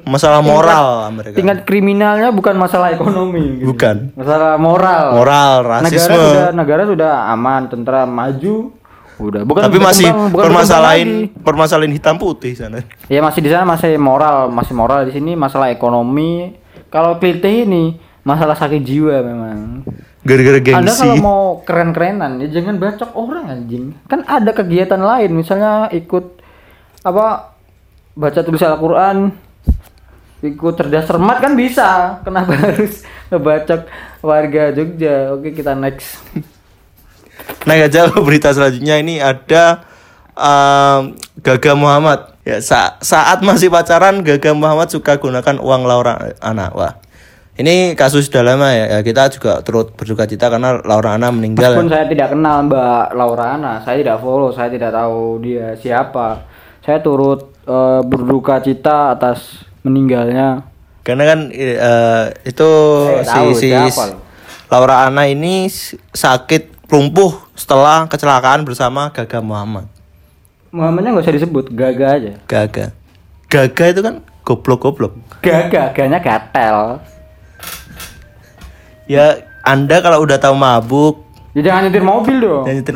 masalah 0.05 0.39
moral 0.39 0.85
mereka. 1.11 1.35
tingkat 1.35 1.57
kriminalnya 1.63 2.29
bukan 2.29 2.53
masalah 2.53 2.91
ekonomi 2.91 3.57
gitu. 3.57 3.71
Bukan. 3.71 4.11
masalah 4.13 4.55
moral 4.55 5.05
Moral, 5.13 5.55
negara 5.61 5.81
rasisme. 5.81 6.13
sudah 6.13 6.47
negara 6.51 6.83
sudah 6.83 7.11
aman 7.29 7.61
tentram 7.65 8.07
maju 8.07 8.55
udah 9.15 9.41
bukan 9.41 9.61
Tapi 9.63 9.77
masih 9.77 10.09
bukan 10.09 10.43
permasalahan 10.43 11.07
berkembang 11.07 11.43
permasalahan 11.43 11.91
hitam 11.91 12.15
putih 12.15 12.53
sana. 12.53 12.81
ya 13.05 13.19
masih 13.19 13.39
di 13.39 13.49
sana 13.49 13.63
masih 13.63 13.95
moral 13.95 14.49
masih 14.49 14.73
moral 14.73 15.05
di 15.05 15.11
sini 15.11 15.33
masalah 15.33 15.69
ekonomi 15.69 16.57
kalau 16.87 17.15
pilih 17.15 17.39
ini 17.63 17.83
masalah 18.21 18.53
sakit 18.53 18.81
jiwa 18.81 19.19
memang 19.19 19.85
Gara-gara 20.23 20.55
anda 20.57 20.87
gengsi. 20.87 21.03
kalau 21.03 21.15
mau 21.17 21.41
keren-kerenan 21.61 22.39
ya 22.39 22.47
jangan 22.49 22.75
bacok 22.77 23.11
orang 23.11 23.45
anjing 23.49 23.91
kan 24.05 24.23
ada 24.23 24.49
kegiatan 24.49 24.97
lain 24.97 25.29
misalnya 25.31 25.87
ikut 25.89 26.39
apa 27.01 27.53
baca 28.13 28.39
tulisan 28.39 28.71
Al-Quran 28.71 29.17
ikut 30.43 30.73
cerdas 30.75 31.07
cermat 31.07 31.39
kan 31.39 31.55
bisa 31.55 32.19
kenapa 32.27 32.51
harus 32.67 33.07
ngebacok 33.31 33.87
warga 34.19 34.75
Jogja 34.75 35.31
oke 35.31 35.55
kita 35.55 35.71
next 35.73 36.19
Nah 37.63 37.75
aja 37.79 38.11
ke 38.11 38.19
berita 38.23 38.51
selanjutnya 38.51 38.99
ini 38.99 39.19
ada 39.19 39.83
um, 40.35 41.15
Gaga 41.39 41.73
Muhammad. 41.75 42.35
Ya 42.43 42.59
sa- 42.59 42.99
saat 42.99 43.39
masih 43.39 43.71
pacaran 43.71 44.23
Gaga 44.23 44.51
Muhammad 44.51 44.91
suka 44.91 45.15
gunakan 45.19 45.59
uang 45.59 45.81
Laura 45.87 46.35
Ana. 46.43 46.71
Wah. 46.75 46.99
Ini 47.53 47.93
kasus 47.93 48.25
sudah 48.25 48.41
lama 48.41 48.73
ya. 48.73 48.97
ya 48.97 48.99
kita 49.05 49.29
juga 49.29 49.61
turut 49.61 49.93
berduka 49.93 50.25
cita 50.25 50.49
karena 50.49 50.81
Laura 50.81 51.13
Ana 51.13 51.29
meninggal. 51.29 51.77
Meskipun 51.77 51.91
saya 51.93 52.05
tidak 52.09 52.33
kenal 52.33 52.65
Mbak 52.65 53.05
Laura 53.13 53.45
Ana, 53.53 53.73
saya 53.85 54.01
tidak 54.01 54.17
follow, 54.25 54.49
saya 54.49 54.73
tidak 54.73 54.89
tahu 54.89 55.37
dia 55.37 55.77
siapa. 55.77 56.49
Saya 56.81 56.97
turut 57.05 57.53
eh, 57.69 58.01
berduka 58.09 58.57
cita 58.57 59.13
atas 59.13 59.69
meninggalnya. 59.83 60.63
Karena 61.03 61.23
kan 61.27 61.39
eh, 61.51 62.25
itu 62.47 62.69
Saya 63.23 63.23
si, 63.53 63.69
tahu 63.69 63.91
si. 63.91 64.01
Laura 64.71 65.05
Ana 65.05 65.27
ini 65.27 65.67
sakit 66.15 66.87
lumpuh 66.89 67.35
setelah 67.53 68.07
kecelakaan 68.07 68.63
bersama 68.63 69.11
Gaga 69.11 69.43
Muhammad. 69.43 69.85
Muhammadnya 70.73 71.13
nggak 71.13 71.25
usah 71.29 71.35
disebut, 71.37 71.65
Gaga 71.75 72.07
aja. 72.17 72.31
Gaga. 72.49 72.85
Gaga 73.51 73.83
itu 73.91 74.01
kan 74.01 74.15
goblok-goblok. 74.41 75.13
Gaga, 75.43 75.93
ganya 75.93 76.17
gatel. 76.17 77.03
Ya 79.05 79.43
Anda 79.67 79.99
kalau 79.99 80.23
udah 80.23 80.39
tahu 80.39 80.55
mabuk 80.55 81.27
Ya 81.51 81.59
jangan 81.61 81.91
nyetir 81.91 82.01
mobil 82.01 82.39
dong. 82.39 82.63
dan 82.63 82.79
nyetir 82.79 82.95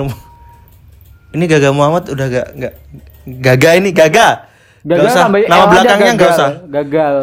Ini 1.36 1.44
Gaga 1.46 1.70
Muhammad 1.76 2.08
udah 2.08 2.26
gak 2.32 2.48
gak 2.56 2.74
Gaga 3.28 3.70
ini 3.76 3.92
Gaga. 3.92 4.47
Gak 4.88 4.96
Gagal 4.96 5.06
usah. 5.06 5.24
tambah 5.28 5.40
Nama 5.44 5.66
belakangnya 5.68 6.14
gagal. 6.16 6.32
usah. 6.32 6.50
Gagal. 6.66 7.16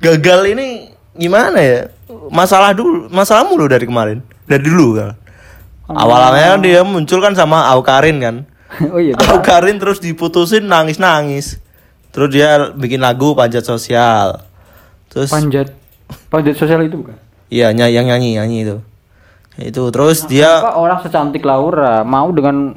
Gagal 0.00 0.40
ini 0.48 0.66
gimana 1.12 1.58
ya? 1.60 1.80
Masalah 2.28 2.72
dulu, 2.72 3.06
masalah 3.08 3.44
mulu 3.44 3.68
dari 3.68 3.84
kemarin. 3.84 4.24
Dari 4.44 4.64
dulu 4.64 4.96
kan. 4.96 5.12
Awalnya 5.86 6.56
kan 6.56 6.60
dia 6.60 6.80
muncul 6.82 7.20
kan 7.20 7.36
sama 7.36 7.68
Aukarin 7.68 8.16
kan. 8.16 8.36
oh 8.94 8.96
iya. 8.96 9.12
Aukarin 9.28 9.76
terus 9.76 10.00
diputusin 10.00 10.64
nangis-nangis. 10.64 11.60
Terus 12.08 12.28
dia 12.28 12.72
bikin 12.72 13.00
lagu 13.00 13.32
panjat 13.32 13.60
sosial. 13.62 14.40
Terus 15.08 15.28
Panjat. 15.28 15.68
Panjat 16.28 16.56
sosial 16.56 16.80
itu 16.82 16.96
bukan? 16.98 17.16
iya 17.48 17.68
ny- 17.68 17.92
yang 17.92 18.08
nyanyi 18.08 18.36
nyanyi 18.36 18.58
itu. 18.64 18.76
Itu 19.54 19.92
terus 19.92 20.24
dia 20.24 20.64
Apa 20.64 20.80
orang 20.80 21.04
secantik 21.04 21.44
Laura 21.44 22.00
mau 22.00 22.32
dengan 22.32 22.72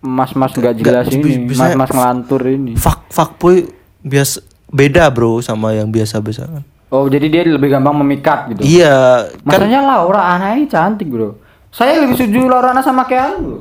mas-mas 0.00 0.52
nggak 0.52 0.74
jelas 0.80 1.06
Nggak, 1.06 1.20
ini, 1.20 1.52
mas-mas 1.52 1.90
ngelantur 1.92 2.42
ini. 2.44 2.72
fuck 2.74 3.04
fuck 3.08 3.36
boy 3.36 3.68
bias 4.00 4.40
beda 4.66 5.06
bro 5.12 5.44
sama 5.44 5.76
yang 5.76 5.92
biasa-biasa 5.92 6.48
kan. 6.48 6.64
Oh, 6.90 7.06
jadi 7.06 7.30
dia 7.30 7.42
lebih 7.46 7.70
gampang 7.70 7.94
memikat 8.02 8.50
gitu. 8.50 8.66
Iya, 8.66 9.30
kan 9.46 9.62
Maksudnya 9.62 9.80
Laura 9.86 10.34
Ana 10.34 10.58
ini 10.58 10.66
cantik 10.66 11.06
bro. 11.06 11.38
Saya 11.70 12.02
lebih 12.02 12.18
setuju 12.18 12.50
Laura 12.50 12.74
Ana 12.74 12.82
sama 12.82 13.06
Keanu 13.06 13.38
bro. 13.38 13.58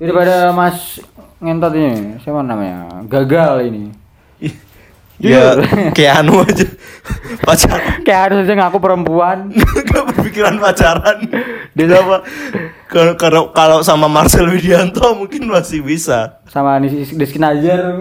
Daripada 0.00 0.48
Mas 0.50 0.96
ngentot 1.38 1.74
ini, 1.76 2.16
siapa 2.24 2.40
namanya? 2.40 3.04
Gagal 3.04 3.68
ini. 3.68 3.84
ya 5.22 5.54
kayak 5.94 6.24
anu 6.24 6.42
aja 6.42 6.66
pacaran 7.46 8.02
Keanu 8.06 8.42
saja 8.42 8.54
ngaku 8.54 8.78
perempuan. 8.78 9.50
gak 9.90 10.02
berpikiran 10.14 10.54
pacaran 10.62 11.18
dia 11.74 11.98
apa 11.98 12.16
kalau 13.18 13.50
kalau 13.50 13.78
sama 13.80 14.06
Marcel 14.06 14.46
Widianto 14.46 15.16
mungkin 15.16 15.48
masih 15.48 15.82
bisa 15.82 16.38
sama 16.46 16.78
Rizky 16.78 17.40
Najar 17.40 17.96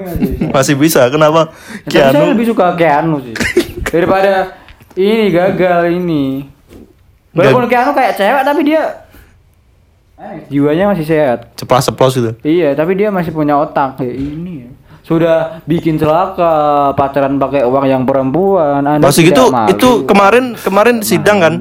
masih 0.51 0.75
bisa. 0.75 1.07
kenapa 1.09 1.49
saya 1.87 2.11
Keanu 2.11 2.35
lebih 2.35 2.45
suka 2.51 2.75
Keanu 2.75 3.17
sih. 3.23 3.35
Daripada 3.87 4.55
ini 4.95 5.31
gagal 5.31 5.81
ini. 5.91 6.45
Walaupun 7.31 7.71
Keanu 7.71 7.95
kayak 7.95 8.19
cewek 8.19 8.43
tapi 8.43 8.61
dia 8.67 8.83
eh, 10.19 10.35
jiwanya 10.51 10.91
masih 10.91 11.05
sehat. 11.07 11.55
ceplas 11.55 11.87
ceplos 11.87 12.13
gitu 12.13 12.31
Iya, 12.43 12.75
tapi 12.75 12.99
dia 12.99 13.07
masih 13.07 13.31
punya 13.31 13.55
otak 13.55 14.03
kayak 14.03 14.15
ini 14.19 14.67
ya. 14.67 14.69
Sudah 15.01 15.65
bikin 15.65 15.97
celaka, 15.97 16.93
pacaran 16.93 17.41
pakai 17.41 17.65
uang 17.65 17.85
yang 17.89 18.03
perempuan. 18.05 18.85
Anda 18.85 19.09
gitu 19.09 19.49
malu. 19.49 19.73
itu 19.73 19.89
kemarin 20.05 20.53
kemarin 20.53 21.01
sidang 21.01 21.41
kan 21.41 21.55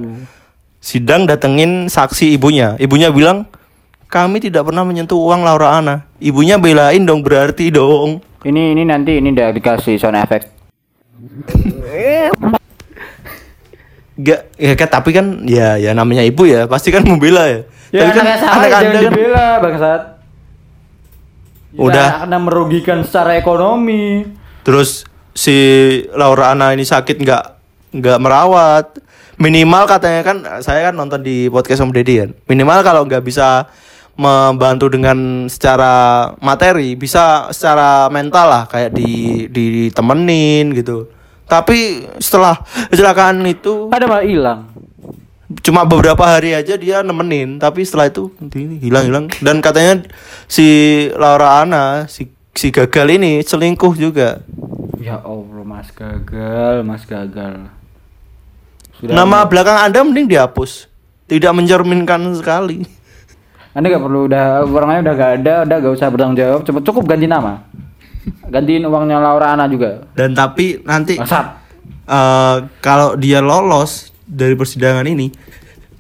sidang 0.81 1.29
datengin 1.29 1.93
saksi 1.93 2.37
ibunya 2.41 2.77
ibunya 2.81 3.13
bilang 3.13 3.45
kami 4.09 4.41
tidak 4.41 4.69
pernah 4.69 4.81
menyentuh 4.81 5.17
uang 5.17 5.45
Laura 5.45 5.77
Ana 5.77 6.09
ibunya 6.19 6.57
belain 6.57 7.05
dong 7.05 7.21
berarti 7.21 7.69
dong 7.69 8.25
Ini 8.41 8.73
ini 8.73 8.89
nanti 8.89 9.21
ini 9.21 9.37
udah 9.37 9.53
dikasih 9.53 10.01
sound 10.01 10.17
effect. 10.17 10.49
Gak, 14.17 14.41
ya 14.57 14.73
kan 14.81 14.89
tapi 14.89 15.13
kan 15.13 15.45
ya 15.45 15.77
ya 15.77 15.93
namanya 15.93 16.25
ibu 16.25 16.49
ya 16.49 16.65
pasti 16.65 16.89
kan 16.89 17.05
membela 17.05 17.45
ya. 17.45 17.61
Ya 17.93 18.09
tapi 18.09 18.17
kan 18.17 18.25
salah 18.41 18.57
anak 18.57 18.69
jangan 18.73 18.81
anda 18.81 18.97
kan 18.97 19.13
dibela 19.13 19.47
bangsat. 19.61 20.01
Ya, 21.71 21.81
Udah. 21.87 22.09
karena 22.27 22.39
merugikan 22.43 22.99
secara 23.07 23.39
ekonomi. 23.39 24.27
terus 24.67 25.07
si 25.33 25.57
Laura 26.13 26.51
Ana 26.51 26.75
ini 26.75 26.83
sakit 26.83 27.17
nggak 27.17 27.45
nggak 27.97 28.19
merawat 28.21 28.99
minimal 29.41 29.89
katanya 29.89 30.21
kan 30.21 30.37
saya 30.61 30.91
kan 30.91 30.95
nonton 30.99 31.25
di 31.25 31.49
podcast 31.49 31.81
Om 31.81 31.95
Deddy 31.97 32.15
kan 32.21 32.31
minimal 32.45 32.85
kalau 32.85 33.03
nggak 33.09 33.25
bisa 33.25 33.71
membantu 34.21 34.93
dengan 34.93 35.49
secara 35.49 36.29
materi 36.45 36.93
bisa 36.99 37.49
secara 37.55 38.13
mental 38.13 38.47
lah 38.53 38.63
kayak 38.69 38.93
di 38.93 39.47
ditemenin 39.49 40.77
gitu 40.77 41.09
tapi 41.51 42.07
setelah 42.23 42.63
kecelakaan 42.95 43.43
itu 43.43 43.91
Ada 43.91 44.07
malah 44.07 44.23
hilang. 44.23 44.71
Cuma 45.59 45.83
beberapa 45.83 46.23
hari 46.23 46.55
aja 46.55 46.79
dia 46.79 47.03
nemenin 47.03 47.59
tapi 47.59 47.83
setelah 47.83 48.07
itu 48.07 48.31
ini 48.55 48.79
hilang 48.79 49.05
hilang 49.11 49.27
dan 49.43 49.59
katanya 49.59 50.07
si 50.47 50.67
Laura 51.19 51.59
Ana 51.59 52.07
si 52.07 52.31
si 52.55 52.71
gagal 52.71 53.19
ini 53.19 53.43
selingkuh 53.43 53.99
juga 53.99 54.47
Ya 55.01 55.17
Allah, 55.17 55.65
Mas 55.65 55.89
gagal, 55.91 56.85
Mas 56.85 57.03
gagal. 57.09 57.67
nama 59.03 59.49
belakang 59.49 59.81
anda 59.81 60.05
mending 60.07 60.31
dihapus 60.31 60.87
tidak 61.27 61.51
mencerminkan 61.57 62.21
sekali 62.39 62.87
Anda 63.71 63.87
gak 63.87 64.03
perlu 64.03 64.27
udah 64.27 64.67
orangnya 64.67 64.99
udah 65.07 65.15
gak 65.15 65.33
ada, 65.41 65.55
udah 65.63 65.77
gak 65.79 65.95
usah 65.95 66.11
bertanggung 66.11 66.43
jawab. 66.43 66.67
Cepet 66.67 66.83
cukup 66.91 67.07
ganti 67.07 67.31
nama. 67.31 67.63
Gantiin 68.51 68.83
uangnya 68.83 69.23
Laura 69.23 69.55
Ana 69.55 69.71
juga. 69.71 70.11
dan 70.19 70.35
tapi 70.35 70.83
nanti 70.83 71.15
eh, 71.23 72.57
kalau 72.83 73.15
dia 73.15 73.39
lolos 73.39 74.10
dari 74.31 74.55
persidangan 74.55 75.03
ini 75.05 75.35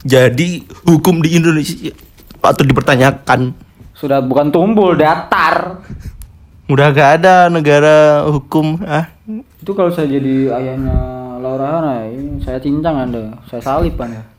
jadi 0.01 0.49
hukum 0.87 1.18
di 1.18 1.35
Indonesia 1.35 1.91
patut 2.39 2.64
dipertanyakan 2.64 3.53
Sudah 3.93 4.24
bukan 4.24 4.49
tumbul, 4.49 4.97
datar. 4.97 5.85
udah 6.64 6.89
gak 6.89 7.20
ada 7.20 7.51
negara 7.51 8.24
hukum 8.24 8.81
ah 8.81 9.11
Itu 9.61 9.74
kalau 9.74 9.91
saya 9.91 10.09
jadi 10.09 10.49
ayahnya 10.49 10.97
Laura 11.37 11.81
Ana, 11.81 12.05
ini 12.07 12.37
saya 12.39 12.57
cincang 12.57 13.09
Anda. 13.09 13.33
Saya 13.49 13.61
salib 13.61 13.97
Anda. 13.97 14.20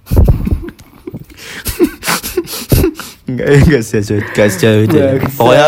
Enggak, 3.26 3.48
enggak 3.64 3.82
sih, 3.82 3.98
enggak 4.02 4.48
sejauh 4.52 4.82
itu. 4.84 4.98
Bangsat. 4.98 5.34
Pokoknya 5.34 5.66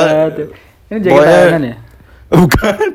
pokoknya- 0.99 1.63
ya. 1.63 1.77
bukan. 2.37 2.87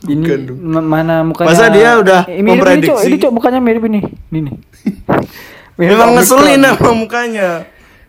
Ini 0.00 0.22
Bukan 0.22 0.40
dong. 0.44 0.58
ma- 0.62 0.84
mana 0.84 1.14
mukanya? 1.22 1.48
Masa 1.48 1.66
dia 1.68 1.90
udah 1.96 2.20
Eh, 2.24 2.38
mirip 2.38 2.62
memprediksi? 2.62 2.86
Ini, 2.86 2.94
Cok. 2.94 3.02
ini 3.04 3.16
cok 3.18 3.32
mukanya 3.32 3.58
mirip 3.58 3.82
ini. 3.84 4.00
Ini 4.28 4.38
nih. 4.40 4.54
Memang 5.78 6.14
ngeselin 6.14 6.62
sama 6.62 6.90
mukanya. 6.92 7.48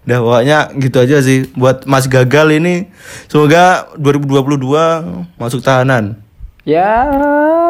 Udah 0.02 0.18
pokoknya 0.20 0.58
gitu 0.76 0.98
aja 1.00 1.18
sih 1.20 1.50
buat 1.54 1.86
Mas 1.86 2.06
Gagal 2.06 2.56
ini. 2.56 2.90
Semoga 3.26 3.90
2022 3.96 5.06
masuk 5.36 5.62
tahanan. 5.62 6.18
Ya, 6.62 7.10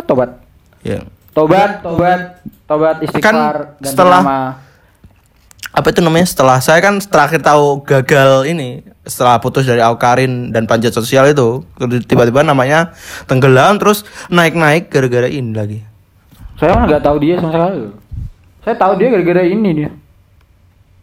tobat. 0.03 0.39
Ya. 0.81 1.03
Tobat, 1.31 1.79
tobat, 1.79 2.39
tobat 2.65 2.95
istighfar 2.99 3.23
Kan 3.23 3.35
ganti 3.77 3.87
setelah- 3.87 4.23
nama. 4.23 4.39
Apa 5.79 5.95
itu 5.95 6.03
namanya 6.03 6.27
setelah 6.27 6.59
saya 6.59 6.83
kan 6.83 6.99
terakhir 6.99 7.39
tahu 7.39 7.79
gagal 7.87 8.43
ini 8.43 8.83
setelah 9.07 9.39
putus 9.39 9.63
dari 9.63 9.79
Aukarin 9.79 10.51
dan 10.51 10.67
panjat 10.67 10.91
sosial 10.91 11.31
itu 11.31 11.63
tiba-tiba 12.03 12.43
namanya 12.43 12.91
tenggelam 13.31 13.79
terus 13.79 14.03
naik-naik 14.27 14.91
gara-gara 14.91 15.31
ini 15.31 15.55
lagi 15.55 15.79
Saya 16.59 16.75
mah 16.75 16.91
nggak 16.91 17.03
tahu 17.07 17.17
dia 17.23 17.39
sama 17.39 17.55
sekali. 17.55 17.87
Saya 18.67 18.75
tahu 18.75 18.99
dia 18.99 19.07
gara-gara 19.07 19.43
ini 19.47 19.69
dia. 19.71 19.89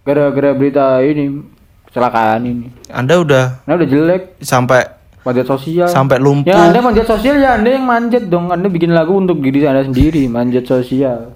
Gara-gara 0.05 0.53
berita 0.53 1.01
ini 1.01 1.41
kecelakaan 1.89 2.45
ini. 2.45 2.69
Anda 2.93 3.17
udah 3.25 3.65
Nah 3.65 3.81
udah 3.81 3.89
jelek 3.89 4.37
sampai 4.45 4.85
manjat 5.25 5.49
sosial. 5.49 5.89
sampai 5.89 6.21
lumpuh 6.21 6.53
Ya 6.53 6.69
anda 6.69 6.85
manjat 6.85 7.09
sosial 7.09 7.41
ya 7.41 7.57
anda 7.57 7.73
yang 7.73 7.89
manjat 7.89 8.29
dong. 8.29 8.53
Anda 8.53 8.69
bikin 8.69 8.93
lagu 8.93 9.17
untuk 9.17 9.41
diri 9.41 9.65
anda 9.65 9.89
sendiri 9.89 10.29
manjat 10.29 10.69
sosial. 10.69 11.33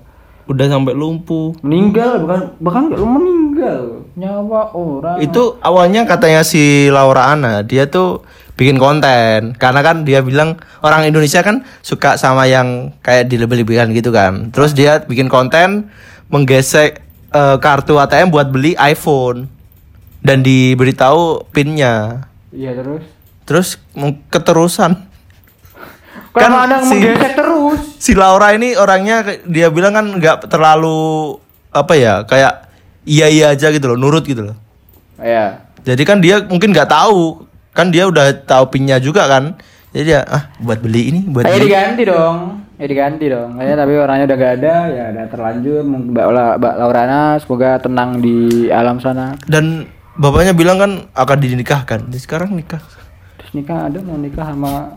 Udah 0.50 0.66
sampai 0.66 0.92
lumpuh. 0.92 1.54
Meninggal 1.62 2.18
bukan? 2.18 2.40
Bahkan 2.58 2.82
nggak 2.90 3.06
meninggal. 3.06 3.82
Nyawa 4.10 4.74
orang. 4.74 5.16
itu 5.22 5.54
awalnya 5.62 6.02
katanya 6.04 6.42
si 6.42 6.90
Laura 6.90 7.30
Ana 7.30 7.62
dia 7.62 7.86
tuh 7.86 8.26
bikin 8.58 8.76
konten. 8.76 9.54
Karena 9.54 9.80
kan 9.80 10.02
dia 10.02 10.20
bilang 10.20 10.58
orang 10.82 11.06
Indonesia 11.06 11.40
kan 11.40 11.62
suka 11.80 12.18
sama 12.18 12.44
yang 12.44 12.90
kayak 13.00 13.30
dilebih-lebihkan 13.30 13.94
gitu 13.94 14.10
kan. 14.10 14.50
Terus 14.50 14.74
dia 14.74 15.00
bikin 15.00 15.30
konten 15.30 15.88
menggesek 16.26 16.98
eh, 17.30 17.56
kartu 17.56 17.96
ATM 17.96 18.28
buat 18.28 18.50
beli 18.50 18.74
iPhone. 18.76 19.46
Dan 20.20 20.44
diberitahu 20.44 21.48
pinnya. 21.48 22.26
Iya 22.50 22.76
terus. 22.76 23.02
terus 23.46 23.68
keterusan. 24.28 25.08
Kan 26.30 26.42
Kan 26.44 26.52
anda 26.60 26.76
si- 26.84 26.92
menggesek 26.92 27.32
terus. 27.32 27.82
Si 28.00 28.16
Laura 28.16 28.50
ini 28.50 28.72
orangnya 28.72 29.20
dia 29.44 29.68
bilang 29.68 29.92
kan 29.92 30.06
nggak 30.10 30.48
terlalu 30.48 31.36
apa 31.70 31.92
ya 31.92 32.14
kayak 32.24 32.66
iya 33.04 33.28
iya 33.28 33.46
aja 33.50 33.68
gitu 33.68 33.86
loh 33.86 34.00
nurut 34.00 34.24
gitu 34.24 34.42
loh 34.42 34.56
Ya. 35.20 35.68
Jadi 35.82 36.00
kan 36.02 36.16
dia 36.16 36.40
mungkin 36.40 36.72
nggak 36.72 36.88
tahu, 36.88 37.44
kan 37.70 37.92
dia 37.92 38.08
udah 38.08 38.32
tahu 38.40 38.72
pinnya 38.72 38.96
juga 38.96 39.28
kan. 39.28 39.52
Jadi 39.92 40.04
dia 40.06 40.24
ah 40.24 40.48
buat 40.56 40.80
beli 40.80 41.12
ini, 41.12 41.20
buat 41.28 41.44
Kayak 41.44 41.56
beli. 41.56 41.66
diganti 41.68 42.02
dong. 42.08 42.36
Ya 42.74 42.86
diganti 42.88 43.24
dong. 43.28 43.48
Kayaknya 43.52 43.76
tapi 43.76 43.92
orangnya 43.94 44.24
udah 44.24 44.38
gak 44.38 44.54
ada, 44.56 44.74
ya 44.88 45.04
udah 45.12 45.24
terlanjur. 45.28 45.80
Mbak, 45.84 46.24
La- 46.26 46.56
Mbak 46.56 46.74
Laurana 46.74 47.20
semoga 47.36 47.76
tenang 47.76 48.10
di 48.16 48.36
alam 48.72 48.96
sana. 48.96 49.36
Dan 49.44 49.84
bapaknya 50.16 50.56
bilang 50.56 50.80
kan 50.80 50.92
akan 51.12 51.36
dinikahkan. 51.36 52.08
Jadi 52.08 52.16
sekarang 52.18 52.56
nikah. 52.56 52.80
Terus 53.36 53.52
nikah 53.52 53.92
ada 53.92 54.00
mau 54.00 54.16
nikah 54.16 54.46
sama 54.46 54.88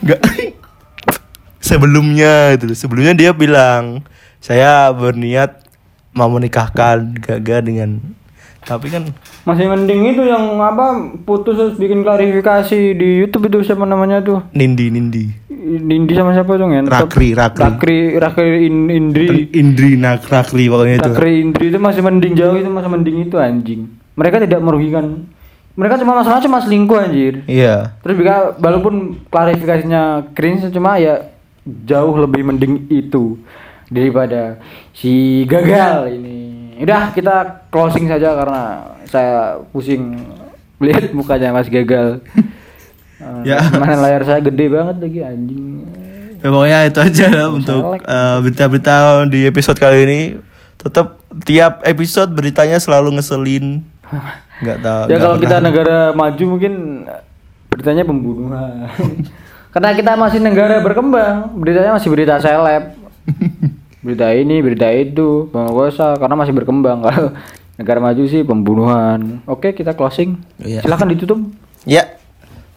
Enggak. 0.00 0.20
sebelumnya 1.64 2.52
itu, 2.52 2.76
sebelumnya 2.76 3.16
dia 3.16 3.32
bilang 3.32 4.04
saya 4.44 4.92
berniat 4.92 5.64
mau 6.12 6.28
menikahkan 6.28 7.16
gagal 7.24 7.64
dengan 7.64 8.04
tapi 8.64 8.88
kan 8.88 9.04
masih 9.44 9.68
mending 9.68 10.16
itu 10.16 10.24
yang 10.24 10.56
apa 10.56 11.12
putus 11.28 11.52
terus 11.52 11.76
bikin 11.76 12.00
klarifikasi 12.00 12.96
di 12.96 13.20
YouTube 13.20 13.52
itu 13.52 13.60
siapa 13.60 13.84
namanya 13.84 14.24
tuh? 14.24 14.40
Nindi 14.56 14.88
Nindi 14.88 15.24
Nindi 15.64 16.12
sama 16.16 16.32
siapa 16.32 16.56
tuh 16.56 16.68
ya? 16.68 16.80
Rakri, 16.84 17.36
Rakri. 17.36 17.60
Rakri, 17.60 17.98
Rakri 18.20 18.48
In- 18.68 18.92
Indri. 18.92 19.48
Indri 19.52 19.96
Nakrakli 19.96 20.68
pokoknya 20.68 20.96
itu. 21.00 21.12
Rakri 21.12 21.32
Indri 21.40 21.64
itu 21.72 21.78
masih 21.80 22.00
mending 22.04 22.32
jauh 22.36 22.56
itu 22.56 22.68
masih 22.68 22.90
mending 22.92 23.16
itu 23.24 23.36
anjing. 23.40 23.80
Mereka 24.16 24.44
tidak 24.44 24.60
merugikan. 24.60 25.24
Mereka 25.74 25.98
cuma 26.04 26.20
masalah 26.20 26.40
cuma 26.44 26.60
selingkuh 26.60 27.00
anjir. 27.00 27.34
Iya. 27.48 27.96
Terus 28.04 28.16
juga 28.16 28.52
walaupun 28.60 29.24
klarifikasinya 29.32 30.32
cringe 30.36 30.68
cuma 30.68 31.00
ya 31.00 31.33
jauh 31.64 32.16
lebih 32.20 32.44
mending 32.44 32.88
itu 32.92 33.40
daripada 33.88 34.60
si 34.92 35.44
gagal 35.48 36.12
ini. 36.12 36.76
Udah 36.80 37.12
kita 37.14 37.66
closing 37.72 38.10
saja 38.10 38.34
karena 38.36 38.62
saya 39.08 39.62
pusing 39.70 40.18
lihat 40.82 41.14
mukanya 41.14 41.54
Mas 41.54 41.68
Gagal. 41.68 42.20
Eh, 42.24 42.44
Ya. 43.48 43.56
Mana 43.72 43.96
layar 44.04 44.20
saya 44.26 44.42
gede 44.44 44.68
banget 44.68 45.00
lagi 45.00 45.20
anjing. 45.24 45.80
Ya, 46.44 46.52
pokoknya 46.52 46.78
itu 46.92 47.00
aja 47.00 47.26
lah 47.32 47.48
untuk 47.56 47.96
eh, 48.04 48.36
berita-berita 48.44 49.24
di 49.32 49.48
episode 49.48 49.80
kali 49.80 49.98
ini. 50.04 50.20
Tetap 50.76 51.24
tiap 51.48 51.80
episode 51.88 52.36
beritanya 52.36 52.76
selalu 52.76 53.16
ngeselin. 53.16 53.80
Nggak 54.62 54.78
tahu. 54.84 55.02
Ya 55.08 55.16
kalau 55.16 55.36
kita 55.40 55.56
negara 55.64 56.12
maju 56.12 56.44
mungkin 56.44 57.06
beritanya 57.72 58.04
pembunuhan. 58.04 58.92
Karena 59.74 59.90
kita 59.90 60.14
masih 60.14 60.38
negara 60.38 60.78
berkembang, 60.78 61.50
beritanya 61.58 61.98
masih 61.98 62.06
berita 62.14 62.38
seleb. 62.38 62.94
berita 64.06 64.30
ini, 64.30 64.62
berita 64.62 64.86
itu, 64.94 65.50
pemerkosa 65.50 66.14
karena 66.14 66.38
masih 66.38 66.54
berkembang. 66.54 67.02
Kalau 67.02 67.34
negara 67.82 67.98
maju 67.98 68.22
sih 68.30 68.46
pembunuhan. 68.46 69.42
Oke, 69.50 69.74
kita 69.74 69.98
closing. 69.98 70.38
Iya. 70.62 70.86
Silahkan 70.86 71.10
ditutup. 71.10 71.42
Ya. 71.82 72.22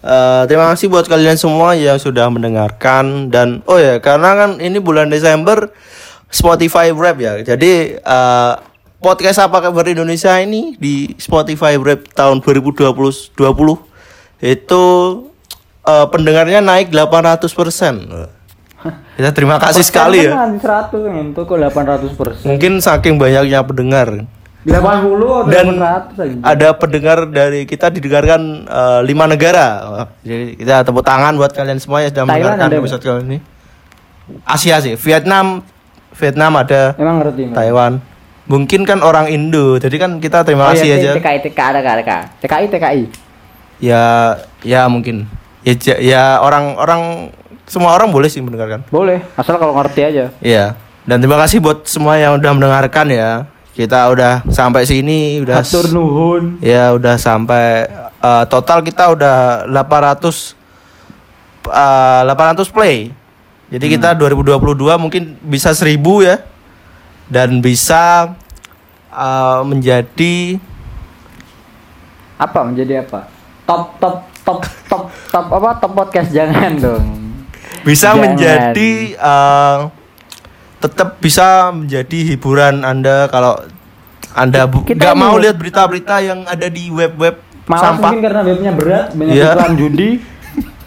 Eh, 0.01 0.43
terima 0.49 0.73
kasih 0.73 0.89
buat 0.89 1.05
kalian 1.05 1.37
semua 1.37 1.77
yang 1.77 2.01
sudah 2.01 2.29
mendengarkan 2.29 3.33
dan 3.33 3.65
oh 3.65 3.81
ya 3.81 3.97
karena 3.97 4.37
kan 4.37 4.49
ini 4.61 4.77
bulan 4.77 5.09
Desember 5.09 5.69
Spotify 6.33 6.89
Rap 6.93 7.17
ya. 7.21 7.41
Jadi 7.45 7.97
eh, 7.97 8.53
podcast 8.97 9.41
apa 9.41 9.57
kabar 9.61 9.85
Indonesia 9.85 10.33
ini 10.41 10.73
di 10.81 11.13
Spotify 11.21 11.77
Rap 11.77 12.09
tahun 12.13 12.41
2020 12.41 12.93
20 13.37 13.37
itu 14.37 14.83
eh, 15.87 16.05
pendengarnya 16.11 16.59
naik 16.59 16.91
800 16.91 17.47
Kita 19.17 19.33
terima 19.33 19.57
kasih 19.57 19.81
sekali 19.81 20.29
ya. 20.29 20.37
Kan 20.37 20.61
100 20.61 21.33
itu 21.33 21.41
kok 21.41 21.57
800 21.57 22.13
persen. 22.13 22.45
Mungkin 22.45 22.77
saking 22.77 23.17
banyaknya 23.17 23.65
pendengar 23.65 24.27
80 24.67 25.47
atau 25.47 25.47
dan 25.47 25.65
800 25.79 26.23
aja. 26.27 26.35
ada 26.43 26.69
pendengar 26.75 27.17
dari 27.31 27.63
kita 27.63 27.87
didengarkan 27.87 28.67
eh, 28.67 28.99
lima 29.07 29.25
negara. 29.25 29.67
Jadi 30.21 30.59
kita 30.59 30.83
tepuk 30.83 31.01
tangan 31.01 31.33
buat 31.39 31.55
kalian 31.55 31.79
semua 31.79 32.03
yang 32.03 32.11
sudah 32.11 32.25
Thailand 32.27 32.59
mendengarkan 32.59 32.69
episode 32.83 33.01
kali 33.01 33.21
ini. 33.25 33.39
Asia 34.43 34.83
sih, 34.83 34.99
Vietnam, 34.99 35.63
Vietnam 36.19 36.51
ada, 36.59 36.91
Emang 36.99 37.23
ngerti. 37.23 37.47
Taiwan. 37.55 38.03
Mungkin 38.47 38.83
kan 38.83 38.99
orang 39.03 39.27
Indo, 39.31 39.75
jadi 39.79 39.95
kan 39.99 40.19
kita 40.19 40.43
terima 40.43 40.67
Oh, 40.67 40.75
kasih 40.75 40.87
iya, 40.87 40.95
aja. 40.99 41.11
TKI, 41.19 41.39
TKI. 41.47 42.23
TKI, 42.43 42.65
TKI. 42.71 43.01
Ya, 43.79 44.03
ya 44.63 44.87
mungkin. 44.91 45.27
Ya, 45.67 45.99
ya 45.99 46.23
orang-orang 46.39 47.35
semua 47.67 47.91
orang 47.91 48.07
boleh 48.07 48.31
sih 48.31 48.39
mendengarkan. 48.39 48.87
Boleh, 48.87 49.19
asal 49.35 49.59
kalau 49.59 49.75
ngerti 49.75 49.99
aja. 50.07 50.31
Iya. 50.39 50.79
Dan 51.03 51.19
terima 51.19 51.35
kasih 51.43 51.59
buat 51.59 51.83
semua 51.83 52.15
yang 52.15 52.39
udah 52.39 52.51
mendengarkan 52.55 53.11
ya. 53.11 53.51
Kita 53.75 54.07
udah 54.07 54.47
sampai 54.47 54.87
sini, 54.87 55.43
udah 55.43 55.59
Hatur 55.59 55.91
nuhun. 55.91 56.63
Ya 56.63 56.95
udah 56.95 57.19
sampai 57.19 57.83
eh, 57.99 58.43
total 58.47 58.79
kita 58.79 59.11
udah 59.11 59.67
800 59.67 60.55
eh, 61.67 62.21
800 62.31 62.71
play. 62.71 63.11
Jadi 63.67 63.85
kita 63.91 64.15
2022 64.15 64.63
mungkin 64.95 65.35
bisa 65.43 65.75
1000 65.75 65.99
ya. 66.23 66.39
Dan 67.27 67.59
bisa 67.59 68.31
eh, 69.11 69.59
menjadi 69.67 70.63
apa 72.37 72.59
menjadi 72.61 73.01
apa 73.01 73.25
top 73.65 73.97
top 73.97 74.15
top 74.47 74.63
top 74.87 75.03
top 75.27 75.45
apa 75.51 75.69
top 75.83 75.91
podcast 75.91 76.31
jangan 76.31 76.71
dong 76.79 77.03
bisa 77.83 78.15
Jangan. 78.15 78.23
menjadi 78.23 78.91
eh, 79.19 79.77
tetap 80.79 81.19
bisa 81.19 81.75
menjadi 81.75 82.17
hiburan 82.31 82.87
Anda 82.87 83.27
kalau 83.27 83.59
Anda 84.31 84.69
nggak 84.71 85.15
mau 85.19 85.35
lihat 85.35 85.59
berita-berita 85.59 86.23
yang 86.23 86.47
ada 86.47 86.71
di 86.71 86.87
web-web 86.87 87.43
sampah. 87.67 88.15
mungkin 88.15 88.23
karena 88.23 88.41
webnya 88.47 88.71
berat 88.71 89.05
banyak 89.11 89.35
iklan 89.35 89.73
judi 89.75 90.09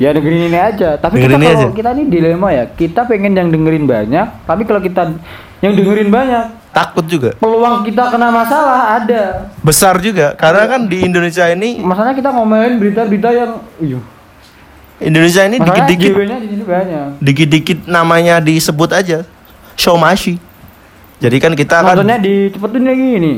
ya 0.00 0.16
dengerin 0.16 0.48
ini 0.48 0.56
aja. 0.58 0.96
Tapi 0.96 1.20
Dengerin 1.20 1.36
kita 1.36 1.44
kalau 1.44 1.60
aja. 1.60 1.76
kita 1.76 1.90
ini 1.92 2.04
dilema 2.08 2.48
ya. 2.50 2.64
Kita 2.66 3.00
pengen 3.04 3.32
yang 3.36 3.48
dengerin 3.52 3.84
banyak 3.84 4.26
tapi 4.48 4.62
kalau 4.64 4.80
kita 4.80 5.12
yang 5.60 5.76
dengerin 5.76 6.08
banyak 6.08 6.44
Takut 6.70 7.04
juga. 7.04 7.34
peluang 7.36 7.84
kita 7.84 8.08
kena 8.08 8.32
masalah 8.32 8.96
ada. 8.96 9.52
Besar 9.60 10.00
juga 10.00 10.32
karena 10.32 10.64
kan 10.64 10.80
di 10.88 11.04
Indonesia 11.04 11.44
ini 11.46 11.84
masalahnya 11.84 12.16
kita 12.16 12.30
ngomelin 12.32 12.80
berita-berita 12.80 13.28
yang 13.30 13.52
iya. 13.76 14.00
Indonesia 15.00 15.42
ini 15.44 15.56
dikit-dikit. 15.60 16.12
Dikit-dikit 17.20 17.78
namanya 17.84 18.40
disebut 18.40 18.92
aja 18.92 19.24
Shomashi. 19.76 20.40
Jadi 21.20 21.36
kan 21.36 21.52
kita 21.52 21.84
kan 21.84 21.92
maksudnya 21.92 22.16
dicepetin 22.16 22.84
lagi 22.88 23.08
ini. 23.20 23.32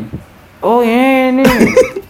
Oh 0.63 0.79
ini 0.79 1.43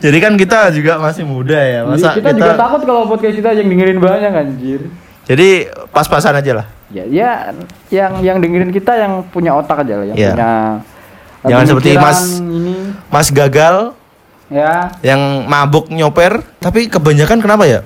jadi 0.00 0.18
kan 0.18 0.32
kita 0.34 0.72
juga 0.72 0.96
masih 0.96 1.22
muda 1.22 1.54
ya. 1.54 1.84
Masa 1.84 2.16
kita, 2.16 2.32
juga 2.32 2.56
takut 2.56 2.80
kalau 2.82 3.04
podcast 3.04 3.36
kita 3.36 3.52
yang 3.52 3.68
dengerin 3.68 3.98
banyak 3.98 4.32
anjir 4.32 4.80
Jadi 5.24 5.48
pas-pasan 5.88 6.34
aja 6.34 6.52
lah. 6.56 6.66
ya 6.90 7.06
ya 7.06 7.54
yang 7.86 8.18
yang 8.18 8.36
dengerin 8.36 8.72
kita 8.72 8.96
yang 8.96 9.22
punya 9.28 9.54
otak 9.54 9.86
aja 9.86 9.94
lah 9.94 10.06
yang 10.08 10.16
Iya. 10.16 10.32
punya 10.32 10.50
Jangan 11.40 11.64
seperti 11.64 11.90
Mas- 11.94 12.36
ini 12.36 12.74
Mas 13.06 13.28
gagal 13.30 13.94
ya 14.50 14.90
yang 15.00 15.46
mabuk 15.46 15.86
nyoper, 15.86 16.42
tapi 16.58 16.90
kebanyakan 16.90 17.38
kenapa 17.38 17.64
ya? 17.64 17.80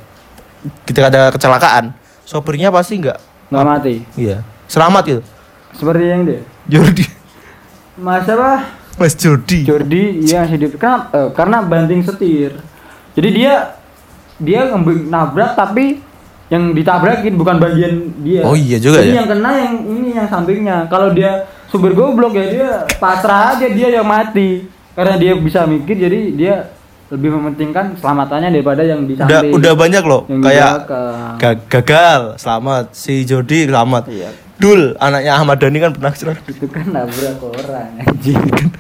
Ketika 0.83 1.13
ada 1.13 1.29
kecelakaan, 1.29 1.93
sopirnya 2.25 2.73
pasti 2.73 2.97
nggak 2.97 3.19
nggak 3.53 3.65
mati 3.69 3.95
iya. 4.17 4.41
Selamat 4.65 5.05
gitu. 5.05 5.23
seperti 5.75 6.05
yang 6.07 6.23
dia 6.25 6.41
Jordi. 6.65 7.05
mas 7.95 8.25
apa 8.25 8.65
Mas 8.95 9.15
Jody. 9.15 9.65
Jordi 9.65 10.23
iya 10.23 10.45
masih 10.45 10.57
di 10.57 10.67
karena, 10.73 11.11
eh, 11.11 11.29
karena 11.33 11.59
banting 11.61 12.01
setir. 12.01 12.55
Jadi 13.15 13.29
dia 13.33 13.75
dia 14.37 14.71
nabrak 15.07 15.55
tapi 15.55 16.03
yang 16.47 16.71
ditabrakin 16.71 17.35
bukan 17.35 17.57
bagian 17.57 17.93
dia. 18.21 18.43
Oh 18.43 18.55
iya 18.55 18.77
juga 18.77 19.01
Jadi 19.01 19.11
ya. 19.11 19.17
yang 19.23 19.29
kena 19.29 19.51
yang 19.57 19.75
ini 19.83 20.09
yang 20.13 20.29
sampingnya. 20.29 20.87
Kalau 20.87 21.11
dia 21.11 21.47
sumber 21.67 21.91
goblok 21.93 22.35
ya 22.35 22.47
dia 22.47 22.69
pasrah 22.97 23.55
aja 23.55 23.67
dia 23.67 23.89
yang 23.93 24.07
mati. 24.07 24.69
Karena 24.95 25.19
dia 25.19 25.35
bisa 25.35 25.67
mikir 25.67 25.99
jadi 25.99 26.19
dia 26.31 26.55
lebih 27.11 27.31
mementingkan 27.33 27.99
selamatannya 27.99 28.51
daripada 28.51 28.83
yang 28.83 29.05
di 29.05 29.15
Udah 29.15 29.43
udah 29.45 29.73
banyak 29.75 30.03
loh 30.03 30.23
Yang 30.27 30.41
kayak 30.41 30.71
belakang. 30.73 31.35
ga- 31.37 31.63
gagal 31.69 32.21
selamat 32.39 32.85
si 32.93 33.23
Jody 33.23 33.67
selamat. 33.67 34.05
Iya. 34.09 34.31
Dul 34.55 34.95
anaknya 34.97 35.35
Ahmad 35.35 35.59
Dhani 35.59 35.79
kan 35.79 35.91
pernah 35.91 36.11
kecelakaan. 36.11 36.47
itu 36.47 36.67
kan 36.67 36.87
nabrak 36.87 37.37
orang 37.41 37.89
anjing. 37.99 38.39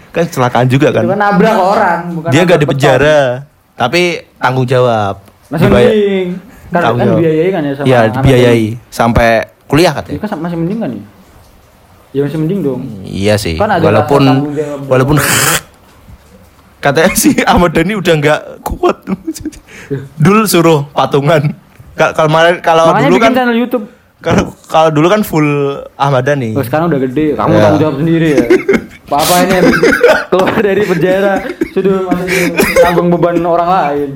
kan 0.08 0.22
kecelakaan 0.24 0.66
juga 0.66 0.86
Itu 0.88 0.96
kan 0.96 1.04
kan. 1.04 1.18
nabrak 1.18 1.56
orang 1.56 2.00
bukan 2.14 2.30
Dia 2.30 2.38
gak 2.38 2.46
nabrak 2.46 2.60
di 2.60 2.66
penjara 2.68 3.18
tapi 3.74 4.02
tanggung 4.36 4.64
jawab. 4.64 5.18
Masih 5.48 5.66
mending. 5.66 6.28
Karena 6.70 6.90
kan 6.92 7.08
biayai 7.16 7.48
kan 7.50 7.60
ya 7.60 7.72
sama 7.72 7.86
Iya, 7.86 7.98
anak 8.00 8.12
dibiayai 8.16 8.64
sampai 8.88 9.28
kuliah 9.64 9.92
katanya. 9.92 10.18
kan 10.20 10.38
masih 10.40 10.56
mending 10.56 10.78
kan 10.78 10.90
ya? 10.90 11.02
Ya 12.12 12.20
masih 12.22 12.38
mending 12.38 12.60
dong. 12.60 12.80
Iya 13.02 13.34
sih. 13.34 13.54
Kan 13.56 13.70
walaupun 13.74 14.22
walaupun 14.86 15.16
katanya 16.84 17.10
si 17.14 17.34
Ahmad 17.42 17.72
Dhani 17.72 17.94
udah 17.94 18.14
nggak 18.14 18.40
kuat. 18.62 19.02
Dul 20.22 20.46
suruh 20.46 20.86
patungan. 20.88 21.50
Ka- 21.94 22.10
Kalau 22.12 22.26
kemarin- 22.26 22.60
kalau 22.60 22.84
dulu 22.92 23.18
kan 23.18 23.30
channel 23.32 23.54
YouTube. 23.56 23.86
Kalau 24.24 24.44
kalau 24.64 24.88
dulu 24.88 25.06
kan 25.06 25.20
full 25.20 25.44
Ahmad 25.94 26.24
Dhani. 26.24 26.56
Oh, 26.56 26.64
sekarang 26.64 26.88
udah 26.88 27.00
gede, 27.04 27.36
kamu 27.36 27.50
Ya. 27.50 27.60
tanggung 27.60 27.80
jawab 27.80 27.96
sendiri 28.00 28.28
ya. 28.32 28.44
Papa 29.04 29.34
ini 29.38 29.56
keluar 30.32 30.56
dari 30.58 30.82
penjara 30.82 31.34
sudah 31.70 32.08
masih 32.08 32.42
tanggung 32.80 33.12
beban 33.12 33.36
orang 33.38 33.68
lain. 33.68 34.10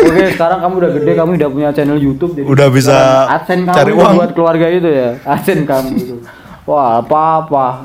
Oke, 0.00 0.24
sekarang 0.32 0.58
kamu 0.58 0.74
udah 0.80 0.90
gede, 0.96 1.12
kamu 1.12 1.30
udah 1.36 1.50
punya 1.52 1.68
channel 1.70 2.00
YouTube 2.00 2.32
jadi 2.32 2.48
Udah 2.48 2.68
bisa 2.72 2.96
adsen 3.28 3.62
kamu 3.62 3.76
cari 3.76 3.92
uang. 3.92 4.14
buat 4.16 4.30
keluarga 4.32 4.66
itu 4.66 4.88
ya. 4.88 5.20
Adsen 5.22 5.68
kamu 5.68 5.88
itu. 5.94 6.16
Wah, 6.64 7.04
apa-apa. 7.04 7.84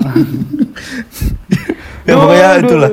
ya 2.07 2.13
pokoknya 2.15 2.47
Aduh. 2.55 2.63
itulah. 2.63 2.91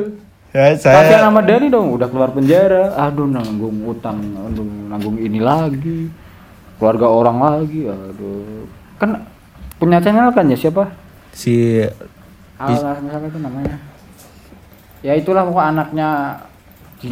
Ya 0.50 0.72
Kasihan 0.72 1.04
saya 1.04 1.18
sama 1.22 1.40
Dani 1.44 1.68
dong, 1.68 1.92
udah 1.94 2.08
keluar 2.08 2.32
penjara. 2.32 2.96
Aduh, 2.98 3.28
nanggung 3.28 3.76
utang, 3.84 4.18
aduh, 4.34 4.64
nanggung 4.88 5.20
ini 5.20 5.38
lagi. 5.38 6.08
Keluarga 6.76 7.06
orang 7.08 7.36
lagi, 7.40 7.88
aduh. 7.88 8.68
Kan 9.00 9.24
punya 9.80 10.00
channel 10.00 10.32
kan 10.32 10.44
ya 10.48 10.56
siapa? 10.56 10.88
si 11.36 11.84
Alah, 12.56 12.96
siapa 12.96 13.28
itu 13.28 13.36
namanya? 13.36 13.76
Ya 15.04 15.12
itulah 15.12 15.44
pokok 15.44 15.60
anaknya 15.60 16.40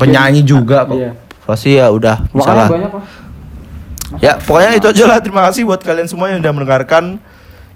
penyanyi 0.01 0.41
juga 0.41 0.89
kok. 0.89 0.97
Iya. 0.97 1.13
Pasti 1.45 1.77
ya 1.77 1.93
udah 1.93 2.25
Makanya 2.33 2.49
salah. 2.49 2.69
banyak 2.73 2.91
kok. 2.91 3.05
Ya 4.25 4.33
pokoknya 4.41 4.71
itu 4.81 4.87
aja 4.89 5.05
lah. 5.05 5.19
Terima 5.21 5.45
kasih 5.45 5.69
buat 5.69 5.85
kalian 5.85 6.09
semua 6.09 6.33
yang 6.33 6.41
udah 6.41 6.53
mendengarkan. 6.57 7.21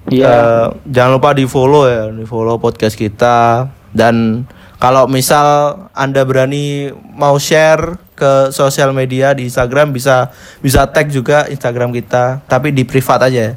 Iya. 0.09 0.25
Eh, 0.25 0.67
jangan 0.89 1.21
lupa 1.21 1.37
di 1.37 1.45
follow 1.45 1.85
ya, 1.85 2.09
di 2.09 2.25
follow 2.25 2.57
podcast 2.57 2.97
kita 2.97 3.69
dan 3.93 4.49
kalau 4.81 5.05
misal 5.05 5.77
anda 5.93 6.25
berani 6.25 6.89
mau 7.13 7.37
share 7.37 8.01
ke 8.19 8.51
sosial 8.51 8.91
media 8.91 9.31
di 9.31 9.47
Instagram 9.47 9.95
bisa 9.95 10.35
bisa 10.59 10.83
tag 10.85 11.07
juga 11.07 11.47
Instagram 11.47 11.95
kita 11.95 12.43
tapi 12.45 12.75
di 12.75 12.83
privat 12.83 13.23
aja. 13.23 13.55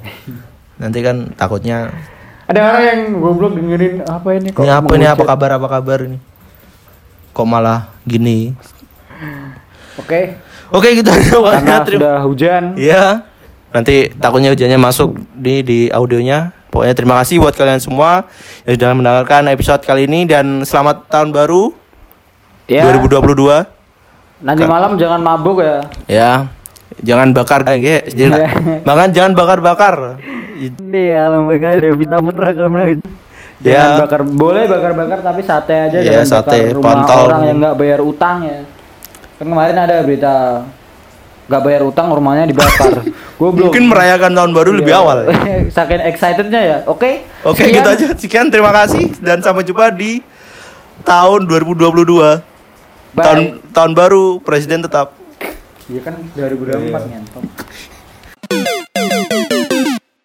Nanti 0.78 1.02
kan 1.02 1.34
takutnya 1.34 1.90
Ada 2.46 2.60
orang 2.62 2.84
yang 2.84 3.00
goblok 3.18 3.56
dengerin 3.56 4.04
apa 4.04 4.30
ini 4.36 4.52
kok? 4.52 4.62
ini 4.62 4.70
apa 4.70 4.92
ini 4.94 5.06
apa 5.08 5.24
kabar 5.24 5.58
apa 5.58 5.68
kabar 5.68 6.00
ini? 6.04 6.22
Kok 7.32 7.48
malah 7.48 7.90
gini? 8.04 8.52
Oke. 9.98 10.36
Oke 10.70 10.88
gitu 10.94 11.10
pokoknya. 11.10 11.60
Karena 11.60 11.84
Terima- 11.84 12.00
sudah 12.00 12.16
hujan. 12.24 12.64
Iya. 12.76 13.04
Nanti 13.72 14.12
takutnya 14.14 14.52
hujannya 14.52 14.76
masuk 14.76 15.16
di 15.32 15.64
di 15.64 15.80
audionya. 15.88 16.52
Pokoknya 16.68 16.96
terima 16.96 17.16
kasih 17.20 17.40
buat 17.40 17.52
kalian 17.52 17.80
semua 17.80 18.28
yang 18.64 18.76
sudah 18.80 18.92
mendengarkan 18.96 19.48
episode 19.48 19.84
kali 19.84 20.08
ini 20.08 20.24
dan 20.24 20.64
selamat 20.64 21.08
tahun 21.08 21.32
baru 21.32 21.72
Ya. 22.68 22.88
2022. 22.88 23.81
Nanti 24.42 24.64
malam 24.66 24.98
jangan 24.98 25.22
mabuk 25.22 25.62
ya. 25.62 25.78
Ya. 26.10 26.32
Jangan 27.02 27.34
bakar 27.34 27.66
eh, 27.72 27.80
ya, 27.82 27.98
jangan, 28.14 28.40
makan 28.84 29.10
jangan 29.10 29.32
bakar-bakar. 29.34 30.22
Ini 30.60 31.04
alam 31.18 31.50
bakar 31.50 31.80
ya 31.80 31.94
Vita 31.96 32.18
Putra. 32.20 32.52
Ya. 32.52 32.94
Jangan 33.62 33.92
bakar, 34.06 34.22
boleh 34.28 34.64
bakar-bakar 34.68 35.20
tapi 35.22 35.42
sate 35.42 35.74
aja 35.78 35.98
Ya, 35.98 36.22
jangan 36.22 36.28
sate, 36.28 36.58
bakar 36.70 36.76
rumah 36.76 36.94
kontol. 37.02 37.26
orang 37.30 37.42
yang 37.48 37.58
nggak 37.62 37.76
bayar 37.78 38.00
utang 38.02 38.38
ya. 38.44 38.60
Kan 39.40 39.48
kemarin 39.50 39.78
ada 39.78 39.96
berita 40.04 40.34
nggak 41.48 41.62
bayar 41.64 41.82
utang 41.88 42.08
rumahnya 42.12 42.46
dibakar. 42.46 42.94
Goblok. 43.40 43.66
Mungkin 43.72 43.86
merayakan 43.90 44.32
tahun 44.36 44.52
baru 44.54 44.72
lebih 44.76 44.94
Iya. 44.94 45.02
awal. 45.02 45.18
Saking 45.78 46.02
excitednya 46.06 46.62
ya. 46.62 46.78
Oke. 46.86 47.26
Oke, 47.42 47.66
sekian. 47.66 47.76
gitu 47.82 47.90
aja. 47.90 48.06
Sekian 48.14 48.48
terima 48.52 48.70
kasih 48.76 49.16
dan 49.24 49.42
sampai 49.42 49.66
jumpa 49.66 49.90
di 49.96 50.22
tahun 51.02 51.48
2022. 51.50 52.51
Tahun 53.12 53.60
tahun 53.76 53.92
baru 53.92 54.40
presiden 54.40 54.80
tetap. 54.80 55.12
Iya 55.92 56.02
kan 56.08 56.16
2024 56.32 57.12
ngentot. 57.12 57.44